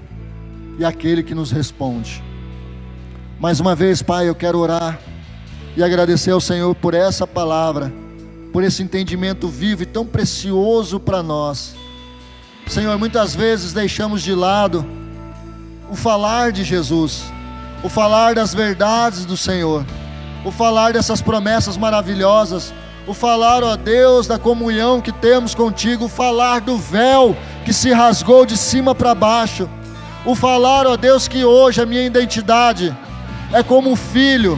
e 0.80 0.86
aquele 0.86 1.24
que 1.24 1.36
nos 1.36 1.51
responde. 1.51 2.24
Mais 3.39 3.59
uma 3.59 3.76
vez, 3.76 4.01
Pai, 4.01 4.28
eu 4.28 4.36
quero 4.36 4.57
orar 4.57 4.99
e 5.76 5.84
agradecer 5.84 6.32
ao 6.32 6.41
Senhor 6.41 6.74
por 6.76 6.93
essa 6.93 7.26
palavra, 7.26 7.91
por 8.51 8.64
esse 8.64 8.84
entendimento 8.84 9.47
vivo 9.47 9.84
e 9.84 9.86
tão 9.86 10.05
precioso 10.05 10.99
para 10.99 11.24
nós. 11.24 11.76
Senhor, 12.68 12.97
muitas 12.97 13.36
vezes 13.36 13.74
deixamos 13.74 14.22
de 14.22 14.34
lado 14.34 14.86
o 15.89 15.95
falar 15.95 16.51
de 16.51 16.64
Jesus 16.64 17.24
o 17.84 17.89
falar 17.89 18.36
das 18.36 18.53
verdades 18.53 19.25
do 19.25 19.36
Senhor, 19.36 19.86
o 20.45 20.51
falar 20.51 20.93
dessas 20.93 21.21
promessas 21.21 21.77
maravilhosas, 21.77 22.73
o 23.07 23.13
falar, 23.13 23.63
ó 23.63 23.75
Deus, 23.75 24.27
da 24.27 24.38
comunhão 24.38 25.01
que 25.01 25.11
temos 25.11 25.55
contigo, 25.55 26.05
o 26.05 26.09
falar 26.09 26.61
do 26.61 26.77
véu 26.77 27.36
que 27.65 27.73
se 27.73 27.91
rasgou 27.91 28.45
de 28.45 28.55
cima 28.55 28.93
para 28.93 29.15
baixo, 29.15 29.69
o 30.25 30.36
falar, 30.36 30.86
ó 30.86 30.95
Deus, 30.95 31.27
que 31.27 31.43
hoje 31.43 31.82
a 31.82 31.86
minha 31.86 32.03
identidade. 32.03 32.95
É 33.51 33.61
como 33.61 33.95
filho, 33.95 34.57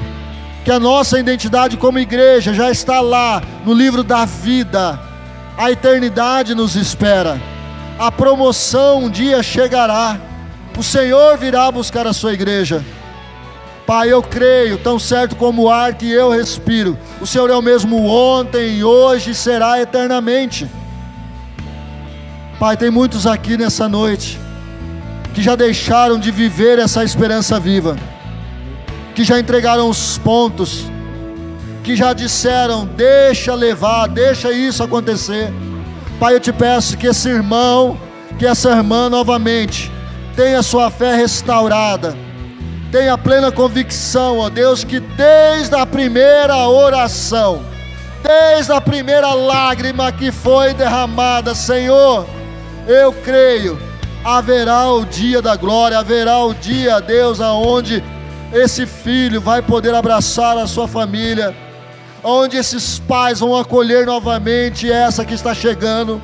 que 0.63 0.71
a 0.71 0.79
nossa 0.79 1.19
identidade 1.19 1.77
como 1.77 1.99
igreja 1.99 2.53
já 2.53 2.69
está 2.69 3.01
lá 3.01 3.41
no 3.65 3.73
livro 3.73 4.03
da 4.03 4.23
vida, 4.25 4.99
a 5.57 5.71
eternidade 5.71 6.53
nos 6.53 6.75
espera, 6.75 7.41
a 7.97 8.11
promoção 8.11 9.05
um 9.05 9.09
dia 9.09 9.41
chegará, 9.41 10.19
o 10.77 10.83
Senhor 10.83 11.37
virá 11.37 11.71
buscar 11.71 12.05
a 12.05 12.13
sua 12.13 12.33
igreja. 12.33 12.83
Pai, 13.85 14.13
eu 14.13 14.23
creio, 14.23 14.77
tão 14.77 14.97
certo 14.97 15.35
como 15.35 15.63
o 15.63 15.69
ar 15.69 15.93
que 15.93 16.09
eu 16.09 16.29
respiro. 16.29 16.97
O 17.19 17.27
Senhor 17.27 17.49
é 17.49 17.55
o 17.55 17.61
mesmo 17.61 18.05
ontem, 18.05 18.81
hoje 18.81 19.31
e 19.31 19.35
será 19.35 19.81
eternamente. 19.81 20.69
Pai, 22.57 22.77
tem 22.77 22.89
muitos 22.89 23.27
aqui 23.27 23.57
nessa 23.57 23.89
noite 23.89 24.39
que 25.33 25.41
já 25.41 25.55
deixaram 25.55 26.17
de 26.17 26.31
viver 26.31 26.79
essa 26.79 27.03
esperança 27.03 27.59
viva, 27.59 27.97
que 29.13 29.25
já 29.25 29.37
entregaram 29.37 29.89
os 29.89 30.17
pontos, 30.17 30.85
que 31.83 31.93
já 31.93 32.13
disseram: 32.13 32.85
deixa 32.85 33.53
levar, 33.53 34.07
deixa 34.07 34.49
isso 34.53 34.81
acontecer. 34.81 35.51
Pai, 36.21 36.35
eu 36.35 36.39
te 36.39 36.53
peço 36.53 36.97
que 36.97 37.07
esse 37.07 37.27
irmão, 37.27 37.99
que 38.39 38.45
essa 38.45 38.69
irmã 38.69 39.09
novamente 39.09 39.91
tenha 40.37 40.63
sua 40.63 40.89
fé 40.89 41.15
restaurada 41.17 42.15
tenha 42.93 43.17
plena 43.17 43.51
convicção, 43.51 44.37
ó 44.37 44.51
Deus, 44.51 44.83
que 44.83 44.99
desde 44.99 45.73
a 45.73 45.83
primeira 45.83 46.55
oração, 46.67 47.65
desde 48.21 48.71
a 48.71 48.79
primeira 48.79 49.33
lágrima 49.33 50.11
que 50.11 50.31
foi 50.31 50.75
derramada, 50.75 51.55
Senhor, 51.55 52.23
eu 52.87 53.11
creio, 53.11 53.79
haverá 54.23 54.91
o 54.91 55.05
dia 55.05 55.41
da 55.41 55.55
glória, 55.55 55.97
haverá 55.97 56.37
o 56.45 56.53
dia, 56.53 57.01
Deus, 57.01 57.41
aonde 57.41 58.03
esse 58.53 58.85
filho 58.85 59.41
vai 59.41 59.63
poder 59.63 59.95
abraçar 59.95 60.55
a 60.59 60.67
sua 60.67 60.87
família, 60.87 61.51
onde 62.23 62.57
esses 62.57 62.99
pais 62.99 63.39
vão 63.39 63.57
acolher 63.57 64.05
novamente 64.05 64.91
essa 64.91 65.25
que 65.25 65.33
está 65.33 65.55
chegando, 65.55 66.21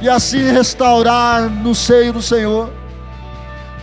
e 0.00 0.08
assim 0.08 0.50
restaurar 0.50 1.42
no 1.42 1.74
seio 1.74 2.14
do 2.14 2.22
Senhor. 2.22 2.77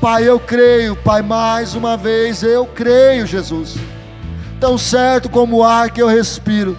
Pai, 0.05 0.29
eu 0.29 0.39
creio, 0.39 0.95
Pai, 0.95 1.23
mais 1.23 1.73
uma 1.73 1.97
vez, 1.97 2.43
eu 2.43 2.67
creio, 2.67 3.25
Jesus. 3.25 3.73
Tão 4.59 4.77
certo 4.77 5.27
como 5.27 5.57
o 5.57 5.63
ar 5.63 5.89
que 5.89 5.99
eu 5.99 6.07
respiro, 6.07 6.77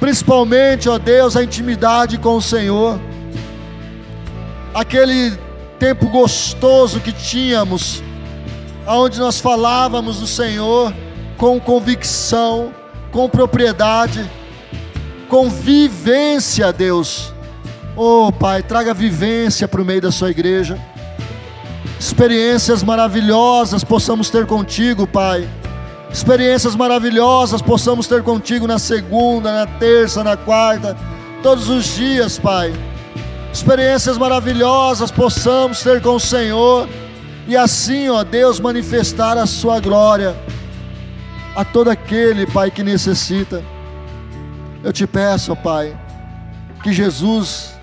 principalmente, 0.00 0.88
ó 0.88 0.96
Deus, 0.96 1.36
a 1.36 1.44
intimidade 1.44 2.16
com 2.16 2.36
o 2.36 2.40
Senhor, 2.40 2.98
aquele 4.72 5.38
tempo 5.78 6.08
gostoso 6.08 7.00
que 7.00 7.12
tínhamos, 7.12 8.02
onde 8.86 9.18
nós 9.20 9.38
falávamos 9.38 10.18
do 10.18 10.26
Senhor 10.26 10.94
com 11.36 11.60
convicção, 11.60 12.72
com 13.12 13.28
propriedade. 13.28 14.26
com 15.28 15.50
vivência, 15.50 16.72
Deus. 16.72 17.30
Oh, 17.94 18.32
Pai, 18.32 18.62
traga 18.62 18.94
vivência 18.94 19.68
para 19.68 19.82
o 19.82 19.84
meio 19.84 20.00
da 20.00 20.10
sua 20.10 20.30
igreja. 20.30 20.78
Experiências 21.98 22.82
maravilhosas 22.82 23.82
possamos 23.82 24.30
ter 24.30 24.46
contigo, 24.46 25.06
Pai. 25.06 25.48
Experiências 26.10 26.76
maravilhosas 26.76 27.60
possamos 27.60 28.06
ter 28.06 28.22
contigo 28.22 28.66
na 28.66 28.78
segunda, 28.78 29.52
na 29.52 29.66
terça, 29.66 30.22
na 30.22 30.36
quarta, 30.36 30.96
todos 31.42 31.68
os 31.68 31.84
dias, 31.96 32.38
Pai. 32.38 32.72
Experiências 33.52 34.16
maravilhosas 34.16 35.10
possamos 35.10 35.82
ter 35.82 36.00
com 36.00 36.14
o 36.14 36.20
Senhor 36.20 36.88
e 37.48 37.56
assim, 37.56 38.08
ó 38.08 38.22
Deus, 38.22 38.60
manifestar 38.60 39.36
a 39.36 39.46
Sua 39.46 39.80
glória 39.80 40.36
a 41.56 41.64
todo 41.64 41.90
aquele, 41.90 42.46
Pai, 42.46 42.70
que 42.70 42.82
necessita. 42.82 43.64
Eu 44.84 44.92
te 44.92 45.06
peço, 45.06 45.52
ó 45.52 45.56
Pai, 45.56 45.98
que 46.82 46.92
Jesus 46.92 47.74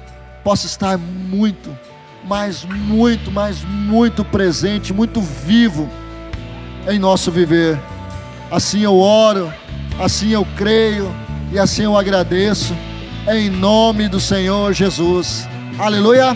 possa 0.43 0.65
estar 0.65 0.97
muito, 0.97 1.77
mas 2.27 2.65
muito, 2.65 3.31
mas 3.31 3.63
muito 3.63 4.23
presente, 4.23 4.93
muito 4.93 5.21
vivo 5.21 5.89
em 6.87 6.99
nosso 6.99 7.31
viver. 7.31 7.79
Assim 8.51 8.81
eu 8.81 8.97
oro, 8.97 9.51
assim 9.99 10.29
eu 10.29 10.45
creio 10.55 11.13
e 11.51 11.59
assim 11.59 11.83
eu 11.83 11.97
agradeço, 11.97 12.75
em 13.27 13.49
nome 13.49 14.07
do 14.07 14.19
Senhor 14.19 14.73
Jesus. 14.73 15.47
Aleluia. 15.77 16.35